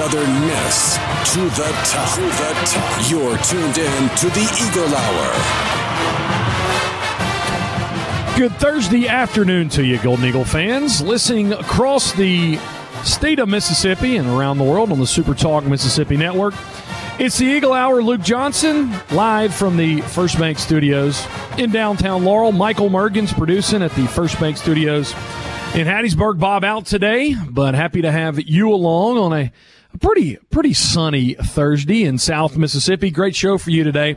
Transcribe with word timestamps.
Southern 0.00 0.32
Miss 0.46 0.96
to 1.34 1.40
the 1.40 1.70
top. 1.84 2.14
To 2.14 2.22
the 2.22 2.54
top. 2.64 3.10
You're 3.10 3.36
tuned 3.44 3.76
in 3.76 4.08
to 4.16 4.30
the 4.30 4.48
Eagle 4.56 4.96
Hour. 4.96 5.28
Good 8.38 8.52
Thursday 8.52 9.08
afternoon 9.08 9.68
to 9.68 9.84
you, 9.84 9.98
Golden 9.98 10.24
Eagle 10.24 10.46
fans. 10.46 11.02
Listening 11.02 11.52
across 11.52 12.12
the 12.14 12.58
state 13.04 13.38
of 13.40 13.50
Mississippi 13.50 14.16
and 14.16 14.26
around 14.26 14.56
the 14.56 14.64
world 14.64 14.90
on 14.90 14.98
the 14.98 15.06
Super 15.06 15.34
Talk 15.34 15.64
Mississippi 15.64 16.16
Network. 16.16 16.54
It's 17.18 17.36
the 17.36 17.44
Eagle 17.44 17.74
Hour. 17.74 18.02
Luke 18.02 18.22
Johnson, 18.22 18.90
live 19.10 19.54
from 19.54 19.76
the 19.76 20.00
First 20.00 20.38
Bank 20.38 20.58
Studios 20.58 21.26
in 21.58 21.72
downtown 21.72 22.24
Laurel. 22.24 22.52
Michael 22.52 22.88
Mergens 22.88 23.36
producing 23.36 23.82
at 23.82 23.92
the 23.92 24.06
First 24.06 24.40
Bank 24.40 24.56
Studios 24.56 25.12
in 25.74 25.86
Hattiesburg. 25.86 26.38
Bob 26.38 26.64
out 26.64 26.86
today, 26.86 27.34
but 27.50 27.74
happy 27.74 28.00
to 28.00 28.10
have 28.10 28.40
you 28.40 28.72
along 28.72 29.18
on 29.18 29.34
a 29.34 29.52
pretty 30.00 30.36
pretty 30.50 30.74
sunny 30.74 31.34
Thursday 31.34 32.04
in 32.04 32.18
South 32.18 32.56
Mississippi. 32.56 33.10
Great 33.10 33.34
show 33.34 33.58
for 33.58 33.70
you 33.70 33.84
today. 33.84 34.16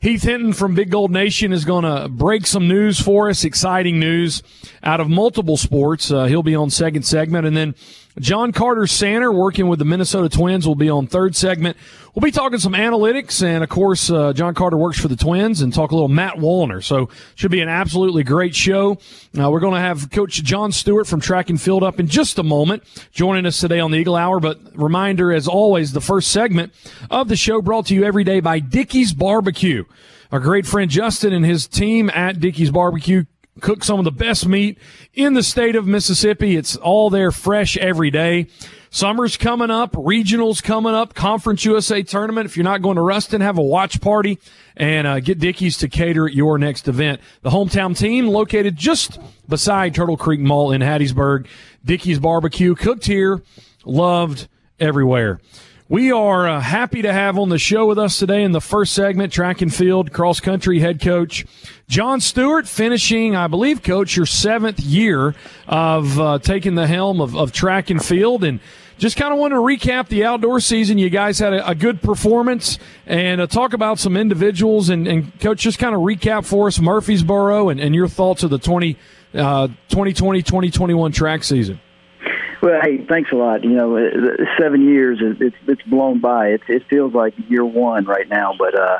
Heath 0.00 0.22
Hinton 0.22 0.54
from 0.54 0.74
Big 0.74 0.90
Gold 0.90 1.10
Nation 1.10 1.52
is 1.52 1.66
going 1.66 1.84
to 1.84 2.08
break 2.08 2.46
some 2.46 2.66
news 2.66 2.98
for 2.98 3.28
us, 3.28 3.44
exciting 3.44 4.00
news 4.00 4.42
out 4.82 4.98
of 4.98 5.10
multiple 5.10 5.58
sports. 5.58 6.10
Uh, 6.10 6.24
he'll 6.24 6.42
be 6.42 6.54
on 6.54 6.70
second 6.70 7.02
segment, 7.02 7.46
and 7.46 7.54
then 7.54 7.74
John 8.18 8.52
Carter 8.52 8.86
Sander, 8.86 9.30
working 9.30 9.68
with 9.68 9.78
the 9.78 9.84
Minnesota 9.84 10.30
Twins, 10.30 10.66
will 10.66 10.74
be 10.74 10.88
on 10.88 11.06
third 11.06 11.36
segment. 11.36 11.76
We'll 12.14 12.22
be 12.22 12.32
talking 12.32 12.58
some 12.58 12.72
analytics, 12.72 13.42
and 13.42 13.62
of 13.62 13.68
course, 13.68 14.10
uh, 14.10 14.32
John 14.32 14.54
Carter 14.54 14.76
works 14.76 14.98
for 14.98 15.08
the 15.08 15.16
Twins, 15.16 15.60
and 15.60 15.72
talk 15.72 15.90
a 15.90 15.94
little 15.94 16.08
Matt 16.08 16.36
Wallner. 16.36 16.82
So, 16.82 17.10
should 17.34 17.50
be 17.50 17.60
an 17.60 17.68
absolutely 17.68 18.24
great 18.24 18.54
show. 18.54 18.98
Uh, 19.38 19.50
we're 19.50 19.60
going 19.60 19.74
to 19.74 19.80
have 19.80 20.10
Coach 20.10 20.42
John 20.42 20.72
Stewart 20.72 21.06
from 21.06 21.20
Track 21.20 21.50
and 21.50 21.60
Field 21.60 21.84
up 21.84 22.00
in 22.00 22.08
just 22.08 22.38
a 22.38 22.42
moment, 22.42 22.82
joining 23.12 23.46
us 23.46 23.60
today 23.60 23.80
on 23.80 23.90
the 23.90 23.98
Eagle 23.98 24.16
Hour. 24.16 24.40
But 24.40 24.58
reminder, 24.74 25.30
as 25.30 25.46
always, 25.46 25.92
the 25.92 26.00
first 26.00 26.32
segment 26.32 26.72
of 27.10 27.28
the 27.28 27.36
show 27.36 27.60
brought 27.62 27.86
to 27.86 27.94
you 27.94 28.04
every 28.04 28.24
day 28.24 28.40
by 28.40 28.58
Dickey's 28.60 29.12
Barbecue. 29.12 29.84
Our 30.32 30.38
great 30.38 30.64
friend 30.64 30.88
Justin 30.88 31.32
and 31.32 31.44
his 31.44 31.66
team 31.66 32.08
at 32.10 32.38
Dickey's 32.38 32.70
Barbecue 32.70 33.24
cook 33.60 33.82
some 33.82 33.98
of 33.98 34.04
the 34.04 34.12
best 34.12 34.46
meat 34.46 34.78
in 35.12 35.34
the 35.34 35.42
state 35.42 35.74
of 35.74 35.88
Mississippi. 35.88 36.56
It's 36.56 36.76
all 36.76 37.10
there 37.10 37.32
fresh 37.32 37.76
every 37.76 38.12
day. 38.12 38.46
Summer's 38.90 39.36
coming 39.36 39.70
up, 39.70 39.92
regionals 39.92 40.62
coming 40.62 40.94
up, 40.94 41.14
Conference 41.14 41.64
USA 41.64 42.04
tournament. 42.04 42.46
If 42.46 42.56
you're 42.56 42.64
not 42.64 42.80
going 42.80 42.94
to 42.94 43.02
Ruston, 43.02 43.40
have 43.40 43.58
a 43.58 43.62
watch 43.62 44.00
party 44.00 44.38
and 44.76 45.06
uh, 45.06 45.18
get 45.18 45.40
Dickey's 45.40 45.78
to 45.78 45.88
cater 45.88 46.28
your 46.28 46.58
next 46.58 46.86
event. 46.86 47.20
The 47.42 47.50
hometown 47.50 47.98
team 47.98 48.28
located 48.28 48.76
just 48.76 49.18
beside 49.48 49.96
Turtle 49.96 50.16
Creek 50.16 50.40
Mall 50.40 50.70
in 50.70 50.80
Hattiesburg. 50.80 51.46
Dickey's 51.84 52.20
Barbecue, 52.20 52.76
cooked 52.76 53.04
here, 53.04 53.42
loved 53.84 54.48
everywhere. 54.78 55.40
We 55.90 56.12
are 56.12 56.48
uh, 56.48 56.60
happy 56.60 57.02
to 57.02 57.12
have 57.12 57.36
on 57.36 57.48
the 57.48 57.58
show 57.58 57.84
with 57.84 57.98
us 57.98 58.16
today 58.16 58.44
in 58.44 58.52
the 58.52 58.60
first 58.60 58.92
segment, 58.92 59.32
track 59.32 59.60
and 59.60 59.74
field 59.74 60.12
cross 60.12 60.38
country 60.38 60.78
head 60.78 61.00
coach 61.00 61.44
John 61.88 62.20
Stewart, 62.20 62.68
finishing, 62.68 63.34
I 63.34 63.48
believe, 63.48 63.82
coach, 63.82 64.16
your 64.16 64.24
seventh 64.24 64.78
year 64.78 65.34
of 65.66 66.20
uh, 66.20 66.38
taking 66.38 66.76
the 66.76 66.86
helm 66.86 67.20
of, 67.20 67.34
of 67.34 67.50
track 67.50 67.90
and 67.90 68.00
field. 68.00 68.44
And 68.44 68.60
just 68.98 69.16
kind 69.16 69.32
of 69.32 69.40
want 69.40 69.50
to 69.50 69.56
recap 69.56 70.06
the 70.06 70.26
outdoor 70.26 70.60
season. 70.60 70.96
You 70.96 71.10
guys 71.10 71.40
had 71.40 71.54
a, 71.54 71.70
a 71.70 71.74
good 71.74 72.00
performance 72.00 72.78
and 73.04 73.40
uh, 73.40 73.48
talk 73.48 73.72
about 73.72 73.98
some 73.98 74.16
individuals. 74.16 74.90
And, 74.90 75.08
and, 75.08 75.40
coach, 75.40 75.58
just 75.58 75.80
kind 75.80 75.96
of 75.96 76.02
recap 76.02 76.46
for 76.46 76.68
us 76.68 76.78
Murfreesboro 76.78 77.68
and, 77.68 77.80
and 77.80 77.96
your 77.96 78.06
thoughts 78.06 78.44
of 78.44 78.50
the 78.50 78.60
20, 78.60 78.96
uh, 79.34 79.66
2020 79.88 80.42
2021 80.42 81.10
track 81.10 81.42
season. 81.42 81.80
Well, 82.62 82.78
hey, 82.82 82.98
thanks 82.98 83.32
a 83.32 83.36
lot. 83.36 83.64
You 83.64 83.70
know, 83.70 83.96
seven 84.58 84.82
years 84.82 85.18
it's 85.20 85.56
it's 85.66 85.82
blown 85.82 86.20
by. 86.20 86.48
It 86.48 86.62
it 86.68 86.86
feels 86.88 87.14
like 87.14 87.34
year 87.48 87.64
one 87.64 88.04
right 88.04 88.28
now, 88.28 88.54
but 88.58 88.78
uh, 88.78 88.98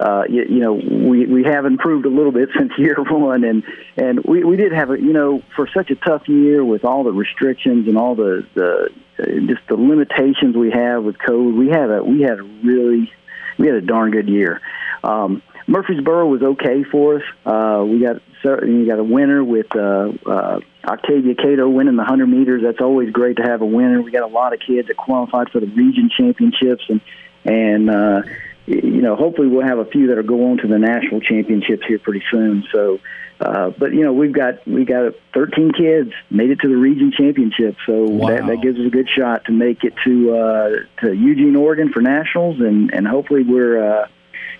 uh, 0.00 0.24
you, 0.28 0.44
you 0.48 0.58
know, 0.58 0.72
we 0.72 1.26
we 1.26 1.44
have 1.44 1.66
improved 1.66 2.04
a 2.04 2.08
little 2.10 2.32
bit 2.32 2.48
since 2.58 2.72
year 2.76 2.96
one, 2.98 3.44
and 3.44 3.62
and 3.96 4.24
we 4.24 4.42
we 4.42 4.56
did 4.56 4.72
have 4.72 4.90
a 4.90 5.00
you 5.00 5.12
know 5.12 5.42
for 5.54 5.68
such 5.72 5.90
a 5.90 5.94
tough 5.96 6.28
year 6.28 6.64
with 6.64 6.84
all 6.84 7.04
the 7.04 7.12
restrictions 7.12 7.86
and 7.86 7.96
all 7.96 8.16
the 8.16 8.46
the 8.54 8.90
uh, 9.20 9.24
just 9.46 9.66
the 9.68 9.76
limitations 9.76 10.56
we 10.56 10.70
have 10.72 11.04
with 11.04 11.16
code. 11.18 11.54
We 11.54 11.68
had 11.68 11.90
a 11.90 12.02
we 12.02 12.22
had 12.22 12.40
a 12.40 12.42
really 12.42 13.12
we 13.56 13.66
had 13.66 13.76
a 13.76 13.80
darn 13.80 14.10
good 14.10 14.28
year. 14.28 14.60
Um, 15.04 15.42
Murfreesboro 15.66 16.26
was 16.26 16.42
okay 16.42 16.84
for 16.84 17.16
us. 17.16 17.22
Uh, 17.44 17.84
we 17.84 18.00
got 18.00 18.22
you 18.44 18.86
got 18.86 19.00
a 19.00 19.04
winner 19.04 19.42
with 19.42 19.74
uh, 19.74 20.12
uh, 20.24 20.60
Octavia 20.84 21.34
Cato 21.34 21.68
winning 21.68 21.96
the 21.96 22.02
100 22.02 22.26
meters. 22.26 22.62
That's 22.62 22.80
always 22.80 23.10
great 23.10 23.38
to 23.38 23.42
have 23.42 23.60
a 23.60 23.66
winner. 23.66 24.00
We 24.00 24.12
got 24.12 24.22
a 24.22 24.32
lot 24.32 24.52
of 24.52 24.60
kids 24.60 24.86
that 24.86 24.96
qualified 24.96 25.50
for 25.50 25.58
the 25.58 25.66
region 25.66 26.08
championships, 26.16 26.84
and 26.88 27.00
and 27.44 27.90
uh, 27.90 28.22
you 28.66 29.02
know 29.02 29.16
hopefully 29.16 29.48
we'll 29.48 29.66
have 29.66 29.78
a 29.78 29.84
few 29.86 30.06
that 30.08 30.16
will 30.16 30.22
go 30.22 30.50
on 30.50 30.58
to 30.58 30.68
the 30.68 30.78
national 30.78 31.20
championships 31.20 31.84
here 31.86 31.98
pretty 31.98 32.22
soon. 32.30 32.64
So. 32.72 33.00
Uh, 33.38 33.68
but 33.68 33.92
you 33.92 34.00
know 34.00 34.14
we've 34.14 34.32
got 34.32 34.66
we 34.66 34.86
got 34.86 35.12
13 35.34 35.72
kids 35.72 36.10
made 36.30 36.48
it 36.48 36.58
to 36.58 36.68
the 36.68 36.74
region 36.74 37.12
championship, 37.14 37.76
so 37.84 38.04
wow. 38.04 38.28
that, 38.28 38.46
that 38.46 38.62
gives 38.62 38.78
us 38.78 38.86
a 38.86 38.88
good 38.88 39.06
shot 39.10 39.44
to 39.44 39.52
make 39.52 39.84
it 39.84 39.92
to 40.02 40.34
uh, 40.34 40.70
to 41.02 41.14
Eugene, 41.14 41.54
Oregon 41.54 41.92
for 41.92 42.00
nationals, 42.00 42.58
and 42.60 42.90
and 42.94 43.06
hopefully 43.06 43.42
we're 43.42 43.76
uh, 43.76 44.08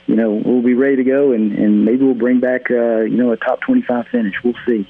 you 0.06 0.14
know, 0.14 0.40
we'll 0.44 0.62
be 0.62 0.74
ready 0.74 0.96
to 0.96 1.04
go, 1.04 1.32
and, 1.32 1.52
and 1.52 1.84
maybe 1.84 2.04
we'll 2.04 2.14
bring 2.14 2.40
back, 2.40 2.70
uh, 2.70 3.00
you 3.00 3.16
know, 3.16 3.32
a 3.32 3.36
top 3.36 3.60
25 3.62 4.06
finish. 4.08 4.34
We'll 4.44 4.54
see. 4.66 4.88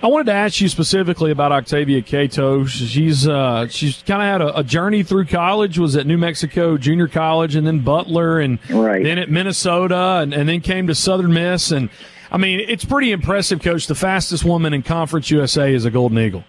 I 0.00 0.06
wanted 0.06 0.26
to 0.26 0.32
ask 0.32 0.60
you 0.60 0.68
specifically 0.68 1.32
about 1.32 1.50
Octavia 1.50 2.02
Cato. 2.02 2.66
She's 2.66 3.26
uh, 3.26 3.66
she's 3.66 4.00
kind 4.06 4.22
of 4.22 4.28
had 4.28 4.40
a, 4.40 4.58
a, 4.60 4.62
journey 4.62 5.02
through 5.02 5.24
college. 5.24 5.76
Was 5.76 5.96
at 5.96 6.06
New 6.06 6.18
Mexico 6.18 6.78
Junior 6.78 7.08
College, 7.08 7.56
and 7.56 7.66
then 7.66 7.80
Butler, 7.80 8.38
and 8.38 8.60
right. 8.70 9.02
then 9.02 9.18
at 9.18 9.28
Minnesota, 9.28 10.20
and, 10.22 10.32
and 10.32 10.48
then 10.48 10.60
came 10.60 10.86
to 10.86 10.94
Southern 10.94 11.32
Miss. 11.32 11.72
And 11.72 11.90
I 12.30 12.36
mean, 12.38 12.60
it's 12.60 12.84
pretty 12.84 13.10
impressive, 13.10 13.60
Coach. 13.60 13.88
The 13.88 13.96
fastest 13.96 14.44
woman 14.44 14.72
in 14.72 14.84
Conference 14.84 15.32
USA 15.32 15.74
is 15.74 15.84
a 15.84 15.90
Golden 15.90 16.18
Eagle. 16.20 16.44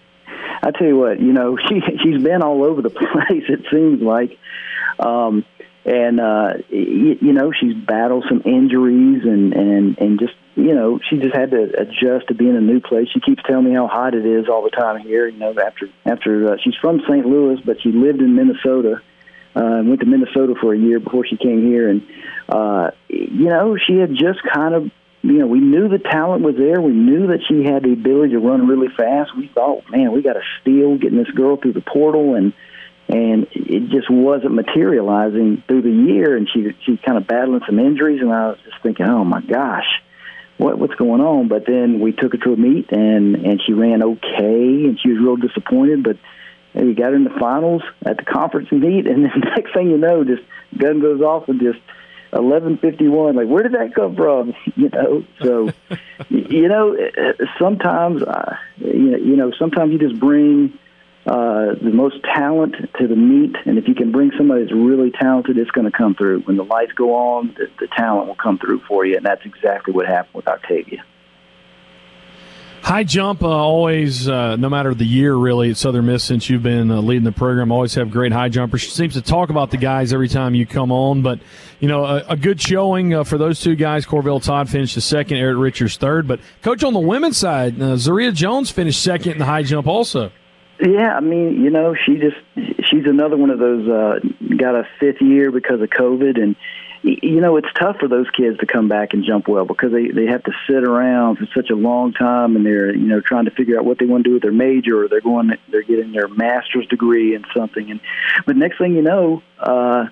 I 0.62 0.70
tell 0.70 0.86
you 0.86 0.98
what, 0.98 1.18
you 1.18 1.32
know, 1.32 1.58
she 1.68 1.80
she's 2.04 2.22
been 2.22 2.42
all 2.42 2.62
over 2.62 2.82
the 2.82 2.90
place. 2.90 3.44
It 3.48 3.66
seems 3.72 4.00
like. 4.00 4.38
Um, 5.00 5.44
and 5.84 6.20
uh 6.20 6.54
you, 6.68 7.16
you 7.20 7.32
know 7.32 7.52
she's 7.52 7.74
battled 7.74 8.24
some 8.28 8.42
injuries 8.44 9.22
and 9.24 9.54
and 9.54 9.98
and 9.98 10.20
just 10.20 10.34
you 10.54 10.74
know 10.74 11.00
she 11.08 11.16
just 11.16 11.34
had 11.34 11.50
to 11.50 11.70
adjust 11.78 12.28
to 12.28 12.34
being 12.34 12.50
in 12.50 12.56
a 12.56 12.60
new 12.60 12.80
place 12.80 13.08
she 13.12 13.20
keeps 13.20 13.42
telling 13.46 13.64
me 13.64 13.74
how 13.74 13.86
hot 13.86 14.14
it 14.14 14.26
is 14.26 14.48
all 14.48 14.62
the 14.62 14.70
time 14.70 15.00
here 15.00 15.26
you 15.26 15.38
know 15.38 15.54
after 15.58 15.88
after 16.04 16.52
uh, 16.52 16.56
she's 16.62 16.74
from 16.80 17.00
St. 17.08 17.24
Louis 17.24 17.60
but 17.64 17.80
she 17.82 17.92
lived 17.92 18.20
in 18.20 18.34
Minnesota 18.34 19.00
uh 19.56 19.80
went 19.84 20.00
to 20.00 20.06
Minnesota 20.06 20.54
for 20.60 20.74
a 20.74 20.78
year 20.78 21.00
before 21.00 21.26
she 21.26 21.36
came 21.36 21.66
here 21.66 21.88
and 21.88 22.06
uh 22.48 22.90
you 23.08 23.48
know 23.48 23.76
she 23.76 23.96
had 23.96 24.10
just 24.10 24.40
kind 24.52 24.74
of 24.74 24.90
you 25.22 25.34
know, 25.34 25.46
we 25.46 25.60
knew 25.60 25.88
the 25.88 25.98
talent 25.98 26.42
was 26.42 26.56
there. 26.56 26.80
We 26.80 26.92
knew 26.92 27.26
that 27.28 27.40
she 27.46 27.62
had 27.62 27.82
the 27.82 27.92
ability 27.92 28.32
to 28.32 28.38
run 28.38 28.66
really 28.66 28.88
fast. 28.96 29.36
We 29.36 29.48
thought, 29.48 29.84
man, 29.90 30.12
we 30.12 30.22
got 30.22 30.36
a 30.36 30.42
steal 30.60 30.96
getting 30.96 31.18
this 31.18 31.30
girl 31.30 31.56
through 31.58 31.74
the 31.74 31.82
portal, 31.82 32.36
and 32.36 32.54
and 33.10 33.46
it 33.50 33.90
just 33.90 34.08
wasn't 34.10 34.54
materializing 34.54 35.62
through 35.66 35.82
the 35.82 36.12
year. 36.12 36.36
And 36.36 36.48
she 36.48 36.74
she's 36.84 36.98
kind 37.04 37.18
of 37.18 37.26
battling 37.26 37.60
some 37.66 37.78
injuries, 37.78 38.20
and 38.20 38.32
I 38.32 38.48
was 38.48 38.58
just 38.64 38.80
thinking, 38.82 39.06
oh 39.06 39.24
my 39.24 39.40
gosh, 39.40 39.86
what 40.58 40.78
what's 40.78 40.94
going 40.94 41.20
on? 41.20 41.48
But 41.48 41.66
then 41.66 42.00
we 42.00 42.12
took 42.12 42.32
her 42.32 42.38
to 42.38 42.52
a 42.52 42.56
meet, 42.56 42.92
and 42.92 43.34
and 43.34 43.60
she 43.66 43.72
ran 43.72 44.02
okay, 44.02 44.84
and 44.86 44.98
she 45.00 45.10
was 45.10 45.18
real 45.18 45.36
disappointed, 45.36 46.02
but. 46.02 46.16
we 46.72 46.94
got 46.94 47.12
in 47.14 47.24
the 47.24 47.36
finals 47.40 47.82
at 48.06 48.16
the 48.16 48.22
conference 48.22 48.70
meet, 48.70 49.08
and 49.08 49.24
then 49.24 49.40
next 49.56 49.74
thing 49.74 49.90
you 49.90 49.98
know, 49.98 50.22
just 50.22 50.42
gun 50.78 51.00
goes 51.00 51.20
off 51.20 51.48
and 51.48 51.60
just 51.60 51.80
eleven 52.32 52.78
fifty 52.78 53.08
one. 53.08 53.34
Like, 53.34 53.48
where 53.48 53.64
did 53.64 53.72
that 53.72 53.94
come 53.94 54.14
from? 54.14 54.54
You 54.76 54.88
know, 54.88 55.24
so 55.42 55.72
you 56.28 56.68
know, 56.68 56.96
sometimes 57.58 58.22
uh, 58.22 58.56
you 58.78 59.36
know, 59.36 59.50
sometimes 59.58 59.92
you 59.92 59.98
just 59.98 60.18
bring 60.20 60.78
uh, 61.26 61.74
the 61.82 61.92
most 61.92 62.16
talent 62.22 62.74
to 62.98 63.06
the 63.06 63.16
meet, 63.16 63.54
and 63.66 63.78
if 63.78 63.86
you 63.86 63.94
can 63.94 64.10
bring 64.10 64.32
somebody 64.36 64.62
that's 64.62 64.74
really 64.74 65.10
talented, 65.10 65.58
it's 65.58 65.70
going 65.70 65.90
to 65.90 65.96
come 65.96 66.14
through. 66.14 66.40
When 66.40 66.56
the 66.56 66.64
lights 66.64 66.92
go 66.92 67.14
on, 67.14 67.54
the, 67.58 67.68
the 67.78 67.88
talent 67.96 68.26
will 68.28 68.36
come 68.36 68.58
through 68.58 68.80
for 68.88 69.04
you, 69.04 69.16
and 69.16 69.24
that's 69.24 69.44
exactly 69.44 69.92
what 69.92 70.06
happened 70.06 70.34
with 70.34 70.48
Octavia. 70.48 71.04
High 72.82 73.04
jump, 73.04 73.42
uh, 73.42 73.46
always, 73.46 74.26
uh, 74.26 74.56
no 74.56 74.70
matter 74.70 74.94
the 74.94 75.04
year, 75.04 75.34
really, 75.34 75.70
at 75.70 75.76
Southern 75.76 76.06
Miss 76.06 76.24
since 76.24 76.48
you've 76.48 76.62
been 76.62 76.90
uh, 76.90 77.02
leading 77.02 77.24
the 77.24 77.30
program, 77.30 77.70
always 77.70 77.94
have 77.94 78.10
great 78.10 78.32
high 78.32 78.48
jumpers. 78.48 78.80
She 78.80 78.90
seems 78.90 79.12
to 79.14 79.22
talk 79.22 79.50
about 79.50 79.70
the 79.70 79.76
guys 79.76 80.14
every 80.14 80.28
time 80.28 80.54
you 80.54 80.64
come 80.64 80.90
on, 80.90 81.20
but, 81.20 81.40
you 81.78 81.88
know, 81.88 82.06
a, 82.06 82.24
a 82.30 82.36
good 82.38 82.58
showing 82.58 83.12
uh, 83.12 83.24
for 83.24 83.36
those 83.36 83.60
two 83.60 83.76
guys. 83.76 84.06
Corvell 84.06 84.42
Todd 84.42 84.70
finished 84.70 84.94
the 84.94 85.02
second, 85.02 85.36
Eric 85.36 85.58
Richards 85.58 85.98
third. 85.98 86.26
But, 86.26 86.40
Coach, 86.62 86.82
on 86.82 86.94
the 86.94 87.00
women's 87.00 87.36
side, 87.36 87.80
uh, 87.80 87.98
Zaria 87.98 88.32
Jones 88.32 88.70
finished 88.70 89.02
second 89.02 89.32
in 89.32 89.38
the 89.38 89.44
high 89.44 89.62
jump 89.62 89.86
also. 89.86 90.32
Yeah, 90.80 91.14
I 91.14 91.20
mean, 91.20 91.62
you 91.62 91.70
know, 91.70 91.94
she 91.94 92.16
just 92.16 92.36
she's 92.88 93.04
another 93.04 93.36
one 93.36 93.50
of 93.50 93.58
those 93.58 93.86
uh 93.86 94.20
got 94.56 94.74
a 94.74 94.88
fifth 94.98 95.20
year 95.20 95.50
because 95.50 95.80
of 95.80 95.90
COVID 95.90 96.42
and 96.42 96.56
you 97.02 97.40
know, 97.40 97.56
it's 97.56 97.68
tough 97.78 97.96
for 97.98 98.08
those 98.08 98.28
kids 98.30 98.58
to 98.58 98.66
come 98.66 98.88
back 98.88 99.14
and 99.14 99.24
jump 99.24 99.48
well 99.48 99.64
because 99.64 99.92
they 99.92 100.08
they 100.08 100.26
have 100.26 100.42
to 100.44 100.52
sit 100.66 100.84
around 100.84 101.36
for 101.36 101.46
such 101.54 101.70
a 101.70 101.74
long 101.74 102.12
time 102.12 102.56
and 102.56 102.64
they're, 102.64 102.94
you 102.94 103.06
know, 103.06 103.20
trying 103.20 103.44
to 103.46 103.50
figure 103.50 103.78
out 103.78 103.84
what 103.84 103.98
they 103.98 104.06
want 104.06 104.24
to 104.24 104.30
do 104.30 104.34
with 104.34 104.42
their 104.42 104.52
major 104.52 105.02
or 105.02 105.08
they're 105.08 105.20
going 105.20 105.52
they're 105.70 105.82
getting 105.82 106.12
their 106.12 106.28
master's 106.28 106.86
degree 106.86 107.34
in 107.34 107.44
something. 107.54 107.90
And 107.90 108.00
but 108.46 108.56
next 108.56 108.78
thing 108.78 108.94
you 108.94 109.02
know, 109.02 109.42
uh 109.58 110.06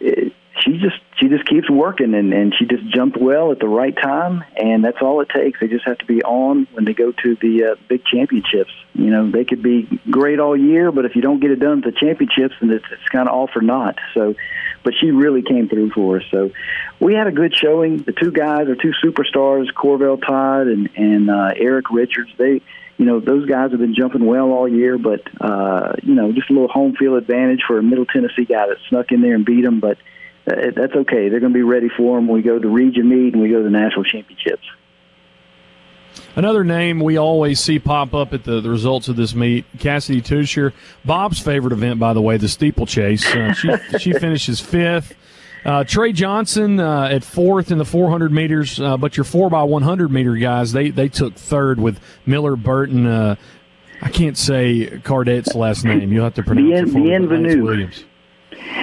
it, 0.00 0.32
she 0.64 0.78
just 0.78 0.96
she 1.18 1.28
just 1.28 1.46
keeps 1.46 1.68
working 1.70 2.14
and 2.14 2.32
and 2.32 2.54
she 2.58 2.66
just 2.66 2.86
jumped 2.88 3.16
well 3.16 3.52
at 3.52 3.58
the 3.58 3.68
right 3.68 3.96
time. 3.96 4.44
And 4.56 4.84
that's 4.84 4.98
all 5.00 5.20
it 5.20 5.28
takes. 5.28 5.60
They 5.60 5.68
just 5.68 5.86
have 5.86 5.98
to 5.98 6.06
be 6.06 6.22
on 6.22 6.66
when 6.72 6.84
they 6.84 6.94
go 6.94 7.12
to 7.12 7.36
the 7.36 7.72
uh, 7.72 7.74
big 7.88 8.04
championships. 8.04 8.72
You 8.94 9.10
know 9.10 9.30
they 9.30 9.44
could 9.44 9.62
be 9.62 10.00
great 10.10 10.40
all 10.40 10.56
year 10.56 10.90
but 10.90 11.04
if 11.04 11.14
you 11.14 11.22
don't 11.22 11.40
get 11.40 11.50
it 11.50 11.60
done 11.60 11.78
at 11.78 11.84
the 11.84 11.92
championships 11.92 12.54
then 12.60 12.70
it's, 12.70 12.84
it's 12.90 13.08
kind 13.10 13.28
of 13.28 13.34
all 13.34 13.46
for 13.46 13.60
naught 13.60 13.96
so 14.12 14.34
but 14.82 14.94
she 14.98 15.10
really 15.10 15.42
came 15.42 15.68
through 15.68 15.90
for 15.90 16.18
us. 16.18 16.24
So 16.30 16.50
we 17.00 17.14
had 17.14 17.26
a 17.26 17.32
good 17.32 17.54
showing. 17.54 17.98
The 17.98 18.12
two 18.12 18.30
guys 18.30 18.68
are 18.68 18.74
two 18.74 18.92
superstars 19.04 19.72
corvell 19.74 20.16
todd 20.16 20.66
and 20.66 20.88
and 20.96 21.30
uh, 21.30 21.50
eric 21.56 21.90
richards. 21.90 22.30
They 22.36 22.62
you 22.96 23.04
know 23.04 23.20
those 23.20 23.46
guys 23.46 23.70
have 23.70 23.80
been 23.80 23.94
jumping 23.94 24.24
well 24.24 24.50
all 24.50 24.68
year, 24.68 24.98
but 24.98 25.22
uh, 25.40 25.94
you 26.02 26.14
know 26.14 26.32
just 26.32 26.50
a 26.50 26.52
little 26.52 26.68
home 26.68 26.94
field 26.96 27.18
advantage 27.18 27.62
for 27.66 27.78
a 27.78 27.82
Middle 27.82 28.06
Tennessee 28.06 28.44
guy 28.44 28.66
that 28.66 28.78
snuck 28.88 29.12
in 29.12 29.20
there 29.20 29.34
and 29.34 29.44
beat 29.44 29.62
them. 29.62 29.80
But 29.80 29.98
uh, 30.48 30.70
that's 30.74 30.94
okay. 30.94 31.28
They're 31.28 31.40
going 31.40 31.52
to 31.52 31.58
be 31.58 31.62
ready 31.62 31.88
for 31.88 32.16
them 32.16 32.28
when 32.28 32.36
we 32.36 32.42
go 32.42 32.58
to 32.58 32.68
region 32.68 33.08
meet 33.08 33.34
and 33.34 33.42
we 33.42 33.48
go 33.50 33.58
to 33.58 33.64
the 33.64 33.70
national 33.70 34.04
championships. 34.04 34.64
Another 36.34 36.64
name 36.64 37.00
we 37.00 37.16
always 37.16 37.60
see 37.60 37.78
pop 37.78 38.14
up 38.14 38.32
at 38.32 38.44
the, 38.44 38.60
the 38.60 38.70
results 38.70 39.08
of 39.08 39.16
this 39.16 39.34
meet, 39.34 39.64
Cassidy 39.78 40.20
Tusher. 40.20 40.72
Bob's 41.04 41.38
favorite 41.40 41.72
event, 41.72 41.98
by 41.98 42.12
the 42.12 42.22
way, 42.22 42.36
the 42.36 42.48
steeplechase. 42.48 43.26
Uh, 43.26 43.52
she, 43.52 43.70
she 43.98 44.12
finishes 44.12 44.60
fifth. 44.60 45.14
Uh, 45.64 45.84
Trey 45.84 46.12
Johnson 46.12 46.78
uh, 46.78 47.08
at 47.10 47.24
fourth 47.24 47.70
in 47.70 47.78
the 47.78 47.84
400 47.84 48.32
meters, 48.32 48.80
uh, 48.80 48.96
but 48.96 49.16
your 49.16 49.24
4 49.24 49.50
by 49.50 49.64
100 49.64 50.10
meter 50.10 50.34
guys, 50.36 50.72
they, 50.72 50.90
they 50.90 51.08
took 51.08 51.34
third 51.34 51.80
with 51.80 52.00
Miller 52.24 52.56
Burton. 52.56 53.06
Uh, 53.06 53.34
I 54.00 54.10
can't 54.10 54.38
say 54.38 55.00
Cardette's 55.02 55.54
last 55.54 55.84
name. 55.84 56.12
You'll 56.12 56.24
have 56.24 56.34
to 56.34 56.42
pronounce 56.42 56.68
Bien, 56.68 56.84
it 56.84 56.92
for 56.92 57.00
Bienvenue. 57.00 57.64
Williams. 57.64 58.04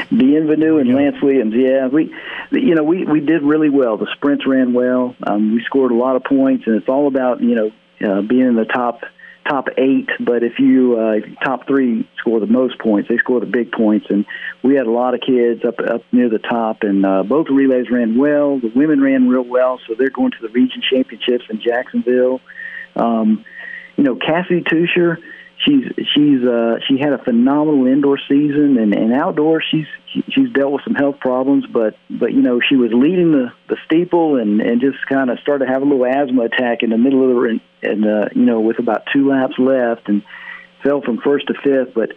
Bienvenue 0.09 0.77
and 0.77 0.93
Lance 0.93 1.21
Williams. 1.21 1.53
Yeah, 1.55 1.87
we, 1.87 2.13
you 2.51 2.75
know, 2.75 2.83
we 2.83 3.05
we 3.05 3.19
did 3.19 3.41
really 3.41 3.69
well. 3.69 3.97
The 3.97 4.07
sprints 4.15 4.45
ran 4.45 4.73
well. 4.73 5.15
Um, 5.25 5.53
we 5.53 5.63
scored 5.63 5.91
a 5.91 5.95
lot 5.95 6.15
of 6.15 6.23
points, 6.23 6.65
and 6.67 6.75
it's 6.75 6.89
all 6.89 7.07
about 7.07 7.41
you 7.41 7.55
know 7.55 7.71
uh, 8.07 8.21
being 8.21 8.47
in 8.47 8.55
the 8.55 8.65
top 8.65 9.01
top 9.47 9.67
eight. 9.77 10.09
But 10.19 10.43
if 10.43 10.59
you 10.59 10.97
uh, 10.99 11.43
top 11.43 11.67
three 11.67 12.07
score 12.17 12.39
the 12.39 12.47
most 12.47 12.79
points, 12.79 13.09
they 13.09 13.17
score 13.17 13.39
the 13.39 13.45
big 13.45 13.71
points, 13.71 14.07
and 14.09 14.25
we 14.63 14.75
had 14.75 14.87
a 14.87 14.91
lot 14.91 15.13
of 15.13 15.21
kids 15.21 15.63
up 15.65 15.79
up 15.79 16.01
near 16.11 16.29
the 16.29 16.39
top. 16.39 16.83
And 16.83 17.05
uh, 17.05 17.23
both 17.23 17.47
relays 17.49 17.89
ran 17.89 18.17
well. 18.17 18.59
The 18.59 18.71
women 18.75 19.01
ran 19.01 19.27
real 19.27 19.45
well, 19.45 19.79
so 19.87 19.95
they're 19.97 20.09
going 20.09 20.31
to 20.31 20.41
the 20.41 20.49
region 20.49 20.81
championships 20.89 21.45
in 21.49 21.61
Jacksonville. 21.61 22.41
Um, 22.95 23.45
you 23.97 24.03
know, 24.03 24.15
Cassie 24.15 24.61
Tusher 24.61 25.19
she's 25.65 25.85
she's 26.13 26.43
uh 26.43 26.77
she 26.87 26.97
had 26.99 27.13
a 27.13 27.17
phenomenal 27.17 27.87
indoor 27.87 28.17
season 28.29 28.77
and 28.77 28.93
and 28.93 29.13
outdoor. 29.13 29.61
She's 29.61 29.87
she's 30.29 30.49
dealt 30.51 30.71
with 30.71 30.83
some 30.85 30.95
health 30.95 31.19
problems 31.19 31.65
but 31.67 31.97
but 32.09 32.31
you 32.31 32.41
know 32.41 32.59
she 32.61 32.75
was 32.75 32.91
leading 32.93 33.31
the 33.31 33.51
the 33.67 33.77
steeple 33.85 34.37
and 34.37 34.61
and 34.61 34.79
just 34.79 34.97
kind 35.07 35.29
of 35.29 35.39
started 35.39 35.67
having 35.67 35.89
a 35.89 35.91
little 35.93 36.05
asthma 36.05 36.43
attack 36.43 36.83
in 36.83 36.89
the 36.91 36.97
middle 36.97 37.23
of 37.23 37.35
the 37.35 37.59
and 37.83 38.05
uh 38.05 38.29
you 38.33 38.45
know 38.45 38.61
with 38.61 38.79
about 38.79 39.03
two 39.11 39.27
laps 39.29 39.55
left 39.59 40.07
and 40.07 40.23
fell 40.83 41.01
from 41.01 41.17
first 41.19 41.47
to 41.47 41.53
fifth. 41.63 41.93
But 41.95 42.11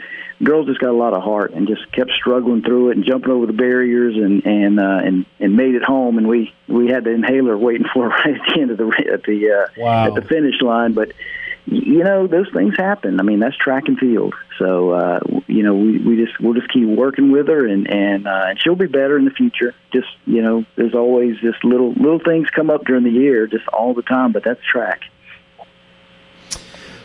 girls 0.45 0.67
just 0.67 0.79
got 0.79 0.91
a 0.91 0.97
lot 0.97 1.15
of 1.15 1.23
heart 1.23 1.53
and 1.55 1.67
just 1.67 1.91
kept 1.91 2.11
struggling 2.13 2.63
through 2.63 2.91
it 2.91 2.97
and 2.97 3.05
jumping 3.05 3.31
over 3.33 3.47
the 3.47 3.53
barriers 3.53 4.15
and 4.15 4.45
and 4.47 4.79
uh 4.79 5.01
and 5.05 5.27
and 5.41 5.57
made 5.57 5.75
it 5.75 5.83
home. 5.83 6.19
And 6.19 6.29
we 6.29 6.55
we 6.69 6.89
had 6.89 7.05
the 7.05 7.11
inhaler 7.11 7.57
waiting 7.57 7.87
for 7.93 8.11
her 8.11 8.11
right 8.11 8.35
at 8.41 8.55
the 8.55 8.61
end 8.61 8.71
of 8.71 8.77
the 8.79 9.11
at 9.13 9.23
the 9.25 9.51
uh 9.51 9.67
Wow. 9.83 10.07
at 10.07 10.15
the 10.15 10.23
finish 10.23 10.61
line. 10.61 10.93
But 10.93 11.13
you 11.71 12.03
know 12.03 12.27
those 12.27 12.49
things 12.53 12.75
happen. 12.77 13.21
I 13.21 13.23
mean 13.23 13.41
that's 13.41 13.57
track 13.57 13.85
and 13.89 13.99
field. 13.99 14.35
So 14.59 14.93
uh, 14.93 15.21
you 15.47 15.63
know 15.63 15.75
we, 15.75 15.99
we 15.99 16.17
just 16.17 16.41
we'll 16.41 16.55
just 16.55 16.73
keep 16.73 16.89
working 16.89 17.31
with 17.31 17.49
her 17.49 17.67
and 17.67 17.89
and 17.91 18.27
uh, 18.27 18.47
and 18.49 18.61
she'll 18.61 18.77
be 18.77 18.87
better 18.87 19.19
in 19.19 19.25
the 19.25 19.31
future. 19.31 19.75
Just 19.93 20.09
you 20.27 20.43
know 20.43 20.65
there's 20.77 20.95
always 20.95 21.39
just 21.41 21.63
little 21.65 21.93
little 21.93 22.21
things 22.21 22.49
come 22.51 22.71
up 22.71 22.85
during 22.85 23.05
the 23.05 23.11
year, 23.11 23.47
just 23.47 23.67
all 23.69 23.95
the 23.95 24.03
time. 24.03 24.33
But 24.33 24.45
that's 24.45 24.63
track. 24.65 25.03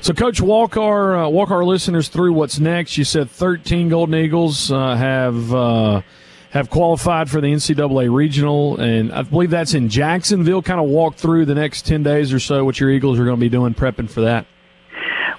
So, 0.04 0.14
Coach, 0.14 0.42
walk 0.42 0.76
our 0.76 1.18
uh, 1.18 1.30
walk 1.30 1.50
our 1.50 1.64
listeners 1.64 2.10
through 2.10 2.34
what's 2.34 2.60
next. 2.60 2.98
You 2.98 3.06
said 3.06 3.30
13 3.30 3.88
Golden 3.88 4.16
Eagles 4.16 4.70
uh, 4.70 4.96
have 4.96 5.54
uh, 5.54 6.02
have 6.50 6.70
qualified 6.70 7.30
for 7.30 7.40
the 7.40 7.48
NCAA 7.48 8.14
regional, 8.14 8.80
and 8.80 9.14
I 9.14 9.22
believe 9.22 9.50
that's 9.50 9.74
in 9.74 9.88
Jacksonville. 9.88 10.62
Kind 10.62 10.82
of 10.82 10.88
walk 10.88 11.16
through 11.16 11.46
the 11.46 11.56
next 11.56 11.86
10 11.86 12.04
days 12.04 12.34
or 12.34 12.40
so 12.40 12.66
what 12.66 12.82
your 12.82 12.90
Eagles 12.90 13.18
are 13.18 13.24
going 13.24 13.38
to 13.38 13.40
be 13.40 13.48
doing 13.48 13.74
prepping 13.74 14.10
for 14.10 14.22
that. 14.22 14.46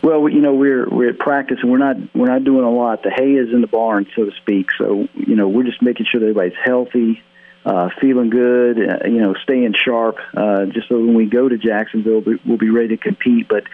Well, 0.04 0.28
you 0.28 0.42
know 0.42 0.52
we're 0.52 0.86
we're 0.86 1.08
at 1.08 1.18
practice 1.18 1.56
and 1.62 1.72
we're 1.72 1.78
not 1.78 1.96
we're 2.14 2.26
not 2.26 2.44
doing 2.44 2.62
a 2.62 2.70
lot. 2.70 3.02
The 3.02 3.10
hay 3.10 3.32
is 3.32 3.48
in 3.54 3.62
the 3.62 3.66
barn, 3.66 4.06
so 4.14 4.26
to 4.26 4.32
speak. 4.42 4.66
So 4.76 5.08
you 5.14 5.34
know 5.34 5.48
we're 5.48 5.64
just 5.64 5.80
making 5.80 6.04
sure 6.12 6.20
that 6.20 6.26
everybody's 6.26 6.58
healthy, 6.62 7.22
uh, 7.64 7.88
feeling 8.02 8.28
good, 8.28 8.78
uh, 8.78 9.06
you 9.06 9.22
know, 9.22 9.32
staying 9.42 9.74
sharp, 9.82 10.18
uh, 10.36 10.66
just 10.66 10.88
so 10.90 10.96
when 10.96 11.14
we 11.14 11.24
go 11.24 11.48
to 11.48 11.56
Jacksonville, 11.56 12.20
we- 12.20 12.38
we'll 12.44 12.58
be 12.58 12.68
ready 12.68 12.88
to 12.88 12.96
compete. 12.98 13.48
But 13.48 13.64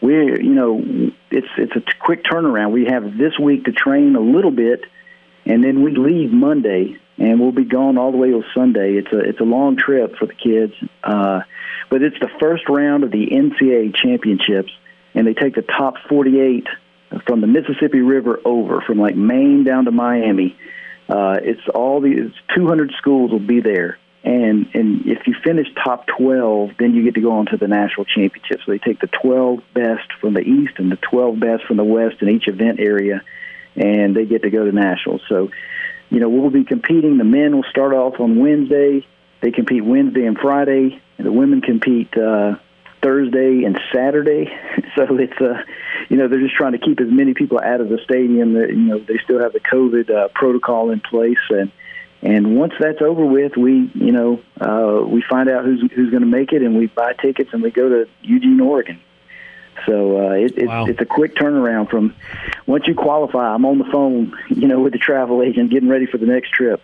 we're, 0.00 0.40
you 0.40 0.54
know, 0.54 0.84
it's 1.32 1.48
it's 1.56 1.74
a 1.74 1.82
quick 1.98 2.22
turnaround. 2.22 2.70
We 2.70 2.84
have 2.84 3.18
this 3.18 3.36
week 3.36 3.64
to 3.64 3.72
train 3.72 4.14
a 4.14 4.20
little 4.20 4.52
bit, 4.52 4.84
and 5.46 5.64
then 5.64 5.82
we 5.82 5.96
leave 5.96 6.32
Monday, 6.32 6.96
and 7.18 7.40
we'll 7.40 7.50
be 7.50 7.64
gone 7.64 7.98
all 7.98 8.12
the 8.12 8.18
way 8.18 8.30
till 8.30 8.44
Sunday. 8.54 8.98
It's 8.98 9.12
a 9.12 9.18
it's 9.18 9.40
a 9.40 9.44
long 9.44 9.74
trip 9.74 10.14
for 10.16 10.26
the 10.26 10.34
kids, 10.34 10.74
uh, 11.02 11.40
but 11.90 12.02
it's 12.02 12.20
the 12.20 12.30
first 12.40 12.68
round 12.68 13.02
of 13.02 13.10
the 13.10 13.32
NCAA 13.32 13.90
championships, 13.92 14.72
and 15.14 15.26
they 15.26 15.34
take 15.34 15.54
the 15.54 15.62
top 15.62 15.94
48 16.08 16.66
from 17.26 17.40
the 17.40 17.46
Mississippi 17.46 18.00
River 18.00 18.40
over, 18.44 18.80
from 18.80 18.98
like 18.98 19.16
Maine 19.16 19.64
down 19.64 19.84
to 19.84 19.90
Miami. 19.90 20.56
Uh, 21.08 21.38
it's 21.42 21.68
all 21.74 22.00
the 22.00 22.10
it's 22.10 22.36
200 22.54 22.92
schools 22.96 23.30
will 23.30 23.38
be 23.38 23.60
there, 23.60 23.98
and 24.24 24.68
and 24.74 25.06
if 25.06 25.26
you 25.26 25.34
finish 25.44 25.66
top 25.84 26.06
12, 26.06 26.70
then 26.78 26.94
you 26.94 27.02
get 27.02 27.14
to 27.14 27.20
go 27.20 27.32
on 27.32 27.46
to 27.46 27.56
the 27.56 27.68
national 27.68 28.06
championship. 28.06 28.60
So 28.64 28.72
they 28.72 28.78
take 28.78 29.00
the 29.00 29.10
12 29.22 29.60
best 29.74 30.12
from 30.20 30.34
the 30.34 30.40
east 30.40 30.74
and 30.78 30.90
the 30.90 30.96
12 30.96 31.38
best 31.38 31.64
from 31.64 31.76
the 31.76 31.84
west 31.84 32.16
in 32.22 32.28
each 32.30 32.48
event 32.48 32.80
area, 32.80 33.22
and 33.76 34.16
they 34.16 34.24
get 34.24 34.42
to 34.42 34.50
go 34.50 34.64
to 34.64 34.72
nationals. 34.72 35.22
So, 35.28 35.50
you 36.08 36.20
know, 36.20 36.28
we'll 36.28 36.50
be 36.50 36.64
competing. 36.64 37.18
The 37.18 37.24
men 37.24 37.54
will 37.54 37.68
start 37.68 37.92
off 37.92 38.20
on 38.20 38.38
Wednesday. 38.38 39.06
They 39.40 39.50
compete 39.50 39.84
Wednesday 39.84 40.24
and 40.24 40.38
Friday, 40.38 41.02
and 41.18 41.26
the 41.26 41.32
women 41.32 41.60
compete 41.60 42.16
uh, 42.16 42.56
Thursday 43.02 43.64
and 43.64 43.78
Saturday. 43.94 44.50
So 44.94 45.06
it's 45.16 45.40
uh, 45.40 45.62
you 46.10 46.18
know, 46.18 46.28
they're 46.28 46.42
just 46.42 46.54
trying 46.54 46.72
to 46.72 46.78
keep 46.78 47.00
as 47.00 47.08
many 47.10 47.32
people 47.32 47.58
out 47.58 47.80
of 47.80 47.88
the 47.88 47.96
stadium. 48.04 48.52
That 48.52 48.68
you 48.68 48.76
know, 48.76 48.98
they 48.98 49.16
still 49.24 49.40
have 49.40 49.54
the 49.54 49.60
COVID 49.60 50.10
uh, 50.10 50.28
protocol 50.34 50.90
in 50.90 51.00
place, 51.00 51.38
and 51.48 51.72
and 52.20 52.56
once 52.58 52.74
that's 52.78 53.00
over 53.00 53.24
with, 53.24 53.56
we 53.56 53.90
you 53.94 54.12
know 54.12 54.40
uh, 54.60 55.02
we 55.06 55.22
find 55.22 55.48
out 55.48 55.64
who's 55.64 55.80
who's 55.94 56.10
going 56.10 56.20
to 56.20 56.28
make 56.28 56.52
it, 56.52 56.60
and 56.60 56.76
we 56.76 56.88
buy 56.88 57.14
tickets 57.14 57.54
and 57.54 57.62
we 57.62 57.70
go 57.70 57.88
to 57.88 58.08
Eugene, 58.20 58.60
Oregon. 58.60 59.00
So 59.86 60.28
uh, 60.28 60.30
it, 60.32 60.52
it's 60.58 60.68
Wow. 60.68 60.84
it's 60.84 61.00
a 61.00 61.06
quick 61.06 61.34
turnaround 61.36 61.88
from 61.88 62.14
once 62.66 62.86
you 62.86 62.94
qualify. 62.94 63.54
I'm 63.54 63.64
on 63.64 63.78
the 63.78 63.84
phone, 63.90 64.36
you 64.50 64.68
know, 64.68 64.80
with 64.80 64.92
the 64.92 64.98
travel 64.98 65.42
agent, 65.42 65.70
getting 65.70 65.88
ready 65.88 66.04
for 66.04 66.18
the 66.18 66.26
next 66.26 66.50
trip. 66.50 66.82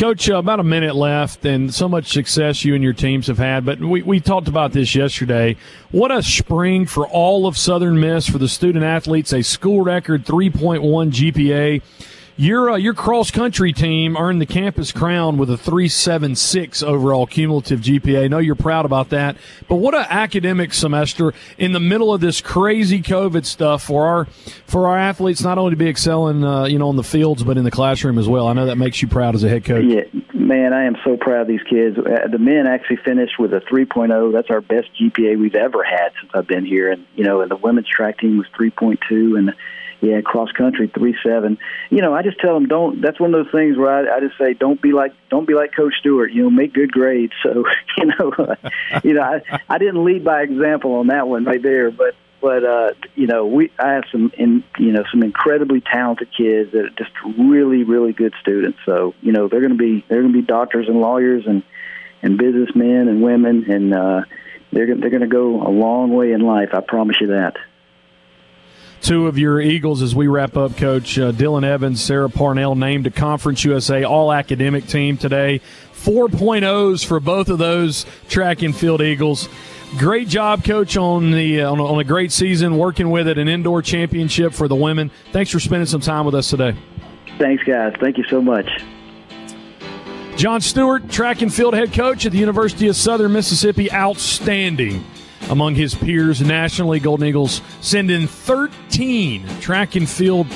Coach, 0.00 0.30
uh, 0.30 0.36
about 0.36 0.60
a 0.60 0.64
minute 0.64 0.96
left, 0.96 1.44
and 1.44 1.74
so 1.74 1.86
much 1.86 2.10
success 2.10 2.64
you 2.64 2.74
and 2.74 2.82
your 2.82 2.94
teams 2.94 3.26
have 3.26 3.36
had. 3.36 3.66
But 3.66 3.80
we, 3.80 4.00
we 4.00 4.18
talked 4.18 4.48
about 4.48 4.72
this 4.72 4.94
yesterday. 4.94 5.56
What 5.90 6.10
a 6.10 6.22
spring 6.22 6.86
for 6.86 7.06
all 7.06 7.46
of 7.46 7.58
Southern 7.58 8.00
Miss 8.00 8.26
for 8.26 8.38
the 8.38 8.48
student 8.48 8.82
athletes. 8.82 9.30
A 9.34 9.42
school 9.42 9.82
record 9.82 10.24
3.1 10.24 10.80
GPA. 11.10 11.82
Your 12.40 12.70
uh, 12.70 12.76
your 12.76 12.94
cross 12.94 13.30
country 13.30 13.70
team 13.70 14.16
earned 14.16 14.40
the 14.40 14.46
campus 14.46 14.92
crown 14.92 15.36
with 15.36 15.50
a 15.50 15.58
376 15.58 16.82
overall 16.82 17.26
cumulative 17.26 17.80
GPA. 17.80 18.24
I 18.24 18.28
know 18.28 18.38
you're 18.38 18.54
proud 18.54 18.86
about 18.86 19.10
that, 19.10 19.36
but 19.68 19.74
what 19.74 19.94
an 19.94 20.06
academic 20.08 20.72
semester 20.72 21.34
in 21.58 21.72
the 21.72 21.80
middle 21.80 22.14
of 22.14 22.22
this 22.22 22.40
crazy 22.40 23.02
COVID 23.02 23.44
stuff 23.44 23.82
for 23.82 24.06
our 24.06 24.24
for 24.64 24.88
our 24.88 24.96
athletes 24.96 25.42
not 25.42 25.58
only 25.58 25.72
to 25.72 25.76
be 25.76 25.86
excelling 25.86 26.42
uh, 26.42 26.64
you 26.64 26.78
know 26.78 26.88
on 26.88 26.96
the 26.96 27.02
fields 27.02 27.44
but 27.44 27.58
in 27.58 27.64
the 27.64 27.70
classroom 27.70 28.16
as 28.16 28.26
well. 28.26 28.46
I 28.46 28.54
know 28.54 28.64
that 28.64 28.78
makes 28.78 29.02
you 29.02 29.08
proud 29.08 29.34
as 29.34 29.44
a 29.44 29.48
head 29.50 29.66
coach. 29.66 29.84
Yeah, 29.84 30.04
man, 30.32 30.72
I 30.72 30.84
am 30.84 30.96
so 31.04 31.18
proud 31.18 31.42
of 31.42 31.48
these 31.48 31.62
kids. 31.68 31.98
Uh, 31.98 32.26
the 32.26 32.38
men 32.38 32.66
actually 32.66 33.00
finished 33.04 33.38
with 33.38 33.52
a 33.52 33.60
3.0. 33.70 34.32
That's 34.32 34.48
our 34.48 34.62
best 34.62 34.88
GPA 34.98 35.38
we've 35.38 35.54
ever 35.54 35.84
had 35.84 36.12
since 36.18 36.32
I've 36.32 36.46
been 36.46 36.64
here. 36.64 36.90
And 36.90 37.04
you 37.16 37.24
know, 37.24 37.42
and 37.42 37.50
the 37.50 37.56
women's 37.56 37.88
track 37.88 38.18
team 38.18 38.38
was 38.38 38.46
3.2, 38.58 39.38
and 39.38 39.52
yeah, 40.00 40.20
cross 40.22 40.50
country 40.52 40.90
three 40.92 41.16
seven. 41.22 41.58
You 41.90 42.00
know, 42.00 42.14
I 42.14 42.22
just 42.22 42.38
tell 42.40 42.54
them 42.54 42.66
don't. 42.66 43.00
That's 43.02 43.20
one 43.20 43.34
of 43.34 43.44
those 43.44 43.52
things 43.52 43.76
where 43.76 43.92
I, 43.92 44.16
I 44.16 44.20
just 44.20 44.38
say 44.38 44.54
don't 44.54 44.80
be 44.80 44.92
like 44.92 45.12
don't 45.28 45.46
be 45.46 45.54
like 45.54 45.74
Coach 45.74 45.94
Stewart. 46.00 46.32
You 46.32 46.44
know, 46.44 46.50
make 46.50 46.72
good 46.72 46.90
grades. 46.90 47.32
So 47.42 47.64
you 47.98 48.06
know, 48.06 48.56
you 49.04 49.12
know, 49.14 49.22
I 49.22 49.60
I 49.68 49.78
didn't 49.78 50.04
lead 50.04 50.24
by 50.24 50.42
example 50.42 50.94
on 50.94 51.08
that 51.08 51.28
one 51.28 51.44
right 51.44 51.62
there, 51.62 51.90
but 51.90 52.14
but 52.40 52.64
uh, 52.64 52.90
you 53.14 53.26
know, 53.26 53.46
we 53.46 53.70
I 53.78 53.92
have 53.92 54.04
some 54.10 54.32
in 54.38 54.64
you 54.78 54.92
know 54.92 55.04
some 55.10 55.22
incredibly 55.22 55.82
talented 55.82 56.28
kids 56.36 56.72
that 56.72 56.84
are 56.84 56.90
just 56.90 57.12
really 57.38 57.84
really 57.84 58.12
good 58.12 58.32
students. 58.40 58.78
So 58.86 59.14
you 59.20 59.32
know, 59.32 59.48
they're 59.48 59.60
going 59.60 59.76
to 59.76 59.78
be 59.78 60.04
they're 60.08 60.22
going 60.22 60.32
to 60.32 60.40
be 60.40 60.46
doctors 60.46 60.88
and 60.88 61.00
lawyers 61.00 61.44
and 61.46 61.62
and 62.22 62.38
businessmen 62.38 63.08
and 63.08 63.22
women, 63.22 63.70
and 63.70 63.94
uh, 63.94 64.22
they're 64.72 64.86
they're 64.96 65.10
going 65.10 65.20
to 65.20 65.26
go 65.26 65.62
a 65.62 65.68
long 65.68 66.14
way 66.14 66.32
in 66.32 66.40
life. 66.40 66.70
I 66.72 66.80
promise 66.80 67.16
you 67.20 67.28
that 67.28 67.56
two 69.00 69.26
of 69.26 69.38
your 69.38 69.60
Eagles 69.60 70.02
as 70.02 70.14
we 70.14 70.26
wrap 70.26 70.56
up, 70.56 70.76
Coach. 70.76 71.18
Uh, 71.18 71.32
Dylan 71.32 71.64
Evans, 71.64 72.02
Sarah 72.02 72.30
Parnell 72.30 72.74
named 72.74 73.06
a 73.06 73.10
Conference 73.10 73.64
USA 73.64 74.04
All 74.04 74.32
Academic 74.32 74.86
Team 74.86 75.16
today. 75.16 75.60
4.0s 75.94 77.04
for 77.04 77.20
both 77.20 77.48
of 77.48 77.58
those 77.58 78.06
track 78.28 78.62
and 78.62 78.74
field 78.74 79.02
Eagles. 79.02 79.48
Great 79.98 80.28
job, 80.28 80.64
Coach, 80.64 80.96
on 80.96 81.30
the 81.30 81.62
uh, 81.62 81.70
on, 81.70 81.78
a, 81.78 81.84
on 81.84 82.00
a 82.00 82.04
great 82.04 82.32
season, 82.32 82.78
working 82.78 83.10
with 83.10 83.28
it, 83.28 83.38
an 83.38 83.48
indoor 83.48 83.82
championship 83.82 84.54
for 84.54 84.68
the 84.68 84.76
women. 84.76 85.10
Thanks 85.32 85.50
for 85.50 85.60
spending 85.60 85.86
some 85.86 86.00
time 86.00 86.24
with 86.24 86.34
us 86.34 86.48
today. 86.48 86.76
Thanks, 87.38 87.64
guys. 87.64 87.94
Thank 88.00 88.16
you 88.16 88.24
so 88.24 88.40
much. 88.40 88.68
John 90.36 90.60
Stewart, 90.60 91.10
track 91.10 91.42
and 91.42 91.52
field 91.52 91.74
head 91.74 91.92
coach 91.92 92.24
at 92.24 92.32
the 92.32 92.38
University 92.38 92.88
of 92.88 92.96
Southern 92.96 93.32
Mississippi, 93.32 93.92
outstanding 93.92 95.04
among 95.48 95.74
his 95.74 95.94
peers 95.94 96.40
nationally. 96.40 97.00
Golden 97.00 97.26
Eagles 97.26 97.62
send 97.80 98.10
in 98.10 98.26
13 98.26 99.46
track 99.60 99.96
and 99.96 100.08
field 100.08 100.46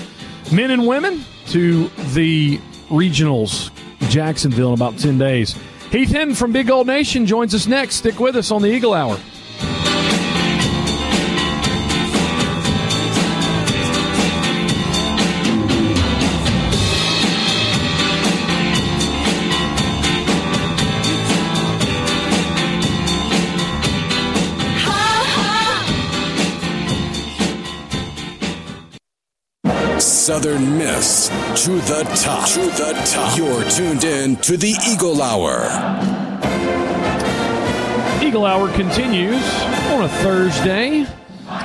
men 0.52 0.70
and 0.70 0.86
women 0.86 1.24
to 1.46 1.88
the 2.12 2.58
regionals, 2.88 3.70
Jacksonville, 4.10 4.68
in 4.68 4.74
about 4.74 4.98
10 4.98 5.18
days. 5.18 5.56
Heath 5.90 6.10
Hinton 6.10 6.34
from 6.34 6.52
Big 6.52 6.66
Gold 6.66 6.86
Nation 6.86 7.26
joins 7.26 7.54
us 7.54 7.66
next. 7.66 7.96
Stick 7.96 8.18
with 8.18 8.36
us 8.36 8.50
on 8.50 8.62
the 8.62 8.68
Eagle 8.68 8.94
Hour. 8.94 9.18
Southern 30.24 30.78
Miss 30.78 31.28
to 31.66 31.72
the 31.72 32.02
top. 32.16 32.48
To 32.48 32.60
the 32.60 32.94
top. 33.04 33.36
You're 33.36 33.62
tuned 33.68 34.04
in 34.04 34.36
to 34.36 34.56
the 34.56 34.74
Eagle 34.88 35.20
Hour. 35.20 35.66
Eagle 38.24 38.46
Hour 38.46 38.72
continues 38.72 39.44
on 39.90 40.04
a 40.04 40.08
Thursday. 40.08 41.06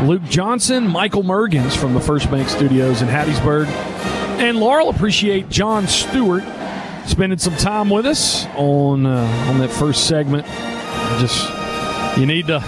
Luke 0.01 0.24
Johnson, 0.24 0.86
Michael 0.89 1.24
Mergens 1.24 1.78
from 1.78 1.94
the 1.94 2.01
First 2.01 2.30
Bank 2.30 2.50
Studios 2.50 3.01
in 3.01 3.08
Hattiesburg, 3.08 3.68
and 4.42 4.58
Laurel 4.58 4.89
appreciate 4.89 5.48
John 5.48 5.88
Stewart 5.88 6.44
spending 7.08 7.39
some 7.39 7.56
time 7.56 7.89
with 7.89 8.06
us 8.06 8.46
on 8.58 9.06
uh, 9.06 9.48
on 9.48 9.60
that 9.60 9.70
first 9.70 10.06
segment. 10.06 10.46
Just 11.22 11.50
you 12.18 12.25
need 12.25 12.48
to 12.48 12.60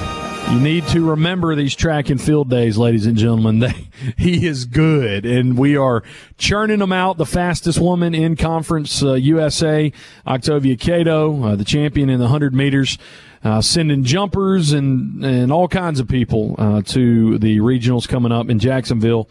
you 0.52 0.60
need 0.60 0.86
to 0.88 1.10
remember 1.10 1.56
these 1.56 1.74
track 1.74 2.10
and 2.10 2.22
field 2.22 2.50
days, 2.50 2.78
ladies 2.78 3.06
and 3.06 3.16
gentlemen. 3.18 3.60
They, 3.62 3.88
he 4.18 4.48
is 4.48 4.66
good, 4.66 5.26
and 5.26 5.58
we 5.58 5.78
are 5.78 6.04
churning 6.38 6.80
them 6.80 6.92
out. 6.92 7.18
The 7.18 7.26
fastest 7.26 7.80
woman 7.80 8.16
in 8.16 8.36
Conference 8.36 9.04
uh, 9.04 9.14
USA, 9.14 9.94
Octavia 10.26 10.76
Cato, 10.76 11.44
uh, 11.44 11.56
the 11.56 11.64
champion 11.64 12.10
in 12.10 12.18
the 12.18 12.26
100 12.26 12.54
meters. 12.54 12.98
Uh, 13.44 13.60
sending 13.60 14.04
jumpers 14.04 14.72
and, 14.72 15.26
and 15.26 15.52
all 15.52 15.68
kinds 15.68 16.00
of 16.00 16.08
people 16.08 16.54
uh, 16.60 16.80
to 16.84 17.40
the 17.40 17.58
regionals 17.58 18.08
coming 18.08 18.32
up 18.32 18.52
in 18.52 18.60
Jacksonville 18.60 19.28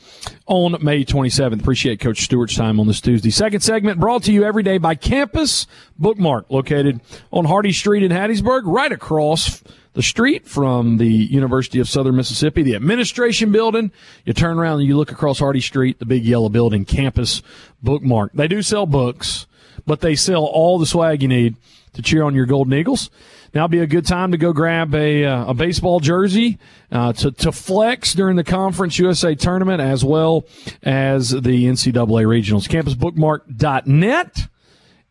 on 0.46 0.76
May 0.82 1.04
27th. 1.04 1.60
Appreciate 1.60 2.00
Coach 2.00 2.22
Stewart's 2.22 2.56
time 2.56 2.80
on 2.80 2.88
this 2.88 3.00
Tuesday. 3.00 3.30
Second 3.30 3.60
segment 3.60 4.00
brought 4.00 4.24
to 4.24 4.32
you 4.32 4.42
every 4.42 4.64
day 4.64 4.78
by 4.78 4.96
Campus 4.96 5.68
Bookmark, 5.96 6.46
located 6.50 7.00
on 7.30 7.44
Hardy 7.44 7.70
Street 7.70 8.02
in 8.02 8.10
Hattiesburg, 8.10 8.62
right 8.64 8.90
across 8.90 9.62
the 9.92 10.02
street 10.02 10.46
from 10.46 10.98
the 10.98 11.06
University 11.06 11.80
of 11.80 11.88
Southern 11.88 12.16
Mississippi, 12.16 12.62
the 12.62 12.74
administration 12.74 13.50
building. 13.50 13.90
You 14.24 14.32
turn 14.32 14.58
around 14.58 14.80
and 14.80 14.88
you 14.88 14.96
look 14.96 15.12
across 15.12 15.38
Hardy 15.38 15.60
Street, 15.60 15.98
the 15.98 16.06
big 16.06 16.24
yellow 16.24 16.48
building, 16.48 16.84
campus 16.84 17.42
bookmark. 17.82 18.32
They 18.32 18.48
do 18.48 18.62
sell 18.62 18.86
books, 18.86 19.46
but 19.86 20.00
they 20.00 20.14
sell 20.14 20.44
all 20.44 20.78
the 20.78 20.86
swag 20.86 21.22
you 21.22 21.28
need 21.28 21.56
to 21.94 22.02
cheer 22.02 22.22
on 22.22 22.34
your 22.34 22.46
Golden 22.46 22.72
Eagles. 22.72 23.10
Now 23.52 23.66
be 23.66 23.80
a 23.80 23.86
good 23.86 24.06
time 24.06 24.32
to 24.32 24.38
go 24.38 24.52
grab 24.52 24.94
a, 24.94 25.24
uh, 25.24 25.50
a 25.50 25.54
baseball 25.54 26.00
jersey 26.00 26.58
uh, 26.92 27.12
to, 27.14 27.32
to 27.32 27.52
flex 27.52 28.14
during 28.14 28.36
the 28.36 28.44
Conference 28.44 28.98
USA 28.98 29.34
tournament 29.34 29.80
as 29.80 30.04
well 30.04 30.44
as 30.82 31.30
the 31.30 31.40
NCAA 31.66 32.26
regionals. 32.26 32.68
Campusbookmark.net 32.68 34.48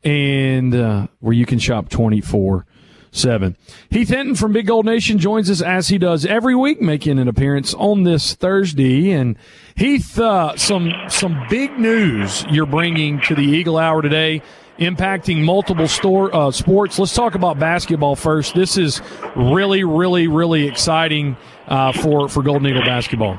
and 0.04 0.76
uh, 0.76 1.08
where 1.20 1.34
you 1.34 1.46
can 1.46 1.60
shop 1.60 1.90
24 1.90 2.66
seven. 3.12 3.58
Heath 3.90 4.10
Hinton 4.10 4.36
from 4.36 4.54
Big 4.54 4.68
Gold 4.68 4.86
Nation 4.86 5.18
joins 5.18 5.50
us 5.50 5.62
as 5.62 5.88
he 5.88 5.98
does 5.98 6.26
every 6.26 6.56
week, 6.56 6.82
making 6.82 7.20
an 7.20 7.28
appearance 7.28 7.74
on 7.74 8.04
this 8.04 8.36
Thursday. 8.36 9.12
And 9.12 9.36
Heath, 9.76 10.20
uh, 10.20 10.56
some 10.58 10.92
some 11.10 11.46
big 11.50 11.78
news 11.80 12.46
you're 12.52 12.66
bringing 12.66 13.20
to 13.22 13.36
the 13.36 13.44
Eagle 13.44 13.78
Hour 13.78 14.02
today, 14.02 14.42
impacting 14.80 15.44
multiple 15.44 15.88
store 15.88 16.34
uh, 16.36 16.52
sports. 16.52 16.98
Let's 16.98 17.14
talk 17.14 17.36
about 17.36 17.60
basketball 17.60 18.16
first. 18.16 18.56
This 18.56 18.78
is 18.78 19.02
really, 19.36 19.84
really, 19.84 20.28
really 20.28 20.68
exciting 20.68 21.38
uh, 21.68 21.92
for 21.92 22.30
for 22.30 22.42
Golden 22.44 22.68
Eagle 22.68 22.84
basketball. 22.84 23.38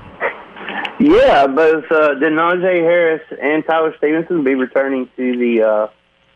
Yeah, 1.00 1.46
both 1.46 1.84
uh, 1.90 2.10
Denijay 2.20 2.82
Harris 2.82 3.22
and 3.40 3.64
Tyler 3.64 3.94
Stevenson 3.96 4.36
will 4.36 4.44
be 4.44 4.54
returning 4.54 5.08
to 5.16 5.36
the 5.38 5.62
uh, 5.62 5.86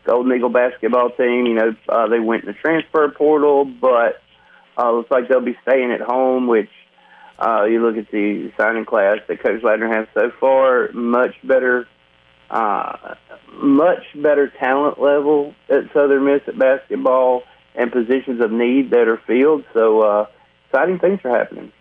Golden 0.05 0.35
Eagle 0.35 0.49
basketball 0.49 1.11
team. 1.11 1.45
You 1.45 1.53
know, 1.53 1.75
uh, 1.87 2.07
they 2.07 2.19
went 2.19 2.45
in 2.45 2.47
the 2.47 2.53
transfer 2.53 3.09
portal, 3.09 3.65
but 3.65 4.23
uh, 4.75 4.91
looks 4.91 5.11
like 5.11 5.29
they'll 5.29 5.39
be 5.39 5.57
staying 5.67 5.91
at 5.91 6.01
home. 6.01 6.47
Which 6.47 6.71
uh, 7.37 7.65
you 7.65 7.85
look 7.85 7.97
at 7.97 8.09
the 8.11 8.51
signing 8.57 8.85
class 8.85 9.19
that 9.27 9.43
Coach 9.43 9.61
Ladner 9.61 9.93
has 9.93 10.07
so 10.15 10.31
far, 10.39 10.91
much 10.93 11.35
better, 11.43 11.87
uh, 12.55 13.15
much 13.51 14.03
better 14.15 14.47
talent 14.47 14.99
level 14.99 15.53
at 15.69 15.91
Southern 15.93 16.23
Miss 16.23 16.41
at 16.47 16.57
basketball 16.57 17.43
and 17.75 17.91
positions 17.91 18.41
of 18.41 18.51
need 18.51 18.91
that 18.91 19.09
are 19.09 19.17
filled. 19.27 19.65
So 19.73 20.01
uh, 20.01 20.27
exciting 20.67 20.99
things 20.99 21.19
are 21.25 21.37
happening. 21.37 21.73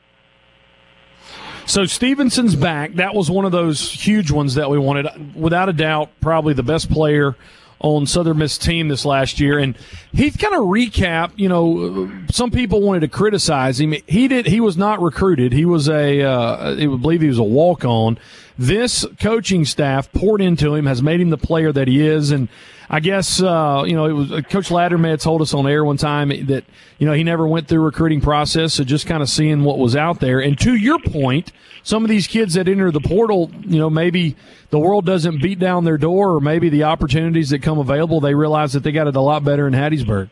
So 1.67 1.87
Stevenson's 1.87 2.57
back. 2.57 2.95
That 2.95 3.15
was 3.15 3.31
one 3.31 3.45
of 3.45 3.53
those 3.53 3.89
huge 3.91 4.33
ones 4.33 4.57
that 4.57 4.69
we 4.69 4.79
wanted. 4.79 5.35
Without 5.37 5.69
a 5.69 5.73
doubt, 5.73 6.11
probably 6.21 6.55
the 6.55 6.65
best 6.65 6.91
player 6.91 7.37
on 7.81 8.07
Southern 8.07 8.39
Miss 8.39 8.57
team 8.57 8.89
this 8.89 9.05
last 9.05 9.41
year, 9.41 9.59
and 9.59 9.77
he 10.13 10.31
kind 10.31 10.55
of 10.55 10.63
recap. 10.63 11.33
You 11.37 11.49
know, 11.49 12.11
some 12.31 12.51
people 12.51 12.81
wanted 12.81 13.01
to 13.01 13.09
criticize 13.09 13.81
him. 13.81 13.95
He 14.07 14.29
did. 14.29 14.47
He 14.47 14.61
was 14.61 14.77
not 14.77 15.01
recruited. 15.03 15.53
He 15.53 15.65
was 15.65 15.89
a. 15.89 16.23
Uh, 16.23 16.73
I 16.73 16.87
believe 16.87 17.21
he 17.21 17.29
was 17.29 17.39
a 17.39 17.43
walk 17.43 17.85
on. 17.85 18.19
This 18.57 19.05
coaching 19.21 19.65
staff 19.65 20.13
poured 20.13 20.41
into 20.41 20.75
him, 20.75 20.87
has 20.87 21.03
made 21.03 21.21
him 21.21 21.31
the 21.31 21.37
player 21.37 21.73
that 21.73 21.89
he 21.89 22.07
is, 22.07 22.31
and 22.31 22.49
I 22.89 23.01
guess 23.01 23.41
uh, 23.41 23.85
you 23.87 23.95
know 23.95 24.07
it 24.07 24.13
was 24.13 24.33
uh, 24.33 24.41
Coach 24.43 24.69
Ladderman 24.69 25.21
told 25.21 25.43
us 25.43 25.55
on 25.55 25.67
air 25.67 25.85
one 25.85 25.97
time 25.97 26.29
that 26.47 26.65
you 26.99 27.07
know 27.07 27.13
he 27.13 27.25
never 27.25 27.47
went 27.47 27.69
through 27.69 27.81
recruiting 27.81 28.21
process, 28.21 28.75
so 28.75 28.85
just 28.85 29.07
kind 29.07 29.23
of 29.23 29.29
seeing 29.29 29.65
what 29.65 29.79
was 29.79 29.97
out 29.97 30.21
there. 30.21 30.41
And 30.41 30.59
to 30.61 30.75
your 30.75 30.99
point, 30.99 31.53
some 31.83 32.05
of 32.05 32.11
these 32.11 32.27
kids 32.27 32.55
that 32.55 32.69
enter 32.69 32.91
the 32.91 33.01
portal, 33.01 33.51
you 33.61 33.79
know, 33.79 33.91
maybe 33.91 34.37
the 34.71 34.79
world 34.79 35.07
doesn't 35.07 35.41
beat 35.41 35.59
down 35.59 35.85
their 35.85 35.99
door, 35.99 36.35
or 36.37 36.41
maybe 36.41 36.69
the 36.69 36.85
opportunities 36.85 37.51
that 37.51 37.63
come 37.63 37.79
available, 37.79 38.21
they 38.21 38.35
realize 38.35 38.73
that 38.75 38.83
they 38.83 38.93
got 38.93 39.07
it 39.07 39.17
a 39.17 39.21
lot 39.21 39.45
better 39.45 39.67
in 39.67 39.73
Hattiesburg. 39.73 40.31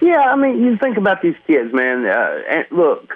Yeah, 0.00 0.20
I 0.20 0.36
mean, 0.36 0.62
you 0.62 0.76
think 0.76 0.98
about 0.98 1.22
these 1.22 1.36
kids, 1.46 1.72
man. 1.72 2.06
Uh, 2.06 2.38
and 2.50 2.66
look, 2.70 3.14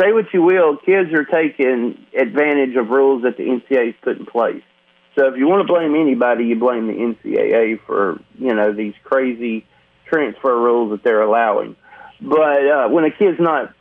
say 0.00 0.12
what 0.12 0.26
you 0.32 0.42
will, 0.42 0.76
kids 0.76 1.12
are 1.12 1.24
taking 1.24 2.04
advantage 2.18 2.76
of 2.76 2.88
rules 2.88 3.22
that 3.22 3.36
the 3.36 3.44
NCAA's 3.44 3.94
put 4.02 4.18
in 4.18 4.26
place. 4.26 4.62
So 5.14 5.26
if 5.26 5.36
you 5.36 5.46
want 5.46 5.66
to 5.66 5.72
blame 5.72 5.94
anybody, 5.94 6.46
you 6.46 6.56
blame 6.56 6.86
the 6.86 6.94
NCAA 6.94 7.80
for 7.86 8.20
you 8.38 8.54
know 8.54 8.72
these 8.72 8.94
crazy 9.04 9.66
transfer 10.06 10.58
rules 10.58 10.90
that 10.90 11.02
they're 11.02 11.22
allowing. 11.22 11.76
But 12.20 12.66
uh, 12.66 12.88
when 12.88 13.04
a 13.04 13.10
kid's 13.10 13.40
not 13.40 13.74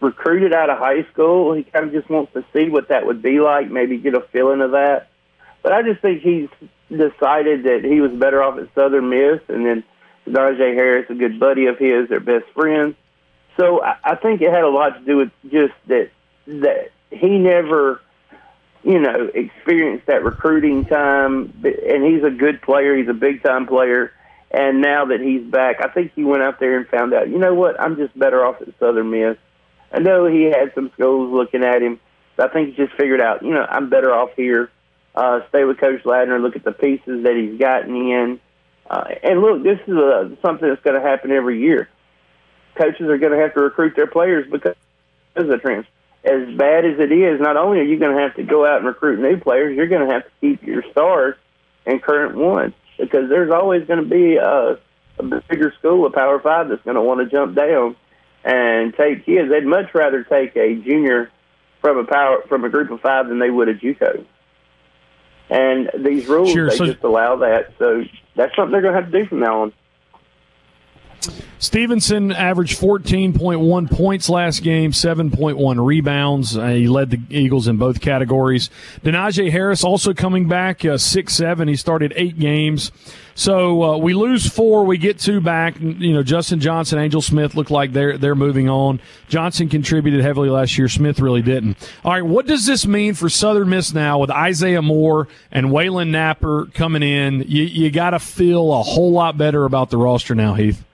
recruited 0.00 0.52
out 0.54 0.70
of 0.70 0.78
high 0.78 1.04
school, 1.12 1.52
he 1.52 1.62
kind 1.62 1.84
of 1.84 1.92
just 1.92 2.08
wants 2.08 2.32
to 2.32 2.44
see 2.52 2.68
what 2.68 2.88
that 2.88 3.06
would 3.06 3.22
be 3.22 3.40
like, 3.40 3.70
maybe 3.70 3.98
get 3.98 4.14
a 4.14 4.22
feeling 4.32 4.60
of 4.60 4.72
that. 4.72 5.08
But 5.62 5.72
I 5.72 5.82
just 5.82 6.00
think 6.00 6.22
he's 6.22 6.48
decided 6.88 7.64
that 7.64 7.84
he 7.84 8.00
was 8.00 8.12
better 8.12 8.42
off 8.42 8.58
at 8.58 8.74
Southern 8.74 9.10
Miss, 9.10 9.40
and 9.48 9.64
then 9.66 9.84
Najee 10.26 10.74
Harris, 10.74 11.06
a 11.10 11.14
good 11.14 11.38
buddy 11.38 11.66
of 11.66 11.78
his, 11.78 12.08
they're 12.08 12.20
best 12.20 12.46
friends. 12.54 12.94
So 13.56 13.82
I, 13.82 13.96
I 14.02 14.14
think 14.16 14.40
it 14.40 14.50
had 14.50 14.64
a 14.64 14.68
lot 14.68 14.98
to 14.98 15.04
do 15.04 15.16
with 15.18 15.30
just 15.50 15.74
that 15.88 16.10
that 16.46 16.90
he 17.10 17.38
never, 17.38 18.00
you 18.82 18.98
know, 18.98 19.30
experienced 19.34 20.06
that 20.06 20.24
recruiting 20.24 20.86
time, 20.86 21.52
and 21.64 22.04
he's 22.04 22.24
a 22.24 22.30
good 22.30 22.62
player. 22.62 22.96
He's 22.96 23.08
a 23.08 23.14
big 23.14 23.42
time 23.42 23.66
player. 23.66 24.12
And 24.50 24.80
now 24.80 25.06
that 25.06 25.20
he's 25.20 25.44
back, 25.44 25.76
I 25.84 25.88
think 25.88 26.12
he 26.16 26.24
went 26.24 26.42
out 26.42 26.58
there 26.58 26.76
and 26.76 26.88
found 26.88 27.14
out, 27.14 27.28
you 27.28 27.38
know 27.38 27.54
what, 27.54 27.80
I'm 27.80 27.96
just 27.96 28.18
better 28.18 28.44
off 28.44 28.60
at 28.60 28.68
Southern 28.80 29.10
Miss. 29.10 29.36
I 29.92 30.00
know 30.00 30.26
he 30.26 30.44
had 30.44 30.72
some 30.74 30.90
schools 30.94 31.32
looking 31.32 31.62
at 31.62 31.82
him, 31.82 32.00
but 32.36 32.50
I 32.50 32.52
think 32.52 32.70
he 32.70 32.76
just 32.76 32.96
figured 32.96 33.20
out, 33.20 33.42
you 33.42 33.50
know, 33.50 33.64
I'm 33.68 33.90
better 33.90 34.12
off 34.12 34.30
here. 34.36 34.70
Uh, 35.14 35.40
stay 35.48 35.64
with 35.64 35.78
Coach 35.78 36.02
Ladner, 36.04 36.40
look 36.40 36.56
at 36.56 36.64
the 36.64 36.72
pieces 36.72 37.24
that 37.24 37.36
he's 37.36 37.58
gotten 37.58 37.94
in. 37.94 38.40
Uh, 38.88 39.04
and 39.22 39.40
look, 39.40 39.62
this 39.62 39.78
is 39.86 39.94
a, 39.94 40.36
something 40.42 40.68
that's 40.68 40.82
going 40.82 41.00
to 41.00 41.06
happen 41.06 41.30
every 41.30 41.60
year. 41.60 41.88
Coaches 42.76 43.08
are 43.08 43.18
going 43.18 43.32
to 43.32 43.38
have 43.38 43.54
to 43.54 43.60
recruit 43.60 43.94
their 43.94 44.06
players 44.06 44.50
because 44.50 44.76
of 45.36 45.46
the 45.46 45.58
transfer. 45.58 45.90
As 46.22 46.54
bad 46.56 46.84
as 46.84 46.98
it 46.98 47.12
is, 47.12 47.40
not 47.40 47.56
only 47.56 47.78
are 47.78 47.84
you 47.84 47.98
going 47.98 48.14
to 48.14 48.22
have 48.22 48.34
to 48.36 48.42
go 48.42 48.66
out 48.66 48.78
and 48.78 48.86
recruit 48.86 49.20
new 49.20 49.38
players, 49.38 49.74
you're 49.74 49.86
going 49.86 50.06
to 50.06 50.12
have 50.12 50.24
to 50.24 50.30
keep 50.40 50.62
your 50.62 50.82
stars 50.90 51.34
and 51.86 52.02
current 52.02 52.36
ones 52.36 52.74
because 52.98 53.30
there's 53.30 53.50
always 53.50 53.86
going 53.86 54.02
to 54.02 54.08
be 54.08 54.36
a, 54.36 54.78
a 55.18 55.40
bigger 55.48 55.72
school, 55.78 56.04
a 56.04 56.10
Power 56.10 56.38
Five, 56.38 56.68
that's 56.68 56.82
going 56.82 56.96
to 56.96 57.02
want 57.02 57.20
to 57.20 57.26
jump 57.26 57.56
down 57.56 57.96
and 58.44 58.94
take 58.94 59.24
kids. 59.24 59.50
They'd 59.50 59.64
much 59.64 59.94
rather 59.94 60.22
take 60.24 60.56
a 60.56 60.74
junior 60.76 61.30
from 61.80 61.98
a 61.98 62.04
power 62.04 62.42
from 62.48 62.64
a 62.64 62.68
group 62.68 62.90
of 62.90 63.00
five 63.00 63.28
than 63.28 63.38
they 63.38 63.50
would 63.50 63.68
a 63.68 63.74
JUCO. 63.74 64.24
And 65.48 65.90
these 65.98 66.26
rules 66.28 66.52
sure, 66.52 66.70
they 66.70 66.76
so, 66.76 66.86
just 66.86 67.02
allow 67.02 67.36
that. 67.36 67.72
So 67.78 68.04
that's 68.36 68.54
something 68.54 68.72
they're 68.72 68.82
going 68.82 68.94
to 68.94 69.00
have 69.02 69.10
to 69.10 69.22
do 69.22 69.26
from 69.26 69.40
now 69.40 69.62
on. 69.62 69.72
Stevenson 71.58 72.32
averaged 72.32 72.80
14.1 72.80 73.90
points 73.90 74.28
last 74.30 74.62
game, 74.62 74.92
7.1 74.92 75.84
rebounds. 75.84 76.56
Uh, 76.56 76.68
he 76.68 76.88
led 76.88 77.10
the 77.10 77.20
Eagles 77.28 77.68
in 77.68 77.76
both 77.76 78.00
categories. 78.00 78.70
Denijay 79.04 79.50
Harris 79.50 79.84
also 79.84 80.14
coming 80.14 80.48
back, 80.48 80.84
uh, 80.84 80.96
6'7. 80.96 81.68
He 81.68 81.76
started 81.76 82.14
eight 82.16 82.38
games. 82.38 82.90
So 83.34 83.82
uh, 83.82 83.96
we 83.96 84.12
lose 84.14 84.46
four, 84.46 84.84
we 84.84 84.98
get 84.98 85.18
two 85.18 85.40
back. 85.40 85.78
You 85.80 86.12
know, 86.12 86.22
Justin 86.22 86.60
Johnson, 86.60 86.98
Angel 86.98 87.22
Smith 87.22 87.54
look 87.54 87.70
like 87.70 87.92
they're 87.92 88.18
they're 88.18 88.34
moving 88.34 88.68
on. 88.68 89.00
Johnson 89.28 89.68
contributed 89.68 90.20
heavily 90.20 90.50
last 90.50 90.76
year. 90.76 90.88
Smith 90.88 91.20
really 91.20 91.40
didn't. 91.40 91.78
All 92.04 92.12
right, 92.12 92.24
what 92.24 92.46
does 92.46 92.66
this 92.66 92.86
mean 92.86 93.14
for 93.14 93.30
Southern 93.30 93.70
Miss 93.70 93.94
now 93.94 94.18
with 94.18 94.30
Isaiah 94.30 94.82
Moore 94.82 95.28
and 95.50 95.68
Walyn 95.68 96.08
Napper 96.08 96.66
coming 96.74 97.02
in? 97.02 97.40
You, 97.48 97.62
you 97.64 97.90
got 97.90 98.10
to 98.10 98.18
feel 98.18 98.74
a 98.74 98.82
whole 98.82 99.12
lot 99.12 99.38
better 99.38 99.64
about 99.64 99.88
the 99.88 99.96
roster 99.96 100.34
now, 100.34 100.52
Heath. 100.54 100.84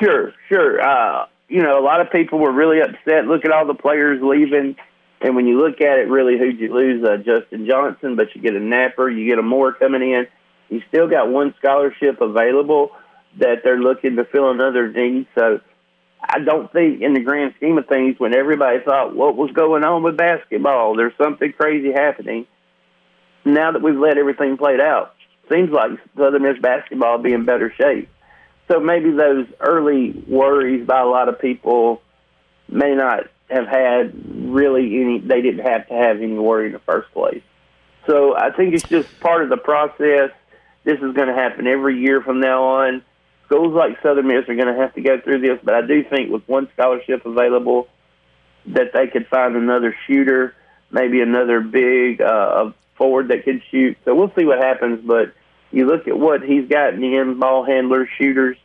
Sure, 0.00 0.32
sure. 0.48 0.80
Uh, 0.80 1.26
you 1.48 1.62
know, 1.62 1.78
a 1.78 1.84
lot 1.84 2.00
of 2.00 2.10
people 2.10 2.38
were 2.38 2.52
really 2.52 2.80
upset. 2.80 3.26
Look 3.26 3.44
at 3.44 3.52
all 3.52 3.66
the 3.66 3.74
players 3.74 4.20
leaving. 4.22 4.76
And 5.20 5.36
when 5.36 5.46
you 5.46 5.58
look 5.58 5.80
at 5.80 5.98
it, 5.98 6.08
really, 6.08 6.38
who'd 6.38 6.58
you 6.58 6.72
lose? 6.72 7.04
Uh, 7.04 7.16
Justin 7.18 7.66
Johnson, 7.66 8.16
but 8.16 8.34
you 8.34 8.42
get 8.42 8.54
a 8.54 8.60
Napper, 8.60 9.08
you 9.08 9.28
get 9.28 9.38
a 9.38 9.42
Moore 9.42 9.72
coming 9.72 10.02
in. 10.02 10.26
You 10.68 10.82
still 10.88 11.08
got 11.08 11.28
one 11.28 11.54
scholarship 11.58 12.20
available 12.20 12.90
that 13.38 13.62
they're 13.64 13.80
looking 13.80 14.16
to 14.16 14.24
fill 14.24 14.50
another 14.50 14.90
need. 14.90 15.26
So 15.38 15.60
I 16.20 16.40
don't 16.40 16.72
think, 16.72 17.02
in 17.02 17.14
the 17.14 17.20
grand 17.20 17.54
scheme 17.56 17.78
of 17.78 17.86
things, 17.86 18.18
when 18.18 18.34
everybody 18.34 18.80
thought 18.80 19.14
what 19.14 19.36
was 19.36 19.50
going 19.52 19.84
on 19.84 20.02
with 20.02 20.16
basketball, 20.16 20.96
there's 20.96 21.16
something 21.16 21.52
crazy 21.52 21.92
happening. 21.92 22.46
Now 23.44 23.72
that 23.72 23.82
we've 23.82 23.98
let 23.98 24.18
everything 24.18 24.56
played 24.56 24.80
out, 24.80 25.14
seems 25.50 25.70
like 25.70 25.90
Southern 26.16 26.42
Miss 26.42 26.58
basketball 26.60 27.18
be 27.18 27.32
in 27.32 27.44
better 27.44 27.72
shape. 27.78 28.08
So 28.68 28.80
maybe 28.80 29.10
those 29.10 29.46
early 29.60 30.12
worries 30.26 30.86
by 30.86 31.00
a 31.00 31.06
lot 31.06 31.28
of 31.28 31.38
people 31.40 32.00
may 32.68 32.94
not 32.94 33.24
have 33.50 33.66
had 33.66 34.14
really 34.52 35.00
any, 35.00 35.18
they 35.18 35.42
didn't 35.42 35.66
have 35.66 35.86
to 35.88 35.94
have 35.94 36.16
any 36.16 36.38
worry 36.38 36.66
in 36.66 36.72
the 36.72 36.78
first 36.80 37.12
place. 37.12 37.42
So 38.06 38.36
I 38.36 38.50
think 38.50 38.74
it's 38.74 38.88
just 38.88 39.08
part 39.20 39.42
of 39.42 39.50
the 39.50 39.56
process. 39.56 40.30
This 40.84 40.98
is 41.00 41.14
going 41.14 41.28
to 41.28 41.34
happen 41.34 41.66
every 41.66 41.98
year 41.98 42.22
from 42.22 42.40
now 42.40 42.64
on. 42.64 43.02
Schools 43.46 43.74
like 43.74 44.00
Southern 44.02 44.26
Miss 44.26 44.48
are 44.48 44.54
going 44.54 44.74
to 44.74 44.80
have 44.80 44.94
to 44.94 45.02
go 45.02 45.20
through 45.20 45.40
this, 45.40 45.58
but 45.62 45.74
I 45.74 45.82
do 45.86 46.02
think 46.04 46.30
with 46.30 46.46
one 46.48 46.68
scholarship 46.72 47.26
available, 47.26 47.88
that 48.66 48.92
they 48.94 49.06
could 49.06 49.26
find 49.28 49.56
another 49.56 49.94
shooter, 50.06 50.54
maybe 50.90 51.20
another 51.20 51.60
big 51.60 52.22
uh, 52.22 52.72
forward 52.96 53.28
that 53.28 53.44
could 53.44 53.62
shoot. 53.70 53.98
So 54.04 54.14
we'll 54.14 54.32
see 54.36 54.44
what 54.44 54.58
happens, 54.58 55.00
but 55.04 55.34
you 55.74 55.86
look 55.86 56.06
at 56.06 56.16
what 56.16 56.42
he's 56.42 56.68
got 56.68 56.94
in 56.94 57.38
ball 57.40 57.64
handlers, 57.64 58.08
shooters. 58.16 58.56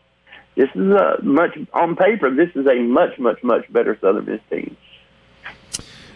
This 0.55 0.69
is 0.75 0.91
a 0.91 1.17
much 1.23 1.57
on 1.73 1.95
paper. 1.95 2.29
This 2.29 2.49
is 2.55 2.67
a 2.67 2.75
much, 2.75 3.17
much, 3.17 3.41
much 3.43 3.71
better 3.71 3.97
Southern 3.99 4.25
Miss 4.25 4.41
team. 4.49 4.77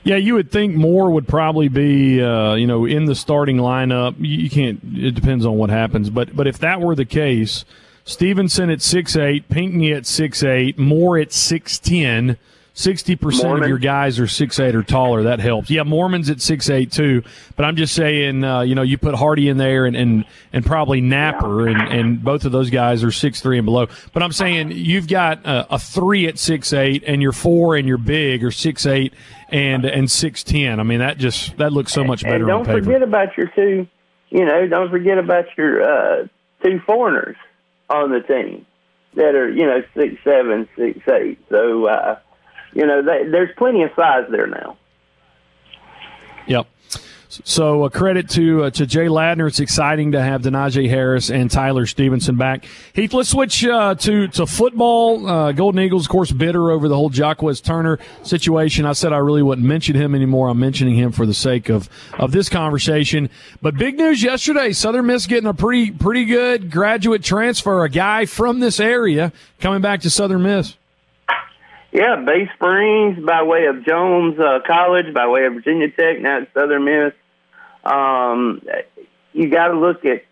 Yeah, 0.04 0.18
you 0.18 0.34
would 0.36 0.52
think 0.52 0.76
Moore 0.76 1.10
would 1.12 1.28
probably 1.28 1.70
be, 1.70 2.22
uh, 2.22 2.56
you 2.56 2.68
know, 2.68 2.86
in 2.86 3.06
the 3.06 3.16
starting 3.16 3.58
lineup. 3.58 4.16
You 4.20 4.50
can't. 4.50 4.82
It 4.94 5.16
depends 5.16 5.46
on 5.46 5.58
what 5.58 5.70
happens, 5.70 6.10
but 6.10 6.36
but 6.36 6.46
if 6.46 6.60
that 6.60 6.82
were 6.82 6.94
the 6.94 7.06
case, 7.06 7.64
Stevenson 8.04 8.70
at 8.70 8.82
six 8.82 9.16
eight, 9.16 9.50
Pinckney 9.50 9.94
at 9.94 10.06
six 10.06 10.44
eight, 10.44 10.78
Moore 10.78 11.18
at 11.18 11.32
six 11.32 11.80
ten 11.80 12.38
Sixty 12.76 13.16
percent 13.16 13.62
of 13.62 13.70
your 13.70 13.78
guys 13.78 14.20
are 14.20 14.26
six 14.26 14.60
eight 14.60 14.74
or 14.74 14.82
taller. 14.82 15.22
That 15.24 15.40
helps. 15.40 15.70
Yeah, 15.70 15.84
Mormons 15.84 16.32
at 16.32 16.42
six 16.42 16.72
eight 16.72 16.92
too. 16.92 17.22
But 17.56 17.66
I'm 17.66 17.76
just 17.76 17.94
saying, 17.94 18.44
uh, 18.44 18.62
you 18.62 18.74
know, 18.74 18.82
you 18.82 18.98
put 18.98 19.14
Hardy 19.14 19.48
in 19.48 19.58
there 19.58 19.86
and 19.86 19.96
and, 19.96 20.26
and 20.52 20.66
probably 20.66 21.00
Napper, 21.00 21.68
and, 21.68 21.80
and 21.80 22.24
both 22.24 22.46
of 22.46 22.52
those 22.52 22.72
guys 22.72 23.04
are 23.04 23.12
six 23.12 23.42
three 23.42 23.60
and 23.60 23.66
below. 23.66 23.90
But 24.12 24.24
I'm 24.24 24.32
saying 24.32 24.72
you've 24.72 25.08
got 25.08 25.46
a, 25.46 25.76
a 25.76 25.78
three 25.78 26.26
at 26.26 26.40
six 26.40 26.74
eight, 26.74 27.04
and 27.06 27.22
your 27.22 27.32
four 27.32 27.76
and 27.76 27.88
your 27.88 28.00
big 28.00 28.44
are 28.44 28.50
six 28.50 28.88
eight 28.88 29.14
and 29.50 29.86
and 29.86 30.10
six 30.10 30.44
ten. 30.44 30.80
I 30.80 30.84
mean, 30.84 30.98
that 30.98 31.20
just 31.20 31.56
that 31.58 31.74
looks 31.74 31.94
so 31.94 32.04
much 32.04 32.24
better. 32.24 32.38
And 32.38 32.48
don't 32.48 32.66
forget 32.66 33.04
about 33.04 33.38
your 33.38 33.52
two. 33.56 33.88
You 34.32 34.46
know, 34.46 34.68
don't 34.68 34.90
forget 34.90 35.20
about 35.20 35.46
your 35.60 35.84
uh, 35.84 36.28
two 36.64 36.80
foreigners 36.88 37.36
on 37.92 38.10
the 38.10 38.22
team 38.22 38.66
that 39.14 39.36
are 39.36 39.52
you 39.52 39.68
know 39.68 39.84
six 39.96 40.16
seven, 40.24 40.68
six 40.76 40.98
eight. 41.08 41.40
So. 41.52 41.86
Uh, 41.86 42.18
you 42.74 42.86
know, 42.86 43.02
they, 43.02 43.30
there's 43.30 43.50
plenty 43.58 43.84
of 43.84 43.92
size 43.96 44.26
there 44.30 44.48
now. 44.48 44.78
Yep. 46.48 46.68
So 47.44 47.84
a 47.84 47.90
credit 47.90 48.30
to 48.32 48.66
uh, 48.66 48.70
to 48.72 48.86
Jay 48.86 49.08
Ladner. 49.08 49.48
It's 49.48 49.60
exciting 49.60 50.12
to 50.12 50.22
have 50.22 50.44
Denijay 50.44 50.88
Harris 50.88 51.32
and 51.32 51.50
Tyler 51.50 51.88
Stevenson 51.88 52.36
back. 52.36 52.66
Heath, 52.94 53.12
let's 53.14 53.30
switch 53.30 53.66
uh, 53.66 53.96
to 53.96 54.28
to 54.28 54.46
football. 54.46 55.28
Uh, 55.28 55.52
Golden 55.52 55.82
Eagles, 55.82 56.06
of 56.06 56.12
course, 56.12 56.32
bitter 56.32 56.70
over 56.70 56.88
the 56.88 56.96
whole 56.96 57.10
Jacquez 57.10 57.60
Turner 57.60 57.98
situation. 58.22 58.86
I 58.86 58.94
said 58.94 59.14
I 59.14 59.18
really 59.18 59.42
wouldn't 59.42 59.66
mention 59.66 59.96
him 59.96 60.14
anymore. 60.14 60.50
I'm 60.50 60.60
mentioning 60.60 60.96
him 60.96 61.12
for 61.12 61.26
the 61.26 61.34
sake 61.34 61.70
of 61.70 61.90
of 62.20 62.32
this 62.32 62.50
conversation. 62.50 63.32
But 63.64 63.78
big 63.78 63.98
news 63.98 64.22
yesterday: 64.22 64.72
Southern 64.72 65.08
Miss 65.08 65.26
getting 65.26 65.50
a 65.50 65.56
pretty 65.56 65.90
pretty 65.90 66.26
good 66.26 66.70
graduate 66.70 67.24
transfer, 67.24 67.84
a 67.84 67.90
guy 67.90 68.28
from 68.28 68.60
this 68.60 68.80
area 68.80 69.34
coming 69.60 69.82
back 69.82 70.02
to 70.02 70.12
Southern 70.12 70.44
Miss. 70.44 70.76
Yeah, 71.94 72.16
Bay 72.26 72.50
Springs 72.56 73.24
by 73.24 73.44
way 73.44 73.68
of 73.68 73.86
Jones 73.86 74.40
uh, 74.40 74.62
College, 74.66 75.14
by 75.14 75.28
way 75.28 75.46
of 75.46 75.54
Virginia 75.54 75.92
Tech, 75.92 76.20
now 76.20 76.40
Southern 76.52 76.86
Miss. 76.86 77.14
Um, 77.84 78.62
you 79.32 79.52
got 79.52 79.68
to 79.68 79.80
look 79.80 80.04
at 80.04 80.24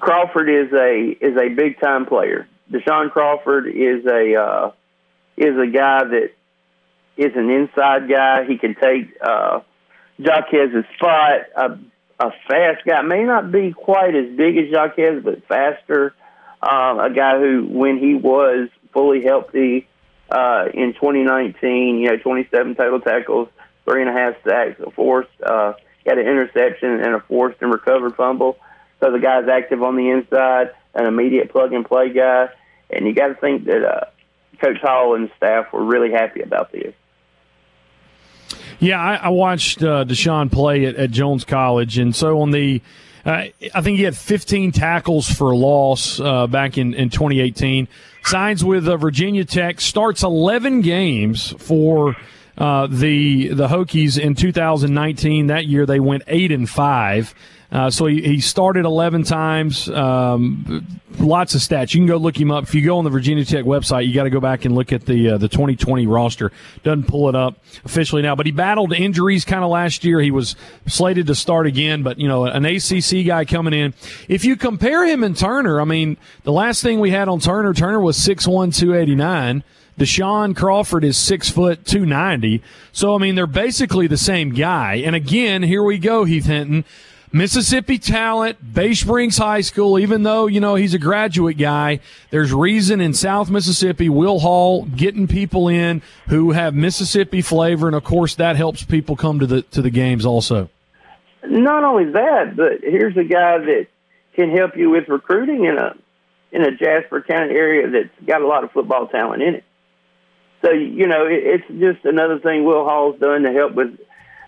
Crawford 0.00 0.48
is 0.48 0.72
a 0.72 1.14
is 1.20 1.36
a 1.36 1.50
big 1.50 1.78
time 1.78 2.06
player. 2.06 2.48
Deshaun 2.72 3.10
Crawford 3.10 3.66
is 3.66 4.06
a 4.06 4.34
uh, 4.34 4.72
is 5.36 5.54
a 5.58 5.66
guy 5.66 6.04
that 6.04 6.30
is 7.18 7.32
an 7.36 7.50
inside 7.50 8.08
guy. 8.08 8.46
He 8.46 8.56
can 8.56 8.74
take 8.74 9.14
uh, 9.20 9.60
Jaquez's 10.18 10.86
spot. 10.96 11.40
A, 11.54 11.78
a 12.18 12.30
fast 12.48 12.86
guy 12.86 13.02
may 13.02 13.24
not 13.24 13.52
be 13.52 13.74
quite 13.74 14.14
as 14.14 14.34
big 14.34 14.56
as 14.56 14.70
Jaquez, 14.70 15.22
but 15.22 15.46
faster. 15.46 16.14
Um, 16.62 16.98
a 16.98 17.10
guy 17.14 17.38
who, 17.38 17.66
when 17.68 17.98
he 17.98 18.14
was 18.14 18.68
fully 18.92 19.22
healthy 19.22 19.88
uh, 20.30 20.66
in 20.72 20.94
2019. 20.94 21.98
You 21.98 22.08
know, 22.08 22.16
27 22.16 22.74
total 22.74 23.00
tackles, 23.00 23.48
three 23.84 24.02
and 24.02 24.10
a 24.10 24.12
half 24.12 24.34
sacks, 24.44 24.80
a 24.80 24.90
forced, 24.90 25.30
uh, 25.42 25.74
got 26.04 26.18
an 26.18 26.26
interception 26.26 27.00
and 27.00 27.14
a 27.14 27.20
forced 27.20 27.60
and 27.60 27.72
recovered 27.72 28.16
fumble. 28.16 28.58
So 29.00 29.10
the 29.10 29.18
guy's 29.18 29.48
active 29.48 29.82
on 29.82 29.96
the 29.96 30.10
inside, 30.10 30.70
an 30.94 31.06
immediate 31.06 31.50
plug 31.50 31.72
and 31.72 31.84
play 31.84 32.12
guy, 32.12 32.50
and 32.90 33.06
you 33.06 33.14
got 33.14 33.28
to 33.28 33.34
think 33.34 33.64
that 33.64 33.84
uh, 33.84 34.04
Coach 34.60 34.78
Hall 34.82 35.14
and 35.14 35.30
staff 35.36 35.72
were 35.72 35.84
really 35.84 36.10
happy 36.12 36.42
about 36.42 36.70
this. 36.72 36.94
Yeah, 38.78 39.00
I, 39.00 39.14
I 39.16 39.28
watched 39.28 39.82
uh, 39.82 40.04
Deshaun 40.04 40.50
play 40.50 40.86
at, 40.86 40.96
at 40.96 41.10
Jones 41.10 41.44
College, 41.44 41.98
and 41.98 42.14
so 42.14 42.40
on 42.40 42.50
the 42.50 42.82
uh, 43.24 43.44
I 43.74 43.80
think 43.82 43.98
he 43.98 44.04
had 44.04 44.16
15 44.16 44.72
tackles 44.72 45.28
for 45.28 45.54
loss 45.54 46.20
uh, 46.20 46.46
back 46.46 46.78
in, 46.78 46.94
in 46.94 47.10
2018. 47.10 47.88
Signs 48.24 48.64
with 48.64 48.88
uh, 48.88 48.96
Virginia 48.96 49.44
Tech, 49.44 49.80
starts 49.80 50.22
11 50.22 50.82
games 50.82 51.54
for 51.58 52.16
uh, 52.58 52.86
the 52.86 53.48
the 53.48 53.68
Hokies 53.68 54.18
in 54.18 54.34
2019. 54.34 55.46
That 55.46 55.66
year 55.66 55.86
they 55.86 56.00
went 56.00 56.22
eight 56.26 56.52
and 56.52 56.68
five. 56.68 57.34
Uh, 57.72 57.88
so 57.88 58.06
he, 58.06 58.20
he 58.22 58.40
started 58.40 58.84
11 58.84 59.22
times. 59.24 59.88
Um, 59.88 60.86
lots 61.18 61.54
of 61.54 61.60
stats. 61.60 61.94
You 61.94 62.00
can 62.00 62.06
go 62.06 62.16
look 62.16 62.38
him 62.38 62.50
up. 62.50 62.64
If 62.64 62.74
you 62.74 62.84
go 62.84 62.98
on 62.98 63.04
the 63.04 63.10
Virginia 63.10 63.44
Tech 63.44 63.64
website, 63.64 64.06
you 64.06 64.14
got 64.14 64.24
to 64.24 64.30
go 64.30 64.40
back 64.40 64.64
and 64.64 64.74
look 64.74 64.92
at 64.92 65.06
the 65.06 65.30
uh, 65.30 65.38
the 65.38 65.48
2020 65.48 66.06
roster. 66.06 66.50
Doesn't 66.82 67.06
pull 67.06 67.28
it 67.28 67.36
up 67.36 67.58
officially 67.84 68.22
now, 68.22 68.34
but 68.34 68.46
he 68.46 68.52
battled 68.52 68.92
injuries 68.92 69.44
kind 69.44 69.62
of 69.62 69.70
last 69.70 70.04
year. 70.04 70.20
He 70.20 70.30
was 70.30 70.56
slated 70.86 71.26
to 71.28 71.34
start 71.34 71.66
again, 71.66 72.02
but 72.02 72.18
you 72.18 72.26
know, 72.26 72.44
an 72.44 72.64
ACC 72.64 73.24
guy 73.26 73.44
coming 73.44 73.74
in. 73.74 73.94
If 74.28 74.44
you 74.44 74.56
compare 74.56 75.06
him 75.06 75.22
and 75.22 75.36
Turner, 75.36 75.80
I 75.80 75.84
mean, 75.84 76.16
the 76.42 76.52
last 76.52 76.82
thing 76.82 76.98
we 76.98 77.10
had 77.10 77.28
on 77.28 77.38
Turner, 77.40 77.72
Turner 77.72 78.00
was 78.00 78.18
6'1", 78.18 78.74
289. 78.76 79.62
Deshaun 79.98 80.56
Crawford 80.56 81.04
is 81.04 81.18
six 81.18 81.50
foot 81.50 81.84
two 81.84 82.06
ninety. 82.06 82.62
So 82.90 83.14
I 83.14 83.18
mean, 83.18 83.34
they're 83.34 83.46
basically 83.46 84.06
the 84.06 84.16
same 84.16 84.54
guy. 84.54 84.94
And 84.94 85.14
again, 85.14 85.62
here 85.62 85.82
we 85.82 85.98
go, 85.98 86.24
Heath 86.24 86.46
Hinton. 86.46 86.86
Mississippi 87.32 87.98
talent, 87.98 88.74
Bay 88.74 88.92
Springs 88.92 89.38
High 89.38 89.60
School, 89.60 89.98
even 89.98 90.24
though, 90.24 90.48
you 90.48 90.58
know, 90.58 90.74
he's 90.74 90.94
a 90.94 90.98
graduate 90.98 91.56
guy, 91.56 92.00
there's 92.30 92.52
reason 92.52 93.00
in 93.00 93.14
South 93.14 93.50
Mississippi, 93.50 94.08
Will 94.08 94.40
Hall 94.40 94.84
getting 94.84 95.28
people 95.28 95.68
in 95.68 96.02
who 96.28 96.50
have 96.50 96.74
Mississippi 96.74 97.40
flavor. 97.40 97.86
And 97.86 97.94
of 97.94 98.02
course, 98.02 98.34
that 98.36 98.56
helps 98.56 98.82
people 98.82 99.14
come 99.14 99.38
to 99.38 99.46
the, 99.46 99.62
to 99.62 99.80
the 99.80 99.90
games 99.90 100.26
also. 100.26 100.68
Not 101.44 101.84
only 101.84 102.10
that, 102.12 102.56
but 102.56 102.80
here's 102.82 103.16
a 103.16 103.24
guy 103.24 103.58
that 103.58 103.86
can 104.34 104.50
help 104.50 104.76
you 104.76 104.90
with 104.90 105.08
recruiting 105.08 105.64
in 105.66 105.78
a, 105.78 105.94
in 106.50 106.62
a 106.62 106.76
Jasper 106.76 107.22
County 107.22 107.54
area 107.54 107.88
that's 107.88 108.26
got 108.26 108.42
a 108.42 108.46
lot 108.46 108.64
of 108.64 108.72
football 108.72 109.06
talent 109.06 109.42
in 109.42 109.54
it. 109.56 109.64
So, 110.62 110.72
you 110.72 111.06
know, 111.06 111.26
it's 111.26 111.66
just 111.68 112.04
another 112.04 112.38
thing 112.40 112.64
Will 112.64 112.84
Hall's 112.84 113.18
done 113.18 113.44
to 113.44 113.52
help 113.52 113.74
with 113.74 113.98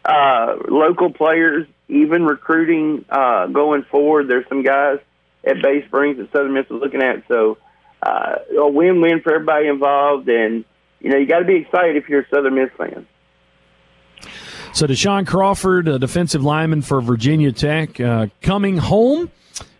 uh, 0.05 0.57
local 0.69 1.11
players, 1.13 1.67
even 1.93 2.25
recruiting 2.25 3.05
uh, 3.09 3.47
going 3.47 3.85
forward. 3.85 4.29
There's 4.29 4.49
some 4.49 4.63
guys 4.63 4.99
at 5.45 5.63
Bay 5.63 5.85
Springs 5.87 6.19
that 6.19 6.33
Southern 6.33 6.55
Miss 6.55 6.67
is 6.67 6.73
looking 6.73 7.03
at. 7.03 7.25
So 7.29 7.59
uh, 8.03 8.37
a 8.59 8.69
win-win 8.69 9.21
for 9.21 9.35
everybody 9.35 9.69
involved, 9.69 10.29
and 10.29 10.65
you 11.01 11.11
know 11.11 11.19
you 11.19 11.27
got 11.27 11.41
to 11.41 11.45
be 11.45 11.57
excited 11.57 11.97
if 11.97 12.09
you're 12.09 12.23
a 12.23 12.29
Southern 12.29 12.55
Miss 12.55 12.71
fan. 12.77 13.07
So 14.73 14.87
Deshaun 14.87 15.27
Crawford, 15.27 15.87
a 15.87 15.99
defensive 15.99 16.43
lineman 16.43 16.81
for 16.81 17.01
Virginia 17.03 17.53
Tech, 17.53 18.01
uh, 18.01 18.29
coming 18.41 18.79
home 18.79 19.31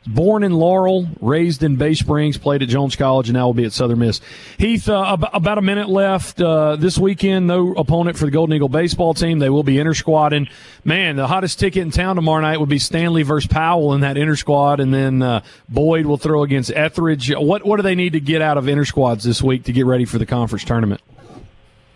Born 0.07 0.43
in 0.43 0.53
Laurel, 0.53 1.07
raised 1.21 1.63
in 1.63 1.77
Bay 1.77 1.95
Springs, 1.95 2.37
played 2.37 2.63
at 2.63 2.69
Jones 2.69 2.97
College, 2.97 3.29
and 3.29 3.35
now 3.35 3.47
will 3.47 3.55
be 3.55 3.65
at 3.65 3.73
Southern 3.73 4.01
Miss. 4.01 4.21
Heath, 4.59 4.89
uh, 4.89 5.17
about 5.33 5.59
a 5.59 5.63
minute 5.63 5.89
left 5.89 6.41
uh, 6.41 6.75
this 6.75 6.99
weekend. 6.99 7.47
No 7.47 7.73
opponent 7.75 8.19
for 8.19 8.25
the 8.25 8.33
Golden 8.33 8.57
Eagle 8.57 8.69
baseball 8.69 9.15
team. 9.15 9.39
They 9.39 9.49
will 9.49 9.63
be 9.63 9.79
inter 9.79 9.93
squadding. 9.93 10.51
Man, 10.85 11.15
the 11.15 11.29
hottest 11.29 11.61
ticket 11.61 11.83
in 11.83 11.93
town 11.93 12.17
tomorrow 12.17 12.41
night 12.43 12.59
would 12.59 12.69
be 12.69 12.81
Stanley 12.81 13.23
versus 13.23 13.47
Powell 13.47 13.95
in 13.95 14.01
that 14.01 14.17
inter 14.17 14.35
squad, 14.35 14.81
and 14.81 14.93
then 14.93 15.23
uh, 15.23 15.43
Boyd 15.69 16.07
will 16.07 16.19
throw 16.19 16.43
against 16.43 16.73
Etheridge. 16.73 17.33
What 17.33 17.65
what 17.65 17.77
do 17.77 17.83
they 17.83 17.95
need 17.95 18.15
to 18.15 18.21
get 18.21 18.43
out 18.43 18.59
of 18.59 18.67
inter 18.67 18.85
squads 18.85 19.23
this 19.23 19.41
week 19.41 19.65
to 19.65 19.73
get 19.73 19.87
ready 19.87 20.05
for 20.05 20.19
the 20.19 20.27
conference 20.27 20.65
tournament? 20.65 21.01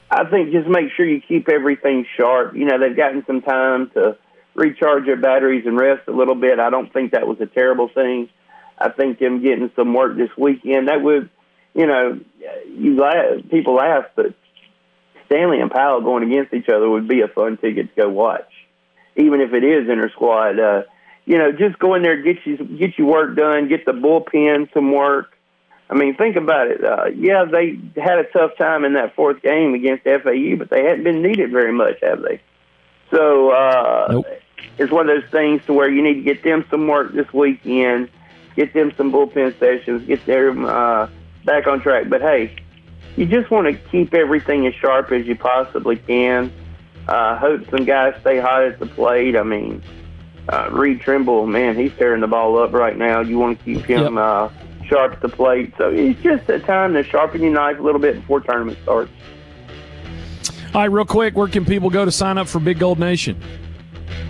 I 0.09 0.25
think 0.31 0.53
just 0.53 0.69
make 0.69 0.93
sure 0.97 1.05
you 1.05 1.21
keep 1.21 1.49
everything 1.49 2.07
sharp. 2.17 2.55
You 2.55 2.67
know, 2.67 2.79
they've 2.79 2.97
gotten 2.97 3.25
some 3.27 3.43
time 3.43 3.91
to 3.95 4.17
recharge 4.57 5.05
their 5.05 5.17
batteries 5.17 5.67
and 5.67 5.79
rest 5.79 6.09
a 6.09 6.13
little 6.13 6.35
bit. 6.35 6.59
I 6.59 6.71
don't 6.71 6.93
think 6.93 7.13
that 7.13 7.29
was 7.29 7.41
a 7.41 7.47
terrible 7.47 7.89
thing. 7.89 8.29
I 8.79 8.89
think 8.89 9.19
them 9.19 9.43
getting 9.43 9.71
some 9.77 9.95
work 9.95 10.17
this 10.17 10.31
weekend 10.37 10.89
that 10.89 11.03
would, 11.03 11.31
you 11.75 11.87
know, 11.87 12.19
you 12.67 12.97
laugh, 12.97 13.49
people 13.51 13.75
laugh, 13.75 14.07
but 14.17 14.35
Stanley 15.27 15.61
and 15.61 15.71
Powell 15.71 16.01
going 16.01 16.31
against 16.31 16.55
each 16.55 16.69
other 16.69 16.89
would 16.89 17.07
be 17.07 17.21
a 17.21 17.29
fun 17.29 17.59
ticket 17.59 17.95
to 17.95 18.03
go 18.03 18.09
watch, 18.09 18.51
even 19.17 19.41
if 19.41 19.53
it 19.53 19.65
is 19.65 19.89
inter 19.89 20.11
squad. 20.11 20.59
Uh, 20.59 20.83
you 21.27 21.39
know, 21.39 21.53
just 21.53 21.79
go 21.79 21.95
in 21.95 22.03
there, 22.03 22.23
get 22.23 22.37
you 22.45 22.57
get 22.57 22.99
your 22.99 23.09
work 23.09 23.37
done, 23.37 23.69
get 23.69 23.85
the 23.85 23.93
bullpen 23.93 24.73
some 24.73 24.93
work. 24.93 25.33
I 25.89 25.95
mean, 25.95 26.17
think 26.17 26.37
about 26.37 26.69
it. 26.69 26.85
Uh, 26.85 27.07
yeah, 27.15 27.45
they 27.45 27.79
had 28.01 28.19
a 28.19 28.25
tough 28.25 28.57
time 28.59 28.85
in 28.85 28.95
that 28.95 29.15
fourth 29.15 29.43
game 29.43 29.75
against 29.75 30.05
FAU, 30.05 30.57
but 30.57 30.71
they 30.71 30.83
hadn't 30.83 31.05
been 31.05 31.23
needed 31.23 31.51
very 31.51 31.73
much, 31.73 31.97
have 32.03 32.23
they? 32.23 32.41
So 33.11 33.51
uh, 33.51 34.09
nope 34.11 34.27
it's 34.79 34.93
one 34.93 35.09
of 35.09 35.21
those 35.21 35.31
things 35.31 35.65
to 35.67 35.73
where 35.73 35.91
you 35.91 36.03
need 36.03 36.15
to 36.15 36.23
get 36.23 36.43
them 36.43 36.65
some 36.71 36.87
work 36.87 37.13
this 37.13 37.33
weekend, 37.33 38.11
get 38.55 38.73
them 38.75 38.93
some 38.97 39.13
bullpen 39.13 39.59
sessions, 39.59 40.07
get 40.07 40.25
them 40.27 40.65
uh, 40.65 41.09
back 41.45 41.67
on 41.67 41.81
track. 41.81 42.09
But 42.09 42.21
hey, 42.21 42.57
you 43.17 43.27
just 43.27 43.51
want 43.51 43.67
to 43.67 43.75
keep 43.91 44.15
everything 44.15 44.67
as 44.67 44.75
sharp 44.75 45.13
as 45.13 45.27
you 45.27 45.37
possibly 45.37 45.97
can. 45.97 46.53
Uh, 47.09 47.39
hope 47.39 47.69
some 47.71 47.85
guys 47.85 48.15
stay 48.21 48.39
hot 48.39 48.65
at 48.65 48.79
the 48.79 48.87
plate. 48.87 49.37
I 49.37 49.43
mean, 49.43 49.83
uh, 50.49 50.69
Reed 50.73 51.01
Trimble, 51.01 51.47
man, 51.47 51.77
he's 51.77 51.93
tearing 51.97 52.21
the 52.21 52.27
ball 52.27 52.59
up 52.59 52.73
right 52.73 52.97
now. 52.97 53.21
You 53.21 53.39
want 53.39 53.59
to 53.59 53.65
keep 53.65 53.85
him 53.85 54.15
yep. 54.15 54.23
uh, 54.23 54.49
sharp 54.87 55.15
at 55.15 55.21
the 55.23 55.29
plate. 55.29 55.73
So 55.79 55.91
it's 55.91 56.21
just 56.23 56.49
a 56.49 56.59
time 56.61 56.95
to 56.95 57.03
sharpen 57.03 57.43
your 57.43 57.53
knife 57.53 57.79
a 57.79 57.83
little 57.83 58.01
bit 58.01 58.17
before 58.17 58.41
tournament 58.41 58.79
starts. 58.83 59.13
All 60.75 60.83
right, 60.83 60.91
real 60.91 61.07
quick, 61.07 61.37
where 61.37 61.49
can 61.49 61.65
people 61.65 61.89
go 61.89 62.05
to 62.05 62.13
sign 62.13 62.37
up 62.37 62.49
for 62.49 62.61
Big 62.61 62.79
Gold 62.79 62.99
Nation? 62.99 63.41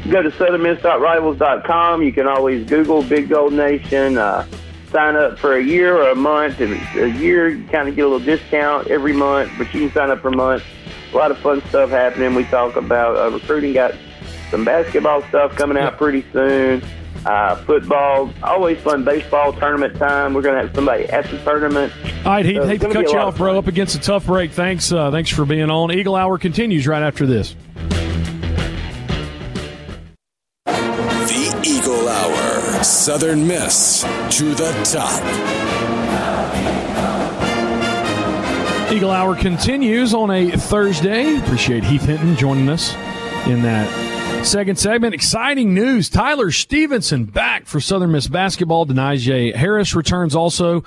Go 0.07 0.23
to 0.23 0.31
southernmiss.rivals.com. 0.31 2.03
You 2.03 2.12
can 2.12 2.27
always 2.27 2.66
Google 2.69 3.03
Big 3.03 3.29
Gold 3.29 3.53
Nation. 3.53 4.19
Uh, 4.19 4.47
sign 4.90 5.16
up 5.16 5.38
for 5.38 5.57
a 5.57 5.62
year 5.62 5.97
or 5.97 6.11
a 6.11 6.14
month. 6.14 6.61
And 6.61 6.75
a 6.99 7.11
year, 7.19 7.49
you 7.49 7.66
kind 7.69 7.88
of 7.88 7.97
get 7.97 8.03
a 8.03 8.09
little 8.09 8.25
discount 8.25 8.88
every 8.88 9.12
month, 9.12 9.53
but 9.59 9.73
you 9.75 9.81
can 9.81 9.92
sign 9.92 10.11
up 10.11 10.21
for 10.21 10.29
a 10.29 10.37
month. 10.37 10.62
A 11.12 11.16
lot 11.16 11.31
of 11.31 11.38
fun 11.38 11.62
stuff 11.69 11.90
happening. 11.90 12.35
We 12.35 12.45
talk 12.45 12.77
about 12.77 13.16
uh, 13.16 13.31
recruiting. 13.31 13.73
Got 13.73 13.95
some 14.51 14.64
basketball 14.64 15.23
stuff 15.29 15.55
coming 15.57 15.77
out 15.77 15.99
pretty 15.99 16.25
soon. 16.33 16.83
Uh, 17.25 17.57
football, 17.64 18.33
always 18.42 18.79
fun. 18.81 19.05
Baseball 19.05 19.53
tournament 19.53 19.97
time. 19.97 20.33
We're 20.33 20.42
going 20.42 20.55
to 20.57 20.66
have 20.66 20.75
somebody 20.75 21.05
at 21.07 21.29
the 21.29 21.38
tournament. 21.42 21.92
All 22.25 22.33
right, 22.33 22.47
hate, 22.47 22.57
so 22.57 22.66
hate 22.66 22.81
to 22.83 22.92
cut 22.92 23.11
you 23.11 23.19
off, 23.19 23.37
bro. 23.37 23.59
Up 23.59 23.66
against 23.66 23.97
a 23.97 24.01
tough 24.01 24.27
break. 24.27 24.53
Thanks, 24.53 24.92
uh, 24.92 25.11
thanks 25.11 25.31
for 25.31 25.45
being 25.45 25.71
on. 25.71 25.90
Eagle 25.90 26.14
Hour 26.14 26.38
continues 26.38 26.87
right 26.87 27.03
after 27.03 27.27
this. 27.27 27.57
Southern 33.07 33.47
Miss 33.47 34.01
to 34.37 34.53
the 34.57 34.73
top. 34.83 35.23
Eagle 38.92 39.12
Hour 39.12 39.37
continues 39.37 40.12
on 40.12 40.33
a 40.33 40.51
Thursday. 40.51 41.37
Appreciate 41.37 41.85
Heath 41.85 42.03
Hinton 42.03 42.35
joining 42.35 42.69
us 42.69 42.97
in 43.47 43.62
that 43.62 44.16
Second 44.47 44.79
segment, 44.79 45.12
exciting 45.12 45.75
news. 45.75 46.09
Tyler 46.09 46.53
Stevenson 46.53 47.25
back 47.25 47.66
for 47.66 47.81
Southern 47.81 48.12
Miss 48.12 48.29
basketball. 48.29 48.87
Denijay 48.87 49.53
Harris 49.53 49.95
returns 49.97 50.37
also. 50.37 50.85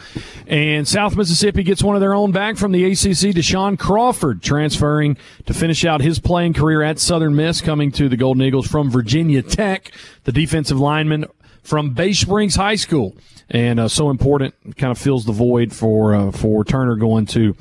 And 0.47 0.87
South 0.87 1.17
Mississippi 1.17 1.63
gets 1.63 1.83
one 1.83 1.95
of 1.95 1.99
their 1.99 2.13
own 2.13 2.31
back 2.31 2.55
from 2.55 2.71
the 2.71 2.85
ACC. 2.85 3.35
Deshaun 3.35 3.77
Crawford 3.77 4.41
transferring 4.41 5.17
to 5.45 5.53
finish 5.53 5.83
out 5.83 5.99
his 5.99 6.19
playing 6.19 6.53
career 6.53 6.81
at 6.81 6.99
Southern 6.99 7.35
Miss, 7.35 7.59
coming 7.59 7.91
to 7.93 8.07
the 8.07 8.15
Golden 8.15 8.43
Eagles 8.43 8.67
from 8.67 8.89
Virginia 8.89 9.41
Tech. 9.41 9.91
The 10.23 10.31
defensive 10.31 10.79
lineman 10.79 11.25
from 11.63 11.93
Bay 11.93 12.13
Springs 12.13 12.55
High 12.55 12.75
School, 12.75 13.15
and 13.49 13.79
uh, 13.79 13.87
so 13.87 14.09
important. 14.09 14.53
Kind 14.77 14.91
of 14.91 14.97
fills 14.97 15.25
the 15.25 15.31
void 15.31 15.73
for 15.73 16.15
uh, 16.15 16.31
for 16.31 16.63
Turner 16.63 16.95
going 16.95 17.25
to 17.27 17.55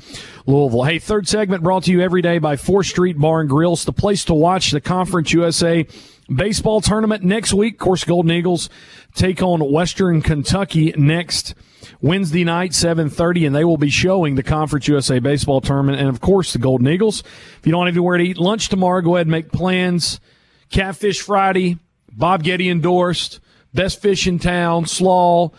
Louisville. 0.45 0.83
Hey, 0.83 0.99
third 0.99 1.27
segment 1.27 1.63
brought 1.63 1.83
to 1.83 1.91
you 1.91 2.01
every 2.01 2.21
day 2.21 2.39
by 2.39 2.55
Fourth 2.55 2.87
Street 2.87 3.17
Bar 3.17 3.41
and 3.41 3.49
Grill. 3.49 3.73
It's 3.73 3.85
the 3.85 3.93
place 3.93 4.25
to 4.25 4.33
watch 4.33 4.71
the 4.71 4.81
Conference 4.81 5.31
USA 5.33 5.85
baseball 6.33 6.81
tournament 6.81 7.23
next 7.23 7.53
week. 7.53 7.75
Of 7.75 7.79
course, 7.79 8.03
Golden 8.03 8.31
Eagles 8.31 8.69
take 9.15 9.41
on 9.41 9.71
Western 9.71 10.21
Kentucky 10.21 10.93
next. 10.97 11.55
Wednesday 12.01 12.43
night, 12.43 12.71
7.30, 12.71 13.47
and 13.47 13.55
they 13.55 13.65
will 13.65 13.77
be 13.77 13.89
showing 13.89 14.35
the 14.35 14.43
Conference 14.43 14.87
USA 14.87 15.19
baseball 15.19 15.59
tournament 15.59 15.99
and, 15.99 16.07
of 16.07 16.21
course, 16.21 16.53
the 16.53 16.59
Golden 16.59 16.87
Eagles. 16.87 17.21
If 17.21 17.61
you 17.65 17.71
don't 17.71 17.87
have 17.87 17.95
anywhere 17.95 18.17
to 18.17 18.23
eat 18.23 18.37
lunch 18.37 18.69
tomorrow, 18.69 19.01
go 19.01 19.15
ahead 19.15 19.27
and 19.27 19.31
make 19.31 19.51
plans. 19.51 20.19
Catfish 20.69 21.21
Friday, 21.21 21.77
Bob 22.11 22.43
Getty 22.43 22.69
endorsed. 22.69 23.39
Best 23.73 24.01
fish 24.01 24.27
in 24.27 24.39
town, 24.39 24.85
slaw, 24.85 25.51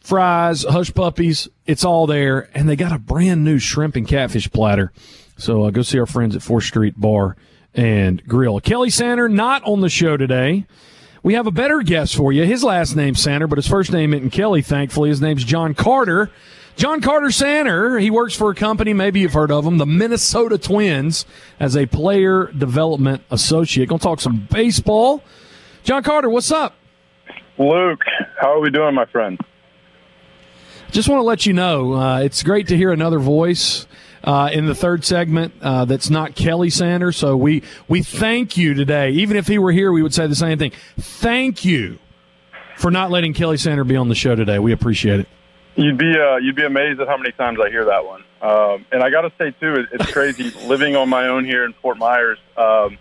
fries, 0.00 0.64
hush 0.64 0.92
puppies. 0.92 1.48
It's 1.66 1.84
all 1.84 2.06
there. 2.06 2.50
And 2.54 2.68
they 2.68 2.76
got 2.76 2.92
a 2.92 2.98
brand 2.98 3.44
new 3.44 3.58
shrimp 3.58 3.96
and 3.96 4.06
catfish 4.06 4.50
platter. 4.50 4.92
So 5.38 5.64
uh, 5.64 5.70
go 5.70 5.82
see 5.82 5.98
our 5.98 6.06
friends 6.06 6.36
at 6.36 6.42
4th 6.42 6.64
Street 6.64 6.94
Bar 7.00 7.36
and 7.74 8.24
Grill. 8.26 8.60
Kelly 8.60 8.90
Sander 8.90 9.28
not 9.28 9.64
on 9.64 9.80
the 9.80 9.88
show 9.88 10.16
today. 10.16 10.66
We 11.22 11.34
have 11.34 11.46
a 11.46 11.50
better 11.50 11.80
guest 11.80 12.14
for 12.14 12.32
you. 12.32 12.44
His 12.44 12.62
last 12.62 12.94
name's 12.94 13.20
Sander, 13.20 13.46
but 13.46 13.56
his 13.56 13.66
first 13.66 13.90
name 13.90 14.12
isn't 14.12 14.30
Kelly, 14.30 14.60
thankfully. 14.60 15.08
His 15.08 15.22
name's 15.22 15.42
John 15.42 15.72
Carter. 15.74 16.30
John 16.76 17.00
Carter 17.00 17.30
Sander, 17.30 17.98
he 17.98 18.10
works 18.10 18.34
for 18.34 18.50
a 18.50 18.54
company, 18.54 18.92
maybe 18.92 19.20
you've 19.20 19.32
heard 19.32 19.52
of 19.52 19.64
them, 19.64 19.78
the 19.78 19.86
Minnesota 19.86 20.58
Twins, 20.58 21.24
as 21.60 21.76
a 21.76 21.86
player 21.86 22.46
development 22.46 23.22
associate. 23.30 23.88
Gonna 23.88 24.00
talk 24.00 24.20
some 24.20 24.48
baseball. 24.50 25.22
John 25.84 26.02
Carter, 26.02 26.28
what's 26.28 26.50
up? 26.50 26.74
Luke, 27.58 28.02
how 28.40 28.52
are 28.54 28.60
we 28.60 28.70
doing, 28.70 28.94
my 28.94 29.06
friend? 29.06 29.38
Just 30.90 31.08
want 31.08 31.18
to 31.18 31.24
let 31.24 31.46
you 31.46 31.52
know 31.52 31.94
uh, 31.94 32.18
it's 32.20 32.42
great 32.42 32.68
to 32.68 32.76
hear 32.76 32.92
another 32.92 33.18
voice. 33.18 33.86
uh, 34.24 34.48
in 34.52 34.66
the 34.66 34.74
third 34.74 35.04
segment 35.04 35.52
uh, 35.60 35.84
that's 35.84 36.08
not 36.10 36.34
Kelly 36.34 36.70
Sanders. 36.70 37.16
So 37.16 37.36
we 37.36 37.62
we 37.88 38.02
thank 38.02 38.56
you 38.56 38.74
today. 38.74 39.10
Even 39.10 39.36
if 39.36 39.46
he 39.46 39.58
were 39.58 39.72
here, 39.72 39.92
we 39.92 40.02
would 40.02 40.14
say 40.14 40.26
the 40.26 40.34
same 40.34 40.58
thing. 40.58 40.72
Thank 40.98 41.64
you 41.64 41.98
for 42.76 42.90
not 42.90 43.10
letting 43.10 43.34
Kelly 43.34 43.56
Sanders 43.58 43.86
be 43.86 43.96
on 43.96 44.08
the 44.08 44.14
show 44.14 44.34
today. 44.34 44.58
We 44.58 44.72
appreciate 44.72 45.20
it. 45.20 45.28
You'd 45.76 45.98
be 45.98 46.18
uh, 46.18 46.36
you'd 46.36 46.56
be 46.56 46.64
amazed 46.64 47.00
at 47.00 47.08
how 47.08 47.16
many 47.16 47.32
times 47.32 47.58
I 47.62 47.68
hear 47.68 47.84
that 47.84 48.04
one. 48.06 48.24
Um, 48.40 48.86
and 48.92 49.02
I 49.02 49.10
got 49.10 49.22
to 49.22 49.32
say 49.38 49.50
too, 49.60 49.74
it, 49.74 49.88
it's 49.92 50.10
crazy 50.10 50.50
living 50.66 50.96
on 50.96 51.08
my 51.08 51.28
own 51.28 51.44
here 51.44 51.64
in 51.64 51.72
Fort 51.74 51.98
Myers. 51.98 52.38
Um, 52.56 52.98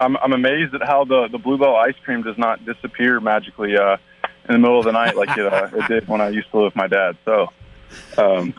I'm, 0.00 0.16
I'm 0.16 0.32
amazed 0.32 0.74
at 0.74 0.82
how 0.82 1.04
the 1.04 1.28
the 1.30 1.38
Bluebell 1.38 1.76
ice 1.76 1.94
cream 2.04 2.22
does 2.22 2.38
not 2.38 2.64
disappear 2.64 3.20
magically 3.20 3.76
uh, 3.76 3.96
in 4.48 4.54
the 4.54 4.58
middle 4.58 4.78
of 4.78 4.84
the 4.84 4.92
night 4.92 5.16
like 5.16 5.36
it, 5.36 5.46
uh, 5.46 5.68
it 5.72 5.86
did 5.88 6.08
when 6.08 6.20
I 6.20 6.30
used 6.30 6.50
to 6.50 6.56
live 6.58 6.64
with 6.66 6.76
my 6.76 6.88
dad. 6.88 7.16
So. 7.24 7.48
Um, 8.16 8.54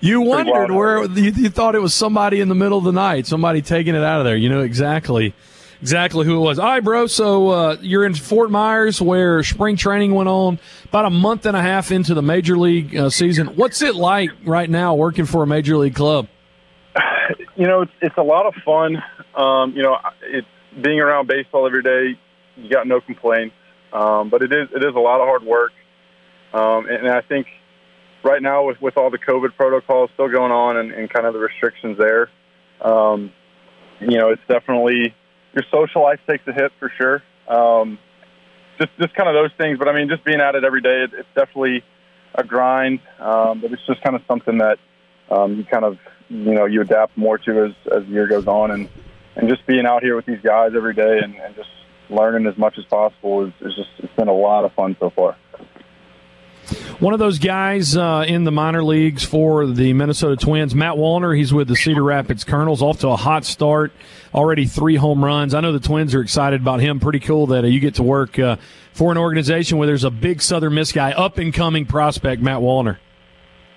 you 0.00 0.20
wondered 0.20 0.70
where 0.70 1.04
you, 1.06 1.30
you 1.30 1.48
thought 1.48 1.74
it 1.74 1.80
was 1.80 1.94
somebody 1.94 2.40
in 2.40 2.48
the 2.50 2.54
middle 2.54 2.76
of 2.76 2.84
the 2.84 2.92
night, 2.92 3.26
somebody 3.26 3.62
taking 3.62 3.94
it 3.94 4.02
out 4.02 4.20
of 4.20 4.26
there. 4.26 4.36
You 4.36 4.50
know 4.50 4.60
exactly 4.60 5.34
exactly 5.80 6.24
who 6.24 6.36
it 6.36 6.40
was. 6.40 6.58
All 6.58 6.66
right, 6.66 6.82
bro. 6.82 7.06
So 7.06 7.50
uh, 7.50 7.76
you're 7.80 8.06
in 8.06 8.14
Fort 8.14 8.50
Myers 8.50 9.02
where 9.02 9.42
spring 9.42 9.76
training 9.76 10.14
went 10.14 10.30
on 10.30 10.58
about 10.84 11.04
a 11.04 11.10
month 11.10 11.44
and 11.46 11.54
a 11.54 11.60
half 11.60 11.92
into 11.92 12.14
the 12.14 12.22
major 12.22 12.56
league 12.56 12.96
uh, 12.96 13.10
season. 13.10 13.48
What's 13.48 13.82
it 13.82 13.94
like 13.94 14.30
right 14.44 14.68
now 14.68 14.94
working 14.94 15.26
for 15.26 15.42
a 15.42 15.46
major 15.46 15.76
league 15.76 15.94
club? 15.94 16.28
You 17.56 17.68
know, 17.68 17.82
it's, 17.82 17.92
it's 18.02 18.16
a 18.16 18.22
lot 18.22 18.46
of 18.46 18.54
fun. 18.64 19.00
Um, 19.36 19.76
you 19.76 19.82
know, 19.82 19.96
it's 20.22 20.46
being 20.80 21.00
around 21.00 21.28
baseball 21.28 21.66
every 21.66 21.82
day. 21.82 22.18
You 22.56 22.70
got 22.70 22.86
no 22.86 23.00
complaint. 23.00 23.52
um, 23.94 24.28
but 24.28 24.42
it 24.42 24.52
is 24.52 24.68
it 24.74 24.84
is 24.84 24.94
a 24.94 25.00
lot 25.00 25.20
of 25.20 25.26
hard 25.28 25.44
work. 25.44 25.72
Um, 26.52 26.86
and, 26.86 27.06
and 27.06 27.08
I 27.08 27.20
think 27.22 27.46
right 28.22 28.42
now 28.42 28.66
with 28.66 28.80
with 28.82 28.96
all 28.96 29.10
the 29.10 29.18
COVID 29.18 29.54
protocols 29.56 30.10
still 30.14 30.28
going 30.28 30.52
on 30.52 30.76
and, 30.76 30.90
and 30.92 31.08
kind 31.08 31.26
of 31.26 31.32
the 31.32 31.40
restrictions 31.40 31.96
there, 31.96 32.28
um, 32.80 33.32
you 34.00 34.18
know, 34.18 34.30
it's 34.30 34.42
definitely 34.48 35.14
your 35.54 35.64
social 35.70 36.02
life 36.02 36.20
takes 36.28 36.46
a 36.48 36.52
hit 36.52 36.72
for 36.80 36.92
sure. 36.98 37.22
Um, 37.48 37.98
just 38.78 38.90
just 39.00 39.14
kind 39.14 39.28
of 39.28 39.34
those 39.34 39.52
things, 39.56 39.78
but 39.78 39.88
I 39.88 39.94
mean, 39.94 40.08
just 40.08 40.24
being 40.24 40.40
at 40.40 40.56
it 40.56 40.64
every 40.64 40.80
day, 40.80 41.04
it, 41.04 41.10
it's 41.14 41.28
definitely 41.36 41.84
a 42.34 42.42
grind. 42.42 42.98
Um, 43.20 43.60
but 43.60 43.72
it's 43.72 43.86
just 43.86 44.02
kind 44.02 44.16
of 44.16 44.22
something 44.26 44.58
that 44.58 44.78
um, 45.30 45.56
you 45.56 45.64
kind 45.64 45.84
of 45.84 45.98
you 46.28 46.54
know 46.54 46.64
you 46.66 46.80
adapt 46.80 47.16
more 47.16 47.38
to 47.38 47.66
as 47.66 47.72
as 47.96 48.04
the 48.06 48.10
year 48.10 48.26
goes 48.26 48.48
on, 48.48 48.72
and 48.72 48.88
and 49.36 49.48
just 49.48 49.66
being 49.66 49.86
out 49.86 50.02
here 50.02 50.16
with 50.16 50.26
these 50.26 50.40
guys 50.42 50.72
every 50.76 50.94
day 50.94 51.20
and, 51.22 51.34
and 51.36 51.54
just 51.54 51.68
learning 52.10 52.46
as 52.46 52.56
much 52.58 52.78
as 52.78 52.84
possible 52.84 53.46
is, 53.46 53.52
is 53.60 53.74
just 53.74 53.90
it's 53.98 54.14
been 54.14 54.28
a 54.28 54.34
lot 54.34 54.64
of 54.64 54.72
fun 54.74 54.96
so 55.00 55.10
far. 55.10 55.36
One 56.98 57.12
of 57.12 57.18
those 57.18 57.38
guys 57.38 57.94
uh, 57.96 58.24
in 58.26 58.44
the 58.44 58.50
minor 58.50 58.82
leagues 58.82 59.22
for 59.22 59.66
the 59.66 59.92
Minnesota 59.92 60.36
Twins, 60.36 60.74
Matt 60.74 60.94
Wallner, 60.94 61.36
he's 61.36 61.52
with 61.52 61.68
the 61.68 61.76
Cedar 61.76 62.02
Rapids 62.02 62.44
Kernels, 62.44 62.80
off 62.80 63.00
to 63.00 63.08
a 63.08 63.16
hot 63.16 63.44
start, 63.44 63.92
already 64.34 64.64
three 64.64 64.96
home 64.96 65.22
runs. 65.22 65.52
I 65.52 65.60
know 65.60 65.72
the 65.72 65.80
Twins 65.80 66.14
are 66.14 66.22
excited 66.22 66.62
about 66.62 66.80
him. 66.80 67.00
Pretty 67.00 67.20
cool 67.20 67.48
that 67.48 67.64
uh, 67.64 67.66
you 67.66 67.80
get 67.80 67.96
to 67.96 68.02
work 68.02 68.38
uh, 68.38 68.56
for 68.92 69.12
an 69.12 69.18
organization 69.18 69.76
where 69.76 69.86
there's 69.86 70.04
a 70.04 70.10
big 70.10 70.40
Southern 70.40 70.74
Miss 70.74 70.92
guy, 70.92 71.12
up 71.12 71.36
and 71.36 71.52
coming 71.52 71.84
prospect, 71.84 72.40
Matt 72.40 72.60
Wallner. 72.60 72.96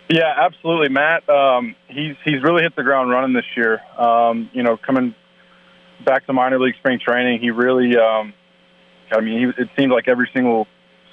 Yeah, 0.10 0.34
absolutely, 0.38 0.88
Matt. 0.88 1.28
Um, 1.30 1.76
he's 1.90 2.16
he's 2.24 2.42
really 2.42 2.62
hit 2.64 2.76
the 2.78 2.84
ground 2.84 3.10
running 3.10 3.34
this 3.34 3.46
year. 3.58 3.82
Um, 3.98 4.50
you 4.54 4.64
know, 4.64 4.78
coming 4.78 5.14
back 6.06 6.26
to 6.28 6.34
minor 6.34 6.60
league 6.60 6.76
spring 6.76 7.00
training, 7.00 7.42
he 7.42 7.52
really. 7.52 7.98
Um, 7.98 8.34
I 9.12 9.22
mean, 9.22 9.54
he, 9.56 9.64
it 9.64 9.70
seemed 9.78 9.92
like 9.92 10.08
every 10.08 10.30
single 10.34 10.68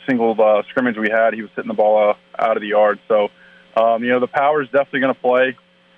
single 0.06 0.36
uh, 0.40 0.62
scrimmage 0.70 0.96
we 0.98 1.08
had, 1.10 1.34
he 1.34 1.42
was 1.42 1.50
hitting 1.56 1.68
the 1.68 1.74
ball 1.74 2.10
uh, 2.10 2.42
out 2.42 2.56
of 2.56 2.60
the 2.60 2.68
yard. 2.68 2.98
So, 3.08 3.28
um, 3.76 4.02
you 4.04 4.10
know, 4.10 4.20
the 4.20 4.26
power 4.26 4.62
is 4.62 4.68
definitely 4.68 5.00
going 5.00 5.14
to 5.14 5.20
play. 5.20 5.56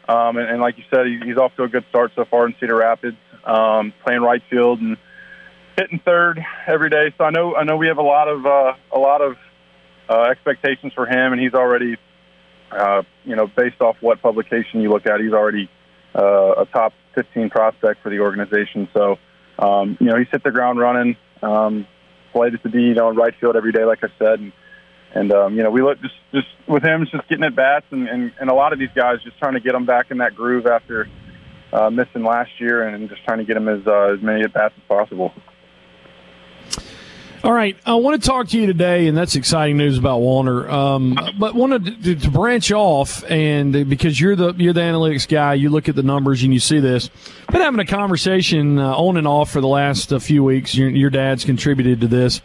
Um, 0.09 0.37
and, 0.37 0.49
and 0.49 0.61
like 0.61 0.79
you 0.79 0.85
said, 0.91 1.07
he, 1.07 1.19
he's 1.25 1.37
off 1.37 1.55
to 1.57 1.65
a 1.65 1.69
good 1.69 1.85
start 1.89 2.13
so 2.15 2.25
far 2.25 2.47
in 2.47 2.55
Cedar 2.61 2.77
Rapids, 2.77 3.17
um, 3.45 3.93
playing 4.05 4.21
right 4.21 4.43
field 4.49 4.81
and 4.81 4.97
hitting 5.77 6.01
third 6.05 6.45
every 6.67 6.91
day. 6.91 7.13
So 7.19 7.25
I 7.25 7.31
know 7.31 7.57
I 7.57 7.65
know 7.65 7.77
we 7.77 7.89
have 7.89 7.99
a 7.99 8.03
lot 8.03 8.29
of 8.29 8.47
uh, 8.47 8.75
a 8.93 8.99
lot 8.99 9.21
of 9.21 9.37
uh, 10.09 10.23
expectations 10.31 10.93
for 10.95 11.07
him, 11.07 11.33
and 11.33 11.41
he's 11.41 11.55
already, 11.55 11.97
uh, 12.71 13.03
you 13.25 13.35
know, 13.35 13.49
based 13.49 13.81
off 13.81 13.97
what 14.01 14.23
publication 14.23 14.81
you 14.81 14.91
look 14.91 15.07
at, 15.07 15.21
he's 15.21 15.33
already 15.33 15.69
uh, 16.17 16.63
a 16.63 16.67
top 16.67 16.93
15 17.15 17.51
prospect 17.51 18.03
for 18.03 18.11
the 18.11 18.21
organization. 18.21 18.89
So, 18.95 19.19
um, 19.59 19.97
you 20.01 20.07
know, 20.07 20.17
he's 20.17 20.29
hit 20.31 20.43
the 20.43 20.51
ground 20.51 20.79
running. 20.79 21.17
Um, 21.43 21.87
delighted 22.37 22.63
to 22.63 22.69
be 22.69 22.83
you 22.83 22.95
know 22.95 23.11
in 23.11 23.17
right 23.17 23.35
field 23.41 23.57
every 23.57 23.73
day, 23.73 23.85
like 23.85 24.05
I 24.05 24.09
said, 24.19 24.41
and 24.41 24.53
and 25.15 25.33
um, 25.33 25.57
you 25.57 25.63
know 25.63 25.71
we 25.71 25.83
look 25.83 26.01
just 26.01 26.15
just 26.33 26.49
with 26.67 26.83
him, 26.83 27.07
just 27.11 27.27
getting 27.29 27.45
at 27.45 27.57
bats, 27.57 27.87
and, 27.91 28.09
and 28.09 28.33
and 28.41 28.51
a 28.51 28.55
lot 28.55 28.73
of 28.73 28.79
these 28.79 28.91
guys 28.95 29.23
just 29.25 29.39
trying 29.39 29.55
to 29.55 29.61
get 29.61 29.73
them 29.73 29.87
back 29.87 30.11
in 30.11 30.19
that 30.19 30.35
groove 30.35 30.67
after 30.67 31.09
uh, 31.73 31.91
missing 31.91 32.23
last 32.23 32.51
year, 32.61 32.87
and 32.87 33.09
just 33.09 33.25
trying 33.25 33.39
to 33.39 33.45
get 33.45 33.55
them 33.55 33.69
as 33.69 33.87
uh, 33.87 34.15
as 34.15 34.23
many 34.23 34.43
at 34.43 34.53
bats 34.53 34.75
as 34.77 34.85
possible. 34.87 35.33
All 37.47 37.53
right, 37.53 37.77
I 37.87 37.95
want 37.95 38.21
to 38.21 38.29
talk 38.29 38.49
to 38.49 38.59
you 38.59 38.67
today, 38.67 39.07
and 39.07 39.17
that's 39.17 39.37
exciting 39.37 39.77
news 39.77 39.99
about 39.99 40.19
Wallner. 40.19 40.69
Um, 40.69 41.17
but 41.39 41.55
wanted 41.55 42.03
to, 42.03 42.17
to, 42.17 42.31
branch 42.33 42.73
off, 42.73 43.23
and 43.31 43.89
because 43.89 44.21
you're 44.21 44.35
the 44.35 44.53
you're 44.55 44.73
the 44.73 44.81
analytics 44.81 45.29
guy, 45.29 45.55
you 45.55 45.71
look 45.71 45.89
at 45.89 45.95
the 45.95 46.03
numbers 46.03 46.43
and 46.43 46.53
you 46.53 46.59
see 46.59 46.81
this. 46.81 47.09
Been 47.53 47.61
having 47.61 47.79
a 47.79 47.87
conversation 47.87 48.81
uh, 48.81 48.97
on 48.97 49.17
and 49.17 49.29
off 49.29 49.53
for 49.53 49.61
the 49.61 49.69
last 49.69 50.13
uh, 50.13 50.19
few 50.19 50.43
weeks. 50.43 50.75
Your, 50.75 50.89
your, 50.89 51.09
dad's 51.09 51.45
contributed 51.45 52.01
to 52.01 52.09
this. 52.09 52.43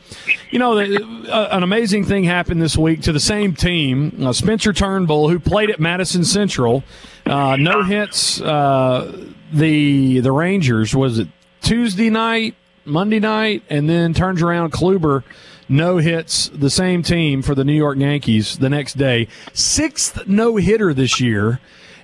You 0.51 0.59
know, 0.59 0.75
the, 0.75 1.31
uh, 1.31 1.47
an 1.49 1.63
amazing 1.63 2.05
thing 2.05 2.23
happened 2.23 2.61
this 2.61 2.77
week 2.77 3.01
to 3.01 3.11
the 3.11 3.19
same 3.19 3.55
team. 3.55 4.23
Uh, 4.23 4.33
Spencer 4.33 4.71
Turnbull, 4.71 5.29
who 5.29 5.39
played 5.39 5.71
at 5.71 5.79
Madison 5.79 6.23
Central, 6.23 6.83
uh, 7.25 7.55
no 7.55 7.81
hits. 7.81 8.39
Uh, 8.39 9.29
the 9.51 10.19
the 10.19 10.31
Rangers 10.31 10.93
was 10.93 11.17
it 11.17 11.27
Tuesday 11.63 12.11
night 12.11 12.53
Monday 12.85 13.19
night, 13.19 13.63
and 13.69 13.89
then 13.89 14.13
turns 14.13 14.41
around 14.41 14.71
Kluber 14.71 15.23
no 15.69 15.97
hits 15.97 16.49
the 16.49 16.69
same 16.69 17.01
team 17.01 17.41
for 17.41 17.55
the 17.55 17.63
New 17.63 17.73
York 17.73 17.97
Yankees 17.97 18.57
the 18.57 18.69
next 18.69 18.97
day. 18.97 19.27
Sixth 19.53 20.27
no 20.27 20.57
hitter 20.57 20.93
this 20.93 21.21
year. 21.21 21.61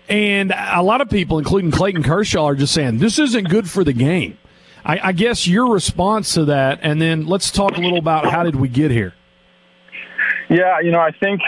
And 0.08 0.54
a 0.56 0.82
lot 0.82 1.02
of 1.02 1.10
people, 1.10 1.38
including 1.38 1.72
Clayton 1.72 2.02
Kershaw, 2.02 2.46
are 2.46 2.56
just 2.56 2.74
saying 2.74 3.00
this 3.00 3.20
isn't 3.20 3.50
good 3.50 3.70
for 3.70 3.84
the 3.84 3.92
game. 3.92 4.38
I, 4.86 5.10
I 5.10 5.12
guess 5.12 5.46
your 5.46 5.74
response 5.74 6.34
to 6.36 6.46
that, 6.46 6.80
and 6.82 7.02
then 7.02 7.26
let's 7.26 7.52
talk 7.52 7.76
a 7.78 7.82
little 7.82 7.98
about 7.98 8.32
how 8.32 8.44
did 8.44 8.56
we 8.56 8.70
get 8.70 8.90
here. 8.90 9.14
Yeah, 10.50 10.80
you 10.80 10.92
know, 10.92 11.00
I 11.02 11.12
think 11.12 11.42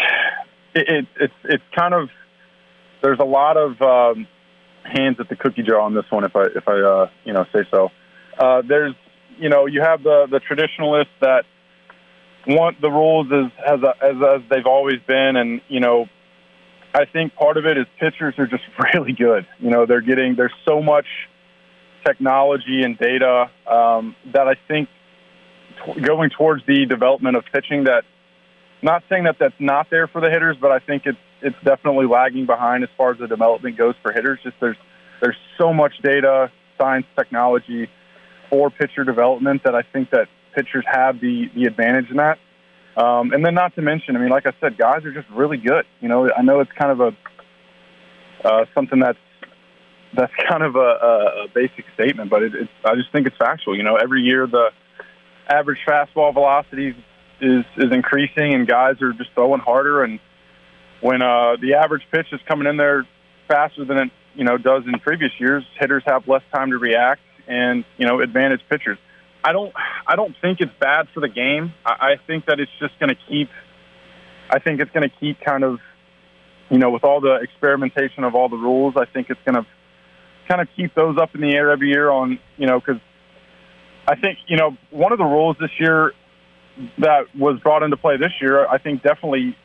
it, 0.76 0.90
it, 0.90 1.06
it's 1.22 1.34
it's 1.46 1.64
kind 1.74 1.94
of 1.94 2.10
there's 3.02 3.20
a 3.20 3.26
lot 3.26 3.56
of 3.56 3.82
um, 3.82 4.28
hands 4.84 5.22
at 5.22 5.30
the 5.30 5.38
cookie 5.38 5.64
jar 5.64 5.80
on 5.80 5.94
this 5.94 6.04
one, 6.10 6.26
if 6.26 6.36
I 6.36 6.48
if 6.54 6.68
I 6.68 6.82
uh, 6.82 7.10
you 7.24 7.32
know 7.32 7.46
say 7.54 7.60
so. 7.72 7.92
Uh, 8.38 8.62
there's 8.68 8.94
you 9.40 9.50
know, 9.50 9.66
you 9.66 9.82
have 9.82 10.04
the 10.04 10.28
the 10.30 10.40
traditionalists 10.40 11.14
that 11.22 11.46
want 12.48 12.82
the 12.82 12.90
rules 12.90 13.28
as 13.32 13.52
as 13.66 13.80
as, 14.02 14.16
as 14.16 14.42
they've 14.50 14.66
always 14.66 15.00
been, 15.08 15.36
and 15.36 15.62
you 15.68 15.80
know, 15.80 16.08
I 16.94 17.06
think 17.06 17.36
part 17.36 17.58
of 17.58 17.66
it 17.66 17.78
is 17.78 17.86
pitchers 18.00 18.36
are 18.38 18.48
just 18.48 18.64
really 18.94 19.14
good. 19.14 19.48
You 19.60 19.70
know, 19.70 19.86
they're 19.86 20.02
getting 20.02 20.36
there's 20.36 20.54
so 20.68 20.82
much 20.82 21.06
technology 22.06 22.82
and 22.84 22.98
data 22.98 23.50
um, 23.68 24.16
that 24.34 24.48
I 24.48 24.56
think 24.68 24.90
t- 25.86 26.02
going 26.02 26.30
towards 26.30 26.66
the 26.66 26.86
development 26.86 27.38
of 27.38 27.44
pitching 27.52 27.86
that. 27.86 28.04
Not 28.82 29.04
saying 29.10 29.26
that 29.26 29.36
that's 29.38 29.60
not 29.60 29.88
there 29.90 30.08
for 30.08 30.22
the 30.22 30.30
hitters, 30.30 30.56
but 30.60 30.72
I 30.72 30.80
think 30.80 31.04
it's 31.06 31.18
it's 31.42 31.56
definitely 31.64 32.08
lagging 32.08 32.46
behind 32.46 32.84
as 32.84 32.90
far 32.98 33.12
as 33.12 33.20
the 33.20 33.28
development 33.28 33.78
goes 33.78 33.96
for 34.02 34.12
hitters. 34.12 34.40
Just 34.44 34.56
there's 34.62 34.78
there's 35.22 35.36
so 35.58 35.74
much 35.74 35.94
data, 36.02 36.50
science, 36.78 37.06
technology 37.18 37.90
for 38.50 38.70
pitcher 38.70 39.04
development 39.04 39.64
that 39.64 39.76
I 39.76 39.82
think 39.82 40.12
that 40.12 40.28
pitchers 40.56 40.86
have 40.88 41.20
the 41.20 41.50
the 41.56 41.66
advantage 41.66 42.10
in 42.10 42.18
that. 42.18 42.38
Um, 42.98 43.32
and 43.32 43.46
then 43.46 43.54
not 43.54 43.76
to 43.76 43.82
mention, 43.82 44.16
I 44.16 44.20
mean, 44.20 44.30
like 44.30 44.46
I 44.46 44.54
said, 44.60 44.78
guys 44.78 45.06
are 45.06 45.14
just 45.14 45.30
really 45.30 45.58
good. 45.58 45.86
You 46.02 46.10
know, 46.10 46.30
I 46.36 46.42
know 46.42 46.60
it's 46.60 46.72
kind 46.78 46.92
of 46.92 47.00
a 47.00 48.48
uh, 48.48 48.66
something 48.74 49.00
that's 49.00 49.20
that's 50.16 50.34
kind 50.50 50.64
of 50.64 50.76
a, 50.76 50.80
a 50.80 51.48
basic 51.54 51.86
statement, 51.94 52.30
but 52.30 52.44
it, 52.44 52.54
it's 52.56 52.72
I 52.84 52.96
just 52.96 53.12
think 53.12 53.28
it's 53.28 53.38
factual. 53.38 53.78
You 53.78 53.84
know, 53.84 53.96
every 53.96 54.22
year 54.22 54.48
the 54.48 54.70
average 55.50 55.80
fastball 55.88 56.34
velocity 56.34 56.96
is 57.42 57.66
is 57.78 57.92
increasing, 57.92 58.54
and 58.54 58.68
guys 58.68 59.02
are 59.02 59.14
just 59.14 59.32
throwing 59.34 59.62
harder. 59.62 60.04
And 60.04 60.20
when 61.02 61.22
uh, 61.22 61.56
the 61.62 61.76
average 61.76 62.04
pitch 62.12 62.28
is 62.32 62.42
coming 62.48 62.68
in 62.68 62.78
there 62.78 63.08
faster 63.48 63.86
than 63.86 63.98
it 63.98 64.12
you 64.36 64.44
know 64.44 64.58
does 64.58 64.84
in 64.86 65.00
previous 65.00 65.32
years, 65.40 65.64
hitters 65.80 66.04
have 66.06 66.28
less 66.28 66.44
time 66.54 66.72
to 66.72 66.78
react 66.78 67.22
and 67.50 67.84
you 67.98 68.08
know 68.08 68.22
advantage 68.22 68.62
pitchers. 68.70 68.98
I 69.44 69.52
don't 69.52 69.74
I 70.08 70.16
don't 70.16 70.36
think 70.42 70.62
it's 70.62 70.72
bad 70.80 71.08
for 71.14 71.20
the 71.20 71.28
game. 71.28 71.74
I, 71.86 71.92
I 71.92 72.16
think 72.28 72.46
that 72.46 72.60
it's 72.60 72.72
just 72.80 72.98
going 73.00 73.10
to 73.10 73.18
keep. 73.28 73.50
I 74.50 74.60
think 74.60 74.80
it's 74.80 74.92
going 74.92 75.08
to 75.08 75.16
keep 75.20 75.42
kind 75.42 75.64
of, 75.64 75.80
you 76.70 76.80
know, 76.80 76.90
with 76.90 77.04
all 77.04 77.22
the 77.22 77.36
experimentation 77.36 78.24
of 78.24 78.34
all 78.34 78.50
the 78.50 78.58
rules. 78.58 78.96
I 78.98 79.06
think 79.06 79.30
it's 79.30 79.40
going 79.46 79.56
to 79.56 79.68
kind 80.48 80.62
of 80.62 80.68
keep 80.76 80.96
those 80.96 81.18
up 81.18 81.36
in 81.36 81.42
the 81.42 81.52
air 81.52 81.72
every 81.72 81.90
year 81.90 82.10
on 82.10 82.40
you 82.58 82.66
know 82.68 82.80
because 82.80 83.02
I 84.08 84.16
think 84.16 84.38
you 84.48 84.58
know 84.58 84.78
one 84.92 85.12
of 85.12 85.18
the 85.18 85.26
rules 85.26 85.58
this 85.60 85.72
year 85.80 86.14
that 87.00 87.36
was 87.38 87.60
brought 87.60 87.84
into 87.84 87.98
play 87.98 88.18
this 88.18 88.32
year. 88.40 88.68
I 88.68 88.78
think 88.78 89.04
definitely 89.04 89.58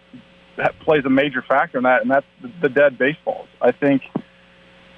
plays 0.81 1.05
a 1.05 1.11
major 1.11 1.43
factor 1.43 1.79
in 1.79 1.85
that, 1.85 2.03
and 2.03 2.11
that's 2.11 2.27
the 2.63 2.69
dead 2.69 2.99
baseballs. 2.99 3.49
I 3.61 3.73
think 3.73 4.03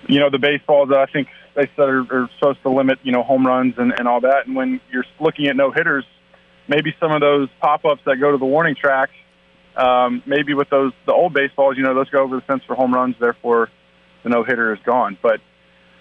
you 0.08 0.20
know, 0.20 0.30
the 0.30 0.38
baseballs 0.38 0.90
that 0.90 0.98
I 0.98 1.06
think 1.06 1.28
they 1.56 1.68
said 1.74 1.88
are, 1.88 2.02
are 2.10 2.30
supposed 2.38 2.62
to 2.62 2.70
limit, 2.70 2.98
you 3.02 3.12
know, 3.12 3.22
home 3.22 3.46
runs 3.46 3.74
and, 3.78 3.92
and 3.98 4.06
all 4.06 4.20
that. 4.20 4.46
And 4.46 4.54
when 4.54 4.80
you're 4.92 5.06
looking 5.18 5.46
at 5.46 5.56
no 5.56 5.72
hitters, 5.72 6.04
maybe 6.68 6.94
some 7.00 7.12
of 7.12 7.20
those 7.20 7.48
pop 7.60 7.84
ups 7.84 8.02
that 8.04 8.16
go 8.20 8.30
to 8.30 8.38
the 8.38 8.44
warning 8.44 8.76
track, 8.76 9.08
um, 9.76 10.22
maybe 10.26 10.54
with 10.54 10.70
those 10.70 10.92
the 11.06 11.12
old 11.12 11.34
baseballs, 11.34 11.76
you 11.76 11.82
know, 11.82 11.94
those 11.94 12.10
go 12.10 12.22
over 12.22 12.36
the 12.36 12.42
fence 12.42 12.62
for 12.66 12.74
home 12.74 12.94
runs. 12.94 13.16
Therefore, 13.18 13.70
the 14.22 14.28
no 14.28 14.44
hitter 14.44 14.72
is 14.72 14.80
gone. 14.84 15.18
But 15.20 15.40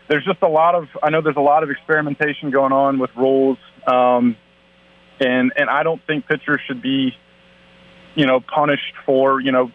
there's 0.08 0.26
just 0.26 0.42
a 0.42 0.48
lot 0.48 0.76
of 0.76 0.88
I 1.02 1.10
know 1.10 1.22
there's 1.22 1.36
a 1.38 1.42
lot 1.42 1.64
of 1.64 1.70
experimentation 1.70 2.52
going 2.52 2.72
on 2.72 3.00
with 3.00 3.10
rules, 3.16 3.58
um, 3.88 4.36
and 5.20 5.52
and 5.56 5.70
I 5.70 5.84
don't 5.84 6.02
think 6.06 6.28
pitchers 6.28 6.62
should 6.68 6.82
be, 6.82 7.14
you 8.16 8.26
know, 8.26 8.40
punished 8.40 8.94
for 9.06 9.42
you 9.42 9.52
know, 9.52 9.72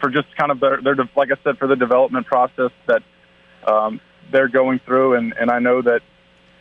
for 0.00 0.10
just 0.10 0.34
kind 0.36 0.50
of 0.50 0.60
their, 0.60 0.80
their 0.82 0.96
like 1.16 1.30
I 1.30 1.36
said 1.44 1.58
for 1.58 1.66
the 1.66 1.76
development 1.76 2.26
process 2.26 2.70
that 2.86 3.02
um, 3.66 4.00
they're 4.30 4.48
going 4.48 4.80
through, 4.80 5.14
and 5.14 5.34
and 5.38 5.50
I 5.50 5.58
know 5.58 5.82
that. 5.82 6.00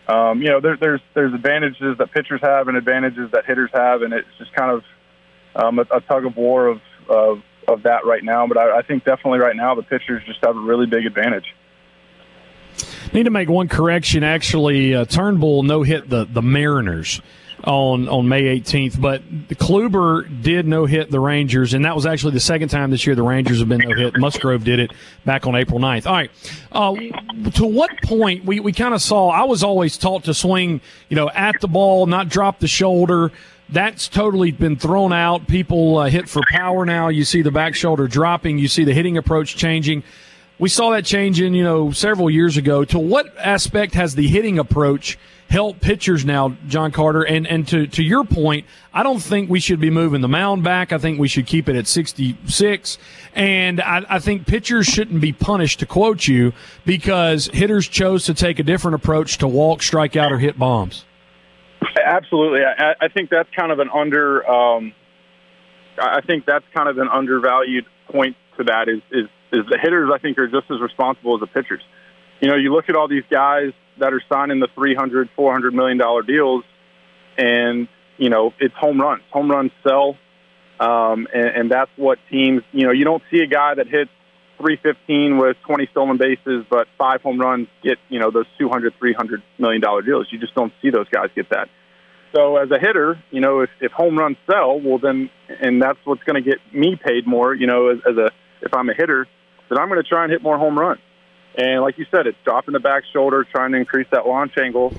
Um, 0.05 0.41
you 0.41 0.49
know, 0.49 0.59
there, 0.59 0.75
there's 0.75 0.99
there's 1.13 1.33
advantages 1.33 1.97
that 1.97 2.11
pitchers 2.11 2.41
have 2.41 2.67
and 2.67 2.75
advantages 2.75 3.31
that 3.31 3.45
hitters 3.45 3.69
have, 3.73 4.01
and 4.01 4.13
it's 4.13 4.27
just 4.37 4.51
kind 4.53 4.69
of 4.69 4.83
um, 5.55 5.79
a, 5.79 5.83
a 5.95 6.01
tug 6.01 6.25
of 6.25 6.35
war 6.35 6.67
of, 6.67 6.81
of 7.07 7.41
of 7.69 7.83
that 7.83 8.05
right 8.05 8.21
now. 8.21 8.45
But 8.45 8.57
I, 8.57 8.79
I 8.79 8.81
think 8.81 9.05
definitely 9.05 9.39
right 9.39 9.55
now 9.55 9.75
the 9.75 9.83
pitchers 9.83 10.21
just 10.25 10.43
have 10.43 10.57
a 10.57 10.59
really 10.59 10.87
big 10.87 11.05
advantage. 11.05 11.45
Need 13.13 13.23
to 13.23 13.29
make 13.29 13.49
one 13.49 13.67
correction. 13.67 14.23
Actually, 14.23 14.95
uh, 14.95 15.05
Turnbull 15.05 15.63
no 15.63 15.83
hit 15.83 16.09
the 16.09 16.25
the 16.25 16.41
Mariners 16.41 17.21
on 17.63 18.09
on 18.09 18.27
May 18.27 18.59
18th, 18.59 18.99
but 18.99 19.21
the 19.47 19.55
Kluber 19.55 20.27
did 20.41 20.67
no 20.67 20.85
hit 20.85 21.11
the 21.11 21.19
Rangers, 21.19 21.73
and 21.73 21.85
that 21.85 21.95
was 21.95 22.05
actually 22.05 22.33
the 22.33 22.39
second 22.39 22.69
time 22.69 22.91
this 22.91 23.05
year 23.05 23.15
the 23.15 23.23
Rangers 23.23 23.59
have 23.59 23.69
been 23.69 23.81
no 23.81 23.95
hit. 23.95 24.17
Musgrove 24.17 24.63
did 24.63 24.79
it 24.79 24.91
back 25.25 25.47
on 25.47 25.55
April 25.55 25.79
9th. 25.79 26.05
All 26.05 26.13
right, 26.13 26.31
uh, 26.71 26.93
to 27.51 27.65
what 27.65 27.91
point 28.03 28.45
we 28.45 28.59
we 28.59 28.73
kind 28.73 28.93
of 28.93 29.01
saw? 29.01 29.29
I 29.29 29.43
was 29.43 29.63
always 29.63 29.97
taught 29.97 30.25
to 30.25 30.33
swing, 30.33 30.81
you 31.09 31.15
know, 31.15 31.29
at 31.29 31.59
the 31.61 31.67
ball, 31.67 32.05
not 32.05 32.29
drop 32.29 32.59
the 32.59 32.67
shoulder. 32.67 33.31
That's 33.69 34.07
totally 34.07 34.51
been 34.51 34.75
thrown 34.75 35.13
out. 35.13 35.47
People 35.47 35.97
uh, 35.97 36.09
hit 36.09 36.27
for 36.29 36.41
power 36.49 36.85
now. 36.85 37.07
You 37.07 37.23
see 37.23 37.41
the 37.41 37.51
back 37.51 37.75
shoulder 37.75 38.07
dropping. 38.07 38.57
You 38.57 38.67
see 38.67 38.83
the 38.83 38.93
hitting 38.93 39.17
approach 39.17 39.55
changing 39.55 40.03
we 40.59 40.69
saw 40.69 40.91
that 40.91 41.03
change 41.03 41.41
in, 41.41 41.53
you 41.53 41.63
know, 41.63 41.91
several 41.91 42.29
years 42.29 42.57
ago. 42.57 42.85
To 42.85 42.99
what 42.99 43.35
aspect 43.37 43.95
has 43.95 44.15
the 44.15 44.27
hitting 44.27 44.59
approach 44.59 45.17
helped 45.49 45.81
pitchers 45.81 46.25
now, 46.25 46.55
John 46.67 46.91
Carter? 46.91 47.23
And 47.23 47.47
and 47.47 47.67
to, 47.69 47.87
to 47.87 48.03
your 48.03 48.23
point, 48.23 48.65
I 48.93 49.03
don't 49.03 49.19
think 49.19 49.49
we 49.49 49.59
should 49.59 49.79
be 49.79 49.89
moving 49.89 50.21
the 50.21 50.27
mound 50.27 50.63
back. 50.63 50.91
I 50.91 50.97
think 50.97 51.19
we 51.19 51.27
should 51.27 51.45
keep 51.45 51.69
it 51.69 51.75
at 51.75 51.87
66. 51.87 52.97
And 53.35 53.81
I, 53.81 54.05
I 54.09 54.19
think 54.19 54.45
pitchers 54.47 54.85
shouldn't 54.85 55.21
be 55.21 55.33
punished, 55.33 55.79
to 55.79 55.85
quote 55.85 56.27
you, 56.27 56.53
because 56.85 57.47
hitters 57.53 57.87
chose 57.87 58.25
to 58.25 58.33
take 58.33 58.59
a 58.59 58.63
different 58.63 58.95
approach 58.95 59.37
to 59.39 59.47
walk, 59.47 59.81
strike 59.81 60.15
out, 60.15 60.31
or 60.31 60.39
hit 60.39 60.57
bombs. 60.57 61.05
Absolutely. 62.03 62.61
I, 62.63 62.93
I 63.01 63.07
think 63.07 63.29
that's 63.29 63.49
kind 63.57 63.71
of 63.71 63.79
an 63.79 63.89
under. 63.93 64.49
Um, 64.49 64.93
I 65.99 66.21
think 66.21 66.45
that's 66.45 66.65
kind 66.73 66.89
of 66.89 66.97
an 66.97 67.07
undervalued 67.09 67.85
point 68.09 68.35
to 68.57 68.63
that 68.65 68.87
is 68.89 69.01
is 69.11 69.29
is 69.51 69.65
the 69.69 69.77
hitters 69.81 70.09
I 70.13 70.17
think 70.17 70.37
are 70.37 70.47
just 70.47 70.69
as 70.71 70.81
responsible 70.81 71.35
as 71.35 71.41
the 71.41 71.47
pitchers. 71.47 71.81
You 72.41 72.49
know, 72.49 72.55
you 72.55 72.73
look 72.73 72.89
at 72.89 72.95
all 72.95 73.07
these 73.07 73.23
guys 73.29 73.71
that 73.99 74.13
are 74.13 74.21
signing 74.31 74.59
the 74.59 74.67
300, 74.75 75.29
400 75.35 75.73
million 75.73 75.97
dollar 75.97 76.21
deals, 76.21 76.63
and 77.37 77.87
you 78.17 78.29
know 78.29 78.53
it's 78.59 78.75
home 78.75 78.99
runs. 78.99 79.23
Home 79.31 79.49
runs 79.49 79.71
sell, 79.87 80.17
um, 80.79 81.27
and, 81.33 81.47
and 81.47 81.71
that's 81.71 81.91
what 81.95 82.19
teams. 82.29 82.63
You 82.71 82.85
know, 82.85 82.91
you 82.91 83.05
don't 83.05 83.23
see 83.31 83.39
a 83.39 83.47
guy 83.47 83.75
that 83.75 83.87
hits 83.87 84.11
315 84.57 85.37
with 85.37 85.57
20 85.65 85.87
stolen 85.91 86.17
bases, 86.17 86.65
but 86.69 86.87
five 86.97 87.21
home 87.21 87.39
runs 87.39 87.67
get 87.83 87.97
you 88.09 88.19
know 88.19 88.31
those 88.31 88.45
200, 88.59 88.93
300 88.97 89.43
million 89.57 89.81
dollar 89.81 90.01
deals. 90.01 90.27
You 90.31 90.39
just 90.39 90.55
don't 90.55 90.73
see 90.81 90.89
those 90.89 91.09
guys 91.09 91.29
get 91.35 91.49
that. 91.49 91.69
So 92.35 92.57
as 92.57 92.71
a 92.71 92.79
hitter, 92.79 93.21
you 93.29 93.41
know, 93.41 93.61
if, 93.61 93.69
if 93.79 93.91
home 93.91 94.17
runs 94.17 94.37
sell, 94.49 94.79
well 94.79 94.97
then, 94.97 95.29
and 95.61 95.79
that's 95.81 95.99
what's 96.03 96.23
going 96.23 96.41
to 96.43 96.49
get 96.49 96.57
me 96.73 96.95
paid 96.95 97.27
more. 97.27 97.53
You 97.53 97.67
know, 97.67 97.89
as, 97.89 97.99
as 98.09 98.17
a 98.17 98.31
if 98.61 98.73
I'm 98.73 98.89
a 98.89 98.93
hitter, 98.93 99.27
then 99.69 99.77
I'm 99.77 99.87
going 99.87 100.01
to 100.01 100.07
try 100.07 100.23
and 100.23 100.31
hit 100.31 100.41
more 100.41 100.57
home 100.57 100.77
runs. 100.77 100.99
And 101.55 101.81
like 101.81 101.97
you 101.97 102.05
said, 102.09 102.27
it's 102.27 102.37
dropping 102.43 102.73
the 102.73 102.79
back 102.79 103.03
shoulder, 103.11 103.43
trying 103.43 103.71
to 103.73 103.77
increase 103.77 104.07
that 104.11 104.25
launch 104.25 104.57
angle. 104.57 104.93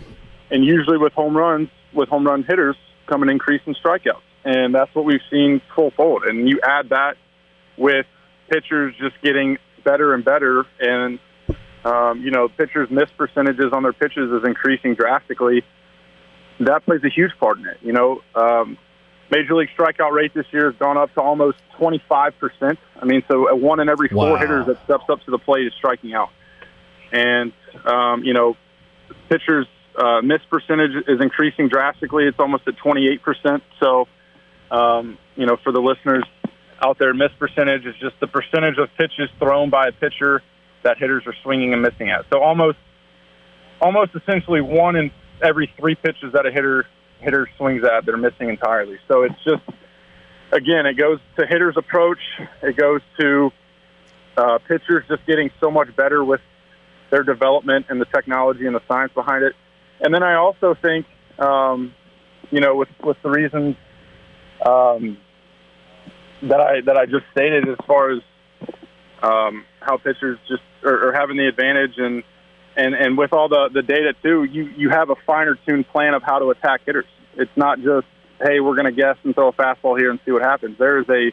And 0.51 0.64
usually 0.64 0.99
with 0.99 1.12
home 1.12 1.37
runs, 1.37 1.69
with 1.93 2.09
home 2.09 2.27
run 2.27 2.45
hitters, 2.45 2.77
come 3.07 3.23
an 3.23 3.29
increase 3.29 3.62
in 3.67 3.75
strikeouts. 3.75 4.23
And 4.45 4.75
that's 4.75 4.95
what 4.95 5.05
we've 5.05 5.23
seen 5.31 5.61
full 5.75 5.90
fold. 5.93 6.25
And 6.25 6.49
you 6.49 6.61
add 6.62 6.90
that 6.90 7.17
with 7.77 8.07
pitchers 8.49 8.95
just 9.01 9.21
getting 9.23 9.59
better 9.85 10.14
and 10.14 10.25
better. 10.25 10.64
And, 10.79 11.19
um, 11.85 12.21
you 12.21 12.31
know, 12.31 12.49
pitchers' 12.49 12.90
miss 12.90 13.11
percentages 13.17 13.73
on 13.73 13.83
their 13.83 13.93
pitches 13.93 14.31
is 14.31 14.45
increasing 14.45 14.95
drastically. 14.95 15.64
That 16.61 16.85
plays 16.85 17.01
a 17.05 17.09
huge 17.09 17.33
part 17.40 17.59
in 17.59 17.67
it. 17.67 17.79
You 17.83 17.93
know, 17.93 18.23
um, 18.35 18.79
Major 19.31 19.55
League 19.55 19.71
strikeout 19.77 20.12
rate 20.12 20.35
this 20.35 20.47
year 20.53 20.71
has 20.71 20.79
gone 20.79 20.97
up 20.97 21.12
to 21.14 21.21
almost 21.21 21.59
25%. 21.81 22.77
I 23.01 23.05
mean, 23.05 23.23
so 23.29 23.53
one 23.55 23.81
in 23.81 23.88
every 23.88 24.09
four 24.09 24.33
wow. 24.33 24.37
hitters 24.37 24.67
that 24.67 24.83
steps 24.85 25.05
up 25.09 25.25
to 25.25 25.31
the 25.31 25.38
plate 25.38 25.67
is 25.67 25.73
striking 25.77 26.14
out. 26.14 26.31
And, 27.14 27.53
um, 27.87 28.24
you 28.24 28.35
know, 28.35 28.57
pitchers' 29.29 29.68
uh, 29.96 30.20
miss 30.20 30.40
percentage 30.50 30.90
is 31.07 31.20
increasing 31.20 31.68
drastically. 31.68 32.24
It's 32.24 32.40
almost 32.40 32.66
at 32.66 32.74
28%. 32.77 33.62
So, 33.81 34.09
um, 34.70 35.16
you 35.37 35.46
know, 35.46 35.57
for 35.62 35.72
the 35.72 35.81
listeners 35.81 36.24
out 36.85 36.98
there, 36.98 37.14
miss 37.14 37.31
percentage 37.38 37.87
is 37.87 37.94
just 38.00 38.18
the 38.20 38.27
percentage 38.27 38.79
of 38.79 38.88
pitches 38.98 39.31
thrown 39.38 39.70
by 39.70 39.88
a 39.88 39.92
pitcher 39.92 40.42
that 40.83 40.98
hitters 40.98 41.22
are 41.27 41.35
swinging 41.44 41.72
and 41.72 41.83
missing 41.83 42.11
at. 42.11 42.24
So 42.31 42.42
almost, 42.42 42.79
almost 43.81 44.11
essentially 44.16 44.61
one 44.61 44.96
in 44.96 45.12
every 45.40 45.72
three 45.79 45.94
pitches 45.94 46.33
that 46.33 46.46
a 46.46 46.50
hitter 46.50 46.87
hitter 47.20 47.48
swings 47.57 47.83
at 47.85 48.05
they're 48.05 48.16
missing 48.16 48.50
entirely. 48.50 48.98
So 49.09 49.22
it's 49.22 49.42
just 49.44 49.62
again, 50.53 50.87
it 50.87 50.94
goes 50.94 51.20
to 51.38 51.46
hitters' 51.46 51.77
approach. 51.77 52.18
It 52.62 52.77
goes 52.77 53.00
to 53.20 53.50
uh, 54.37 54.59
pitchers 54.66 55.05
just 55.09 55.24
getting 55.27 55.50
so 55.61 55.70
much 55.70 55.94
better 55.96 56.24
with 56.24 56.40
their 57.14 57.22
development 57.22 57.87
and 57.88 58.00
the 58.00 58.07
technology 58.07 58.66
and 58.66 58.74
the 58.74 58.83
science 58.88 59.12
behind 59.14 59.44
it. 59.44 59.55
And 60.00 60.12
then 60.12 60.24
I 60.24 60.35
also 60.35 60.74
think, 60.74 61.07
um, 61.38 61.94
you 62.50 62.61
know, 62.61 62.74
with 62.74 62.88
with 63.03 63.16
the 63.22 63.31
reasons 63.31 63.77
um, 64.66 65.18
that 66.42 66.61
I 66.61 66.81
that 66.87 66.96
I 66.96 67.07
just 67.07 67.24
stated, 67.31 67.68
as 67.68 67.77
far 67.87 68.11
as 68.11 68.22
um, 69.22 69.64
how 69.81 69.96
pitchers 69.98 70.38
just 70.48 70.62
are, 70.85 71.09
are 71.09 71.12
having 71.12 71.37
the 71.37 71.46
advantage 71.46 71.94
and 71.98 72.24
and 72.77 72.94
and 72.94 73.16
with 73.16 73.33
all 73.33 73.48
the 73.48 73.70
the 73.72 73.83
data 73.83 74.14
too, 74.20 74.42
you 74.42 74.64
you 74.77 74.90
have 74.90 75.11
a 75.11 75.16
finer 75.24 75.57
tuned 75.66 75.87
plan 75.88 76.14
of 76.14 76.22
how 76.24 76.40
to 76.40 76.50
attack 76.50 76.81
hitters. 76.85 77.07
It's 77.37 77.57
not 77.57 77.79
just 77.79 78.07
hey, 78.42 78.59
we're 78.59 78.74
going 78.74 78.92
to 78.92 79.00
guess 79.00 79.16
and 79.22 79.35
throw 79.35 79.48
a 79.48 79.53
fastball 79.53 79.96
here 79.96 80.11
and 80.11 80.18
see 80.24 80.33
what 80.33 80.42
happens. 80.42 80.77
There 80.79 80.98
is 80.98 81.09
a 81.09 81.31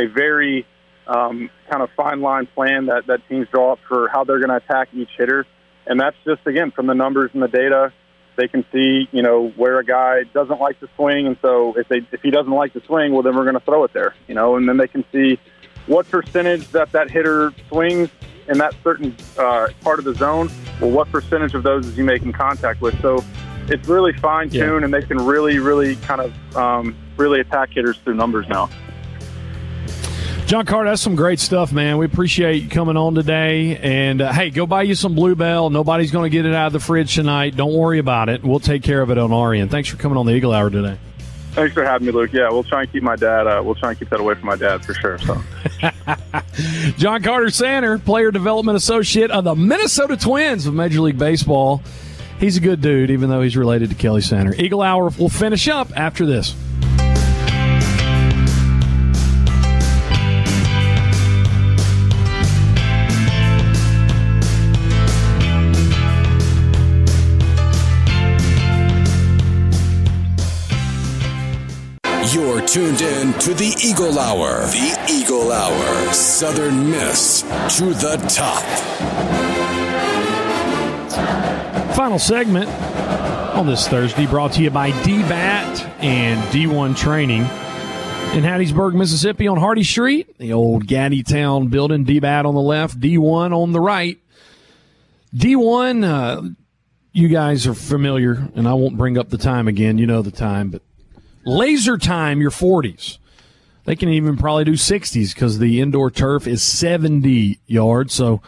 a 0.00 0.06
very 0.06 0.64
um, 1.08 1.50
kind 1.70 1.82
of 1.82 1.90
fine 1.96 2.20
line 2.20 2.46
plan 2.46 2.86
that 2.86 3.06
that 3.06 3.26
teams 3.28 3.48
draw 3.48 3.72
up 3.72 3.78
for 3.88 4.08
how 4.08 4.24
they're 4.24 4.38
going 4.38 4.50
to 4.50 4.56
attack 4.56 4.88
each 4.92 5.10
hitter, 5.16 5.46
and 5.86 5.98
that's 5.98 6.16
just 6.24 6.46
again 6.46 6.70
from 6.70 6.86
the 6.86 6.94
numbers 6.94 7.30
and 7.32 7.42
the 7.42 7.48
data. 7.48 7.92
They 8.36 8.46
can 8.46 8.64
see, 8.70 9.08
you 9.10 9.22
know, 9.22 9.48
where 9.56 9.80
a 9.80 9.84
guy 9.84 10.22
doesn't 10.32 10.60
like 10.60 10.78
to 10.78 10.88
swing, 10.94 11.26
and 11.26 11.36
so 11.42 11.74
if 11.76 11.88
they 11.88 12.02
if 12.12 12.20
he 12.22 12.30
doesn't 12.30 12.52
like 12.52 12.72
to 12.74 12.82
swing, 12.84 13.12
well, 13.12 13.22
then 13.22 13.34
we're 13.34 13.44
going 13.44 13.58
to 13.58 13.64
throw 13.64 13.82
it 13.84 13.92
there, 13.92 14.14
you 14.28 14.34
know, 14.34 14.56
and 14.56 14.68
then 14.68 14.76
they 14.76 14.86
can 14.86 15.04
see 15.10 15.40
what 15.86 16.08
percentage 16.08 16.68
that 16.68 16.92
that 16.92 17.10
hitter 17.10 17.52
swings 17.68 18.10
in 18.48 18.58
that 18.58 18.74
certain 18.84 19.16
uh, 19.38 19.68
part 19.80 19.98
of 19.98 20.04
the 20.04 20.14
zone. 20.14 20.50
Well, 20.80 20.90
what 20.90 21.10
percentage 21.10 21.54
of 21.54 21.62
those 21.62 21.86
is 21.86 21.96
he 21.96 22.02
making 22.02 22.32
contact 22.32 22.80
with? 22.80 23.00
So 23.00 23.24
it's 23.68 23.88
really 23.88 24.12
fine 24.14 24.50
tuned, 24.50 24.80
yeah. 24.80 24.84
and 24.84 24.94
they 24.94 25.02
can 25.02 25.18
really, 25.18 25.58
really 25.58 25.96
kind 25.96 26.20
of 26.20 26.56
um, 26.56 26.96
really 27.16 27.40
attack 27.40 27.70
hitters 27.70 27.98
through 27.98 28.14
numbers 28.14 28.46
now. 28.48 28.70
John 30.48 30.64
Carter, 30.64 30.88
that's 30.88 31.02
some 31.02 31.14
great 31.14 31.40
stuff, 31.40 31.74
man. 31.74 31.98
We 31.98 32.06
appreciate 32.06 32.62
you 32.62 32.70
coming 32.70 32.96
on 32.96 33.14
today. 33.14 33.76
And 33.76 34.22
uh, 34.22 34.32
hey, 34.32 34.48
go 34.48 34.66
buy 34.66 34.84
you 34.84 34.94
some 34.94 35.14
Blue 35.14 35.34
Bell. 35.34 35.68
Nobody's 35.68 36.10
going 36.10 36.24
to 36.24 36.34
get 36.34 36.46
it 36.46 36.54
out 36.54 36.68
of 36.68 36.72
the 36.72 36.80
fridge 36.80 37.14
tonight. 37.14 37.54
Don't 37.54 37.74
worry 37.74 37.98
about 37.98 38.30
it. 38.30 38.42
We'll 38.42 38.58
take 38.58 38.82
care 38.82 39.02
of 39.02 39.10
it 39.10 39.18
on 39.18 39.30
our 39.30 39.52
end. 39.52 39.70
Thanks 39.70 39.90
for 39.90 39.98
coming 39.98 40.16
on 40.16 40.24
the 40.24 40.32
Eagle 40.32 40.54
Hour 40.54 40.70
today. 40.70 40.96
Thanks 41.50 41.74
for 41.74 41.84
having 41.84 42.06
me, 42.06 42.12
Luke. 42.12 42.32
Yeah, 42.32 42.48
we'll 42.48 42.64
try 42.64 42.80
and 42.80 42.90
keep 42.90 43.02
my 43.02 43.14
dad. 43.14 43.46
Uh, 43.46 43.60
we'll 43.62 43.74
try 43.74 43.90
and 43.90 43.98
keep 43.98 44.08
that 44.08 44.20
away 44.20 44.36
from 44.36 44.46
my 44.46 44.56
dad 44.56 44.82
for 44.86 44.94
sure. 44.94 45.18
So, 45.18 45.38
John 46.96 47.22
Carter 47.22 47.50
Sander, 47.50 47.98
player 47.98 48.30
development 48.30 48.76
associate 48.78 49.30
of 49.30 49.44
the 49.44 49.54
Minnesota 49.54 50.16
Twins 50.16 50.64
of 50.64 50.72
Major 50.72 51.02
League 51.02 51.18
Baseball. 51.18 51.82
He's 52.40 52.56
a 52.56 52.60
good 52.60 52.80
dude, 52.80 53.10
even 53.10 53.28
though 53.28 53.42
he's 53.42 53.54
related 53.58 53.90
to 53.90 53.96
Kelly 53.96 54.22
Sander. 54.22 54.54
Eagle 54.54 54.80
Hour 54.80 55.10
will 55.18 55.28
finish 55.28 55.68
up 55.68 55.94
after 55.94 56.24
this. 56.24 56.54
Tuned 72.72 73.00
in 73.00 73.32
to 73.40 73.54
the 73.54 73.74
Eagle 73.82 74.18
Hour. 74.18 74.60
The 74.66 75.06
Eagle 75.10 75.52
Hour. 75.52 76.12
Southern 76.12 76.90
Miss 76.90 77.42
to 77.78 77.94
the 77.94 78.16
top. 78.28 78.64
final 81.94 82.18
segment 82.18 82.68
on 83.56 83.66
this 83.66 83.88
Thursday 83.88 84.26
brought 84.26 84.52
to 84.52 84.62
you 84.62 84.70
by 84.70 84.92
DBAT 84.92 86.02
and 86.02 86.40
D1 86.52 86.96
Training 86.96 87.40
in 87.40 88.44
Hattiesburg, 88.44 88.94
Mississippi 88.94 89.48
on 89.48 89.56
Hardy 89.56 89.82
Street, 89.82 90.38
the 90.38 90.52
old 90.52 90.86
Gaddy 90.86 91.22
Town 91.22 91.68
building, 91.68 92.04
DBAT 92.04 92.44
on 92.44 92.54
the 92.54 92.60
left, 92.60 93.00
D1 93.00 93.56
on 93.56 93.72
the 93.72 93.80
right. 93.80 94.18
D1, 95.34 96.04
uh, 96.04 96.48
you 97.12 97.28
guys 97.28 97.66
are 97.66 97.74
familiar, 97.74 98.48
and 98.54 98.68
I 98.68 98.74
won't 98.74 98.96
bring 98.96 99.18
up 99.18 99.30
the 99.30 99.38
time 99.38 99.66
again. 99.66 99.98
You 99.98 100.06
know 100.06 100.22
the 100.22 100.30
time, 100.30 100.68
but 100.68 100.82
laser 101.48 101.98
time, 101.98 102.40
your 102.40 102.50
40s. 102.50 103.18
They 103.84 103.96
can 103.96 104.10
even 104.10 104.36
probably 104.36 104.64
do 104.64 104.72
60s 104.72 105.34
because 105.34 105.58
the 105.58 105.80
indoor 105.80 106.10
turf 106.10 106.46
is 106.46 106.62
70 106.62 107.58
yards. 107.66 108.12
So, 108.12 108.42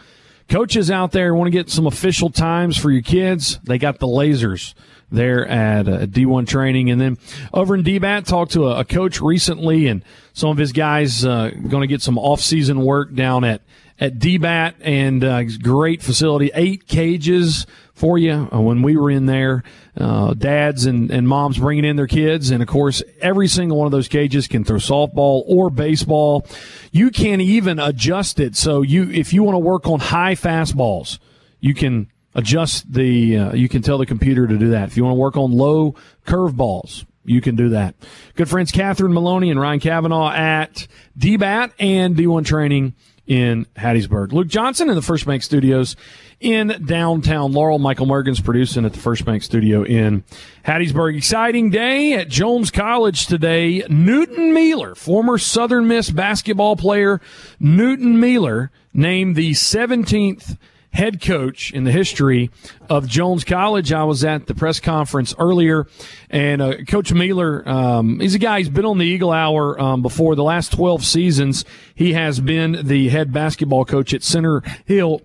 coaches 0.47 0.91
out 0.91 1.11
there 1.11 1.33
want 1.33 1.47
to 1.47 1.51
get 1.51 1.69
some 1.69 1.87
official 1.87 2.29
times 2.29 2.77
for 2.77 2.91
your 2.91 3.01
kids. 3.01 3.59
They 3.63 3.79
got 3.79 3.99
the 3.99 4.07
lasers 4.07 4.75
there 5.11 5.47
at 5.47 5.87
uh, 5.87 6.05
D1 6.05 6.47
training. 6.47 6.91
And 6.91 7.01
then 7.01 7.17
over 7.53 7.73
in 7.73 7.83
DBAT, 7.83 8.25
talked 8.25 8.51
to 8.53 8.67
a, 8.67 8.81
a 8.81 8.85
coach 8.85 9.19
recently, 9.19 9.87
and 9.87 10.03
some 10.33 10.49
of 10.49 10.57
his 10.57 10.71
guys 10.71 11.25
uh, 11.25 11.49
going 11.49 11.81
to 11.81 11.87
get 11.87 12.01
some 12.01 12.17
off-season 12.17 12.81
work 12.81 13.13
down 13.13 13.43
at 13.43 13.61
at 13.99 14.17
DBAT, 14.17 14.73
and 14.81 15.23
uh, 15.23 15.43
great 15.61 16.01
facility, 16.01 16.49
eight 16.55 16.87
cages 16.87 17.67
for 18.01 18.17
you. 18.17 18.49
Uh, 18.51 18.59
when 18.59 18.81
we 18.81 18.97
were 18.97 19.11
in 19.11 19.27
there, 19.27 19.61
uh, 19.95 20.33
dads 20.33 20.87
and, 20.87 21.11
and 21.11 21.27
moms 21.27 21.59
bringing 21.59 21.85
in 21.85 21.97
their 21.97 22.07
kids, 22.07 22.49
and 22.49 22.63
of 22.63 22.67
course, 22.67 23.03
every 23.21 23.47
single 23.47 23.77
one 23.77 23.85
of 23.85 23.91
those 23.91 24.07
cages 24.07 24.47
can 24.47 24.63
throw 24.63 24.77
softball 24.77 25.43
or 25.45 25.69
baseball. 25.69 26.47
You 26.91 27.11
can 27.11 27.39
even 27.39 27.77
adjust 27.77 28.39
it 28.39 28.55
so 28.55 28.81
you 28.81 29.11
if 29.11 29.33
you 29.33 29.43
want 29.43 29.53
to 29.53 29.59
work 29.59 29.85
on 29.85 29.99
high 29.99 30.33
fastballs, 30.33 31.19
you 31.59 31.75
can 31.75 32.11
adjust 32.33 32.91
the, 32.91 33.37
uh, 33.37 33.53
you 33.53 33.69
can 33.69 33.83
tell 33.83 33.99
the 33.99 34.07
computer 34.07 34.47
to 34.47 34.57
do 34.57 34.71
that. 34.71 34.87
If 34.87 34.97
you 34.97 35.03
want 35.03 35.13
to 35.13 35.19
work 35.19 35.37
on 35.37 35.51
low 35.51 35.93
curveballs, 36.25 37.05
you 37.23 37.39
can 37.39 37.55
do 37.55 37.69
that. 37.69 37.93
Good 38.33 38.49
friends 38.49 38.71
Catherine 38.71 39.13
Maloney 39.13 39.51
and 39.51 39.59
Ryan 39.59 39.79
Kavanaugh 39.79 40.31
at 40.31 40.87
DBAT 41.19 41.73
and 41.77 42.15
D1 42.15 42.47
Training 42.47 42.95
in 43.31 43.65
Hattiesburg. 43.77 44.33
Luke 44.33 44.49
Johnson 44.49 44.89
in 44.89 44.95
the 44.95 45.01
First 45.01 45.25
Bank 45.25 45.41
Studios 45.41 45.95
in 46.41 46.83
downtown 46.85 47.53
Laurel. 47.53 47.79
Michael 47.79 48.05
Morgan's 48.05 48.41
producing 48.41 48.83
at 48.83 48.91
the 48.91 48.99
First 48.99 49.23
Bank 49.23 49.41
Studio 49.41 49.83
in 49.83 50.25
Hattiesburg. 50.65 51.15
Exciting 51.15 51.69
day 51.69 52.11
at 52.11 52.27
Jones 52.27 52.71
College 52.71 53.27
today. 53.27 53.85
Newton 53.87 54.53
Mealer, 54.53 54.95
former 54.95 55.37
Southern 55.37 55.87
Miss 55.87 56.09
basketball 56.09 56.75
player, 56.75 57.21
Newton 57.57 58.19
Mealer, 58.19 58.69
named 58.93 59.37
the 59.37 59.51
17th 59.51 60.57
head 60.91 61.21
coach 61.21 61.71
in 61.71 61.83
the 61.83 61.91
history 61.91 62.49
of 62.89 63.07
Jones 63.07 63.43
College. 63.43 63.91
I 63.93 64.03
was 64.03 64.23
at 64.23 64.47
the 64.47 64.55
press 64.55 64.79
conference 64.79 65.33
earlier, 65.39 65.87
and 66.29 66.61
uh, 66.61 66.83
Coach 66.87 67.13
Mealer, 67.13 67.67
um, 67.67 68.19
he's 68.19 68.35
a 68.35 68.39
guy 68.39 68.59
who's 68.59 68.69
been 68.69 68.85
on 68.85 68.97
the 68.97 69.05
Eagle 69.05 69.31
Hour 69.31 69.79
um, 69.79 70.01
before 70.01 70.35
the 70.35 70.43
last 70.43 70.73
12 70.73 71.05
seasons. 71.05 71.65
He 71.95 72.13
has 72.13 72.39
been 72.39 72.79
the 72.83 73.09
head 73.09 73.31
basketball 73.31 73.85
coach 73.85 74.13
at 74.13 74.23
Center 74.23 74.61
Hill 74.85 75.21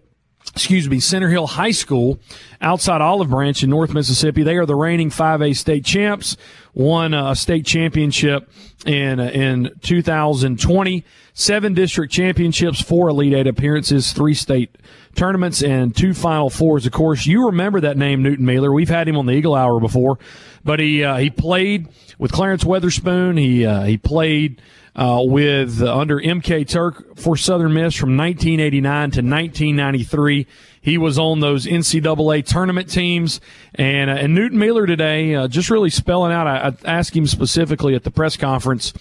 excuse 0.55 0.89
me, 0.89 1.01
Center 1.01 1.29
Hill 1.29 1.47
High 1.47 1.73
School 1.73 2.19
outside 2.61 3.01
Olive 3.01 3.29
Branch 3.29 3.62
in 3.62 3.69
North 3.69 3.93
Mississippi. 3.93 4.43
They 4.43 4.57
are 4.57 4.64
the 4.64 4.75
reigning 4.75 5.11
5A 5.11 5.57
state 5.57 5.85
champs, 5.85 6.37
won 6.77 7.14
a 7.14 7.35
state 7.35 7.64
championship 7.64 8.49
in, 8.85 9.18
in 9.18 9.70
2020, 9.81 11.05
seven 11.33 11.72
district 11.72 12.12
championships, 12.12 12.83
four 12.83 13.09
Elite 13.09 13.33
Eight 13.33 13.47
appearances, 13.47 14.12
three 14.12 14.35
state 14.35 14.77
tournaments, 15.14 15.62
and 15.62 15.97
two 15.97 16.12
Final 16.12 16.51
Fours. 16.51 16.85
Of 16.85 16.93
course, 16.93 17.24
you 17.24 17.47
remember 17.47 17.81
that 17.81 17.97
name, 17.97 18.22
Newton 18.22 18.45
Mealer. 18.45 18.70
We've 18.70 18.91
had 18.91 19.09
him 19.09 19.16
on 19.16 19.24
the 19.24 19.33
Eagle 19.33 19.55
Hour 19.55 19.81
before, 19.81 20.18
but 20.64 20.79
he, 20.79 21.03
uh, 21.03 21.16
he 21.16 21.31
played 21.31 21.89
with 22.18 22.31
Clarence 22.31 22.62
Weatherspoon. 22.62 23.39
He, 23.41 23.64
uh, 23.64 23.85
he 23.85 23.97
played, 23.97 24.61
uh, 24.95 25.20
with 25.22 25.83
uh, 25.83 25.97
under 25.97 26.18
MK 26.18 26.68
Turk 26.68 27.16
for 27.16 27.37
Southern 27.37 27.72
Miss 27.72 27.95
from 27.95 28.16
1989 28.16 29.11
to 29.12 29.22
1993. 29.22 30.47
He 30.87 30.99
was 30.99 31.18
on 31.18 31.41
those 31.41 31.66
NCAA 31.66 32.47
tournament 32.47 32.89
teams, 32.89 33.41
and 33.74 34.09
uh, 34.09 34.12
and 34.12 34.37
Newton 34.37 34.57
Mealer 34.57 34.87
today 34.87 35.34
uh, 35.34 35.49
just 35.49 35.68
really 35.68 35.91
spelling 35.91 36.30
out. 36.30 36.47
I, 36.47 36.68
I, 36.68 36.99
asked 36.99 37.16
him 37.16 37.26
specifically 37.26 37.97
at 37.97 38.05
the 38.05 38.12
press 38.12 38.37
conference, 38.37 38.93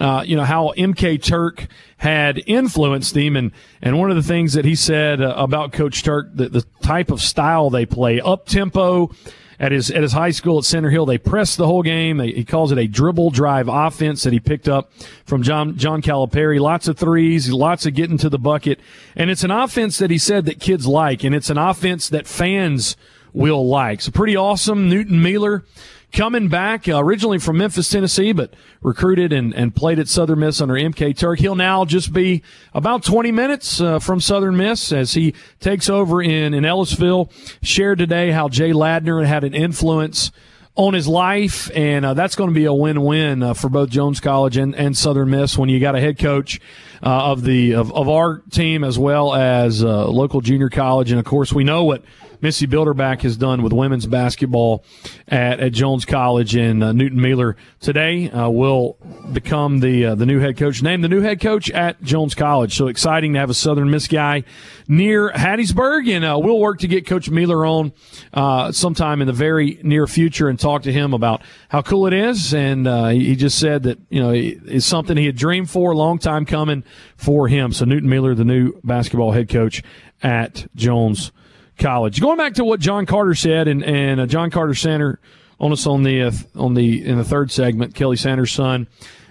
uh, 0.00 0.24
you 0.26 0.34
know 0.34 0.42
how 0.42 0.74
MK 0.76 1.22
Turk 1.22 1.68
had 1.98 2.42
influenced 2.48 3.16
him, 3.16 3.36
and 3.36 3.52
and 3.80 4.00
one 4.00 4.10
of 4.10 4.16
the 4.16 4.22
things 4.24 4.54
that 4.54 4.64
he 4.64 4.74
said 4.74 5.22
uh, 5.22 5.32
about 5.36 5.70
Coach 5.70 6.02
Turk, 6.02 6.26
the, 6.34 6.48
the 6.48 6.66
type 6.82 7.12
of 7.12 7.22
style 7.22 7.70
they 7.70 7.86
play, 7.86 8.20
up 8.20 8.46
tempo 8.46 9.12
at 9.60 9.72
his 9.72 9.90
at 9.90 10.02
his 10.02 10.12
high 10.12 10.30
school 10.30 10.58
at 10.58 10.64
Center 10.64 10.90
Hill. 10.90 11.06
They 11.06 11.18
press 11.18 11.56
the 11.56 11.66
whole 11.66 11.82
game. 11.82 12.18
They, 12.18 12.32
he 12.32 12.44
calls 12.44 12.72
it 12.72 12.78
a 12.78 12.86
dribble 12.86 13.30
drive 13.30 13.68
offense 13.68 14.22
that 14.22 14.32
he 14.32 14.40
picked 14.40 14.68
up 14.68 14.90
from 15.24 15.42
John 15.42 15.76
John 15.76 16.02
Calipari. 16.02 16.60
Lots 16.60 16.88
of 16.88 16.98
threes, 16.98 17.50
lots 17.50 17.86
of 17.86 17.94
getting 17.94 18.18
to 18.18 18.28
the 18.28 18.38
bucket, 18.38 18.80
and 19.16 19.30
it's 19.30 19.44
an 19.44 19.50
offense 19.50 19.98
that 19.98 20.10
he 20.10 20.18
said 20.18 20.44
that 20.46 20.60
kids 20.60 20.86
like, 20.86 21.24
and 21.24 21.34
it's 21.34 21.50
an 21.50 21.58
offense 21.58 22.08
that 22.08 22.26
fans 22.26 22.96
will 23.32 23.66
like. 23.66 24.00
So 24.00 24.10
pretty 24.10 24.36
awesome. 24.36 24.88
Newton 24.88 25.22
Mealer 25.22 25.64
coming 26.12 26.48
back 26.48 26.88
uh, 26.88 27.02
originally 27.02 27.38
from 27.38 27.58
Memphis, 27.58 27.90
Tennessee, 27.90 28.32
but 28.32 28.54
recruited 28.82 29.32
and, 29.32 29.54
and 29.54 29.74
played 29.74 29.98
at 29.98 30.08
Southern 30.08 30.40
Miss 30.40 30.60
under 30.60 30.74
MK 30.74 31.16
Turk. 31.16 31.38
He'll 31.38 31.54
now 31.54 31.84
just 31.84 32.12
be 32.12 32.42
about 32.74 33.02
20 33.02 33.32
minutes 33.32 33.80
uh, 33.80 33.98
from 33.98 34.20
Southern 34.20 34.56
Miss 34.56 34.92
as 34.92 35.14
he 35.14 35.34
takes 35.60 35.88
over 35.88 36.22
in, 36.22 36.54
in 36.54 36.64
Ellisville. 36.64 37.30
Shared 37.62 37.98
today 37.98 38.30
how 38.30 38.48
Jay 38.48 38.70
Ladner 38.70 39.24
had 39.24 39.44
an 39.44 39.54
influence 39.54 40.32
on 40.78 40.94
his 40.94 41.08
life, 41.08 41.68
and 41.74 42.04
uh, 42.04 42.14
that's 42.14 42.36
going 42.36 42.50
to 42.50 42.54
be 42.54 42.64
a 42.64 42.72
win-win 42.72 43.42
uh, 43.42 43.52
for 43.52 43.68
both 43.68 43.90
Jones 43.90 44.20
College 44.20 44.56
and, 44.56 44.76
and 44.76 44.96
Southern 44.96 45.28
Miss 45.28 45.58
when 45.58 45.68
you 45.68 45.80
got 45.80 45.96
a 45.96 46.00
head 46.00 46.18
coach 46.18 46.60
uh, 47.02 47.32
of 47.32 47.42
the 47.42 47.74
of, 47.74 47.92
of 47.92 48.08
our 48.08 48.38
team 48.50 48.84
as 48.84 48.96
well 48.96 49.34
as 49.34 49.82
uh, 49.82 50.06
local 50.06 50.40
junior 50.40 50.68
college, 50.68 51.10
and 51.10 51.18
of 51.18 51.26
course 51.26 51.52
we 51.52 51.64
know 51.64 51.84
what 51.84 52.04
Missy 52.40 52.66
Bilderback 52.66 53.22
has 53.22 53.36
done 53.36 53.62
with 53.62 53.72
women's 53.72 54.06
basketball 54.06 54.84
at, 55.26 55.60
at 55.60 55.72
Jones 55.72 56.04
College 56.04 56.54
in 56.54 56.82
uh, 56.82 56.92
Newton 56.92 57.20
Mealer 57.20 57.56
today 57.80 58.30
uh, 58.30 58.48
will 58.48 58.96
become 59.32 59.80
the 59.80 60.06
uh, 60.06 60.14
the 60.14 60.26
new 60.26 60.38
head 60.38 60.56
coach, 60.56 60.82
named 60.82 61.02
the 61.02 61.08
new 61.08 61.20
head 61.20 61.40
coach 61.40 61.70
at 61.70 62.00
Jones 62.02 62.34
College. 62.34 62.76
So 62.76 62.86
exciting 62.86 63.32
to 63.34 63.40
have 63.40 63.50
a 63.50 63.54
Southern 63.54 63.90
Miss 63.90 64.06
guy 64.06 64.44
near 64.86 65.30
Hattiesburg, 65.30 66.08
and 66.14 66.24
uh, 66.24 66.38
we'll 66.40 66.60
work 66.60 66.80
to 66.80 66.88
get 66.88 67.06
Coach 67.06 67.28
Mealer 67.28 67.66
on 67.66 67.92
uh, 68.32 68.72
sometime 68.72 69.20
in 69.20 69.26
the 69.26 69.32
very 69.32 69.80
near 69.82 70.06
future 70.06 70.48
and 70.48 70.58
talk 70.58 70.82
to 70.82 70.92
him 70.92 71.14
about 71.14 71.42
how 71.68 71.82
cool 71.82 72.06
it 72.06 72.12
is. 72.12 72.54
And 72.54 72.86
uh, 72.86 73.08
he 73.08 73.34
just 73.36 73.58
said 73.58 73.82
that 73.84 73.98
you 74.10 74.20
know 74.20 74.30
it's 74.32 74.86
something 74.86 75.16
he 75.16 75.26
had 75.26 75.36
dreamed 75.36 75.70
for 75.70 75.90
a 75.90 75.96
long 75.96 76.18
time 76.18 76.46
coming 76.46 76.84
for 77.16 77.48
him. 77.48 77.72
So 77.72 77.84
Newton 77.84 78.08
Mealer, 78.08 78.34
the 78.34 78.44
new 78.44 78.80
basketball 78.84 79.32
head 79.32 79.48
coach 79.48 79.82
at 80.22 80.66
Jones 80.74 81.32
college. 81.78 82.20
Going 82.20 82.36
back 82.36 82.54
to 82.54 82.64
what 82.64 82.80
John 82.80 83.06
Carter 83.06 83.34
said, 83.34 83.68
and 83.68 83.82
and 83.84 84.20
uh, 84.20 84.26
John 84.26 84.50
Carter 84.50 84.74
Sander 84.74 85.18
on 85.60 85.72
us 85.72 85.86
on 85.86 86.02
the 86.02 86.22
uh, 86.22 86.32
on 86.54 86.74
the 86.74 87.04
in 87.04 87.16
the 87.16 87.24
third 87.24 87.50
segment, 87.50 87.94
Kelly 87.94 88.16
Sanders' 88.16 88.52
son, 88.52 88.86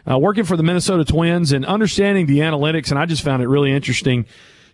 uh, 0.09 0.17
working 0.17 0.43
for 0.43 0.57
the 0.57 0.63
Minnesota 0.63 1.05
Twins 1.05 1.51
and 1.51 1.65
understanding 1.65 2.25
the 2.25 2.39
analytics, 2.39 2.89
and 2.89 2.99
I 2.99 3.05
just 3.05 3.21
found 3.21 3.43
it 3.43 3.47
really 3.47 3.71
interesting. 3.71 4.25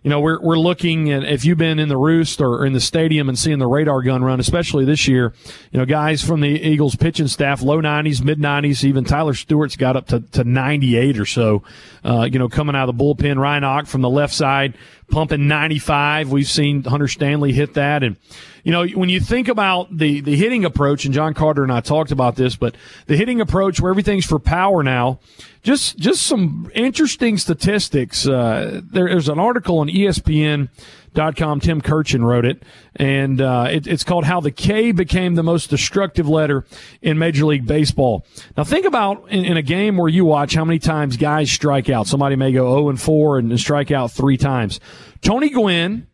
You 0.04 0.10
know, 0.10 0.20
we're 0.20 0.38
we're 0.38 0.58
looking 0.58 1.10
at 1.10 1.24
if 1.24 1.46
you've 1.46 1.56
been 1.56 1.78
in 1.78 1.88
the 1.88 1.96
roost 1.96 2.42
or 2.42 2.66
in 2.66 2.74
the 2.74 2.80
stadium 2.80 3.30
and 3.30 3.38
seeing 3.38 3.58
the 3.58 3.66
radar 3.66 4.02
gun 4.02 4.22
run, 4.22 4.38
especially 4.38 4.84
this 4.84 5.08
year. 5.08 5.32
You 5.72 5.78
know, 5.78 5.86
guys 5.86 6.22
from 6.22 6.42
the 6.42 6.50
Eagles 6.50 6.94
pitching 6.94 7.26
staff, 7.26 7.62
low 7.62 7.80
90s, 7.80 8.22
mid 8.22 8.38
90s, 8.38 8.84
even 8.84 9.04
Tyler 9.04 9.32
Stuart's 9.32 9.76
got 9.76 9.96
up 9.96 10.08
to, 10.08 10.20
to 10.20 10.44
98 10.44 11.18
or 11.18 11.24
so. 11.24 11.62
Uh, 12.04 12.28
you 12.30 12.38
know, 12.38 12.50
coming 12.50 12.76
out 12.76 12.86
of 12.86 12.98
the 12.98 13.02
bullpen, 13.02 13.38
Ryan 13.38 13.64
Och 13.64 13.86
from 13.86 14.02
the 14.02 14.10
left 14.10 14.34
side 14.34 14.74
pumping 15.10 15.48
95. 15.48 16.30
We've 16.30 16.48
seen 16.48 16.84
Hunter 16.84 17.08
Stanley 17.08 17.52
hit 17.52 17.74
that. 17.74 18.02
And, 18.02 18.16
you 18.62 18.72
know, 18.72 18.86
when 18.86 19.08
you 19.08 19.20
think 19.20 19.48
about 19.48 19.96
the, 19.96 20.20
the 20.20 20.36
hitting 20.36 20.64
approach, 20.64 21.04
and 21.04 21.14
John 21.14 21.34
Carter 21.34 21.62
and 21.62 21.72
I 21.72 21.80
talked 21.80 22.10
about 22.10 22.36
this, 22.36 22.56
but 22.56 22.74
the 23.06 23.16
hitting 23.16 23.40
approach 23.40 23.80
where 23.80 23.90
everything's 23.90 24.26
for 24.26 24.38
power 24.38 24.82
now, 24.82 25.20
just, 25.64 25.98
just 25.98 26.22
some 26.22 26.70
interesting 26.74 27.38
statistics. 27.38 28.28
Uh, 28.28 28.80
there, 28.84 29.08
there's 29.08 29.28
an 29.28 29.40
article 29.40 29.78
on 29.78 29.88
ESPN 29.88 30.68
Com. 31.14 31.60
Tim 31.60 31.80
Kurkjian 31.80 32.24
wrote 32.24 32.44
it, 32.44 32.62
and 32.96 33.40
uh, 33.40 33.68
it, 33.70 33.86
it's 33.86 34.02
called 34.02 34.24
"How 34.24 34.40
the 34.40 34.50
K 34.50 34.90
Became 34.90 35.36
the 35.36 35.44
Most 35.44 35.70
Destructive 35.70 36.28
Letter 36.28 36.64
in 37.02 37.18
Major 37.18 37.46
League 37.46 37.66
Baseball." 37.66 38.26
Now, 38.56 38.64
think 38.64 38.84
about 38.84 39.28
in, 39.30 39.44
in, 39.44 39.56
a 39.56 39.62
game 39.62 39.96
where 39.96 40.08
you 40.08 40.24
watch 40.24 40.54
how 40.54 40.64
many 40.64 40.80
times 40.80 41.16
guys 41.16 41.52
strike 41.52 41.88
out. 41.88 42.08
Somebody 42.08 42.34
may 42.34 42.50
go 42.50 42.74
0 42.74 42.88
and 42.88 43.00
4 43.00 43.38
and 43.38 43.60
strike 43.60 43.92
out 43.92 44.10
three 44.10 44.36
times. 44.36 44.80
Tony 45.20 45.50
Gwynn 45.50 46.08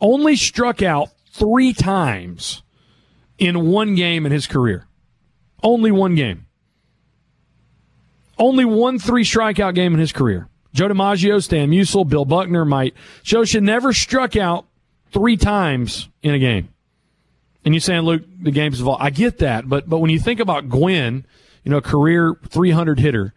only 0.00 0.36
struck 0.36 0.82
out 0.82 1.08
three 1.32 1.72
times 1.72 2.62
in 3.38 3.70
one 3.70 3.94
game 3.94 4.26
in 4.26 4.32
his 4.32 4.46
career. 4.46 4.86
Only 5.62 5.90
one 5.90 6.14
game. 6.14 6.43
Only 8.38 8.64
one 8.64 8.98
three 8.98 9.24
strikeout 9.24 9.74
game 9.74 9.94
in 9.94 10.00
his 10.00 10.12
career. 10.12 10.48
Joe 10.72 10.88
DiMaggio, 10.88 11.42
Stan 11.42 11.70
Musial, 11.70 12.08
Bill 12.08 12.24
Buckner, 12.24 12.64
Mike 12.64 12.94
Scioscia 13.22 13.62
never 13.62 13.92
struck 13.92 14.36
out 14.36 14.66
three 15.12 15.36
times 15.36 16.08
in 16.22 16.34
a 16.34 16.38
game. 16.38 16.68
And 17.64 17.72
you're 17.72 17.80
saying, 17.80 18.02
Luke, 18.02 18.22
the 18.42 18.50
game's 18.50 18.80
evolved. 18.80 19.02
I 19.02 19.10
get 19.10 19.38
that, 19.38 19.68
but 19.68 19.88
but 19.88 20.00
when 20.00 20.10
you 20.10 20.18
think 20.18 20.40
about 20.40 20.68
Gwynn, 20.68 21.24
you 21.62 21.70
know, 21.70 21.80
career 21.80 22.36
300 22.48 22.98
hitter, 22.98 23.32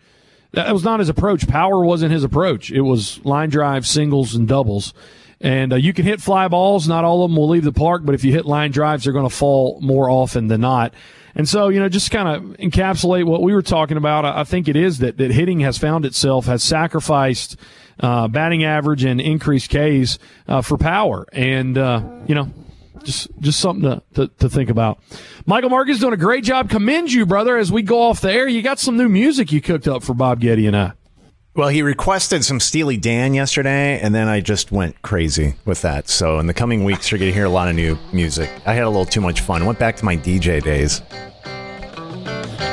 that 0.51 0.73
was 0.73 0.83
not 0.83 0.99
his 0.99 1.09
approach. 1.09 1.47
Power 1.47 1.85
wasn't 1.85 2.11
his 2.11 2.23
approach. 2.23 2.71
It 2.71 2.81
was 2.81 3.23
line 3.23 3.49
drive, 3.49 3.85
singles, 3.85 4.33
and 4.33 4.47
doubles. 4.47 4.93
And 5.39 5.73
uh, 5.73 5.75
you 5.75 5.93
can 5.93 6.05
hit 6.05 6.21
fly 6.21 6.47
balls. 6.47 6.87
Not 6.87 7.03
all 7.03 7.23
of 7.23 7.29
them 7.29 7.37
will 7.37 7.49
leave 7.49 7.63
the 7.63 7.71
park, 7.71 8.01
but 8.03 8.15
if 8.15 8.23
you 8.23 8.31
hit 8.31 8.45
line 8.45 8.71
drives, 8.71 9.03
they're 9.03 9.13
going 9.13 9.29
to 9.29 9.35
fall 9.35 9.79
more 9.81 10.09
often 10.09 10.47
than 10.47 10.61
not. 10.61 10.93
And 11.35 11.47
so, 11.47 11.69
you 11.69 11.79
know, 11.79 11.87
just 11.87 12.09
kind 12.09 12.27
of 12.27 12.57
encapsulate 12.57 13.25
what 13.25 13.43
we 13.43 13.53
were 13.53 13.61
talking 13.61 13.97
about. 13.97 14.25
I 14.25 14.43
think 14.43 14.67
it 14.67 14.75
is 14.75 14.97
that, 14.99 15.17
that 15.17 15.29
hitting 15.29 15.59
has 15.59 15.77
found 15.77 16.03
itself, 16.03 16.45
has 16.47 16.63
sacrificed 16.63 17.57
uh, 17.99 18.27
batting 18.27 18.63
average 18.63 19.03
and 19.03 19.21
increased 19.21 19.69
Ks 19.69 20.17
uh, 20.47 20.61
for 20.61 20.77
power. 20.77 21.27
And, 21.31 21.77
uh, 21.77 22.01
you 22.25 22.33
know, 22.33 22.51
just 23.03 23.29
just 23.39 23.59
something 23.59 23.83
to, 23.83 24.01
to, 24.15 24.27
to, 24.39 24.49
think 24.49 24.71
about. 24.71 24.99
Michael 25.45 25.69
Marcus 25.69 25.99
doing 25.99 26.13
a 26.13 26.17
great 26.17 26.43
job. 26.43 26.69
Commend 26.69 27.11
you, 27.11 27.27
brother, 27.27 27.55
as 27.55 27.71
we 27.71 27.83
go 27.83 28.01
off 28.01 28.21
the 28.21 28.31
air. 28.31 28.47
You 28.47 28.63
got 28.63 28.79
some 28.79 28.97
new 28.97 29.07
music 29.07 29.51
you 29.51 29.61
cooked 29.61 29.87
up 29.87 30.03
for 30.03 30.15
Bob 30.15 30.39
Getty 30.39 30.65
and 30.65 30.75
I. 30.75 30.93
Well, 31.57 31.69
he 31.69 31.81
requested 31.81 32.45
some 32.45 32.59
Steely 32.59 32.97
Dan 32.97 33.33
yesterday, 33.33 33.99
and 33.99 34.13
then 34.13 34.27
I 34.27 34.41
just 34.41 34.71
went 34.71 35.01
crazy 35.01 35.55
with 35.65 35.81
that. 35.81 36.07
So 36.07 36.37
in 36.37 36.45
the 36.45 36.53
coming 36.53 36.83
weeks, 36.83 37.09
you're 37.09 37.17
going 37.17 37.31
to 37.31 37.33
hear 37.33 37.45
a 37.45 37.49
lot 37.49 37.67
of 37.67 37.73
new 37.73 37.97
music. 38.13 38.47
I 38.67 38.75
had 38.75 38.83
a 38.83 38.89
little 38.89 39.05
too 39.05 39.21
much 39.21 39.41
fun. 39.41 39.65
Went 39.65 39.79
back 39.79 39.95
to 39.95 40.05
my 40.05 40.15
DJ 40.15 40.61
days. 40.61 41.01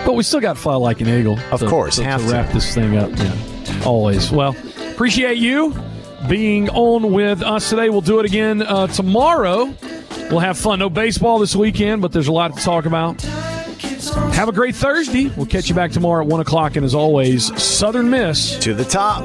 But 0.04 0.16
we 0.16 0.22
still 0.22 0.40
got 0.40 0.58
Fly 0.58 0.74
Like 0.74 1.00
an 1.00 1.08
Eagle. 1.08 1.38
Of 1.50 1.60
to, 1.60 1.66
course, 1.66 1.96
to, 1.96 2.04
have 2.04 2.26
to 2.26 2.30
wrap 2.30 2.52
this 2.52 2.74
thing 2.74 2.98
up. 2.98 3.10
Yeah, 3.16 3.82
always. 3.86 4.30
Well, 4.30 4.54
appreciate 4.92 5.38
you 5.38 5.74
being 6.28 6.68
on 6.68 7.10
with 7.10 7.40
us 7.40 7.70
today. 7.70 7.88
We'll 7.88 8.02
do 8.02 8.20
it 8.20 8.26
again 8.26 8.60
uh, 8.60 8.88
tomorrow. 8.88 9.74
We'll 10.28 10.40
have 10.40 10.58
fun. 10.58 10.80
No 10.80 10.90
baseball 10.90 11.38
this 11.38 11.56
weekend, 11.56 12.02
but 12.02 12.12
there's 12.12 12.28
a 12.28 12.32
lot 12.32 12.54
to 12.54 12.62
talk 12.62 12.84
about. 12.84 13.24
Have 14.12 14.48
a 14.48 14.52
great 14.52 14.74
Thursday. 14.74 15.28
We'll 15.36 15.46
catch 15.46 15.68
you 15.68 15.74
back 15.74 15.92
tomorrow 15.92 16.22
at 16.22 16.28
1 16.28 16.40
o'clock. 16.40 16.76
And 16.76 16.84
as 16.84 16.94
always, 16.94 17.54
Southern 17.62 18.10
Miss 18.10 18.58
to 18.58 18.74
the 18.74 18.84
top. 18.84 19.24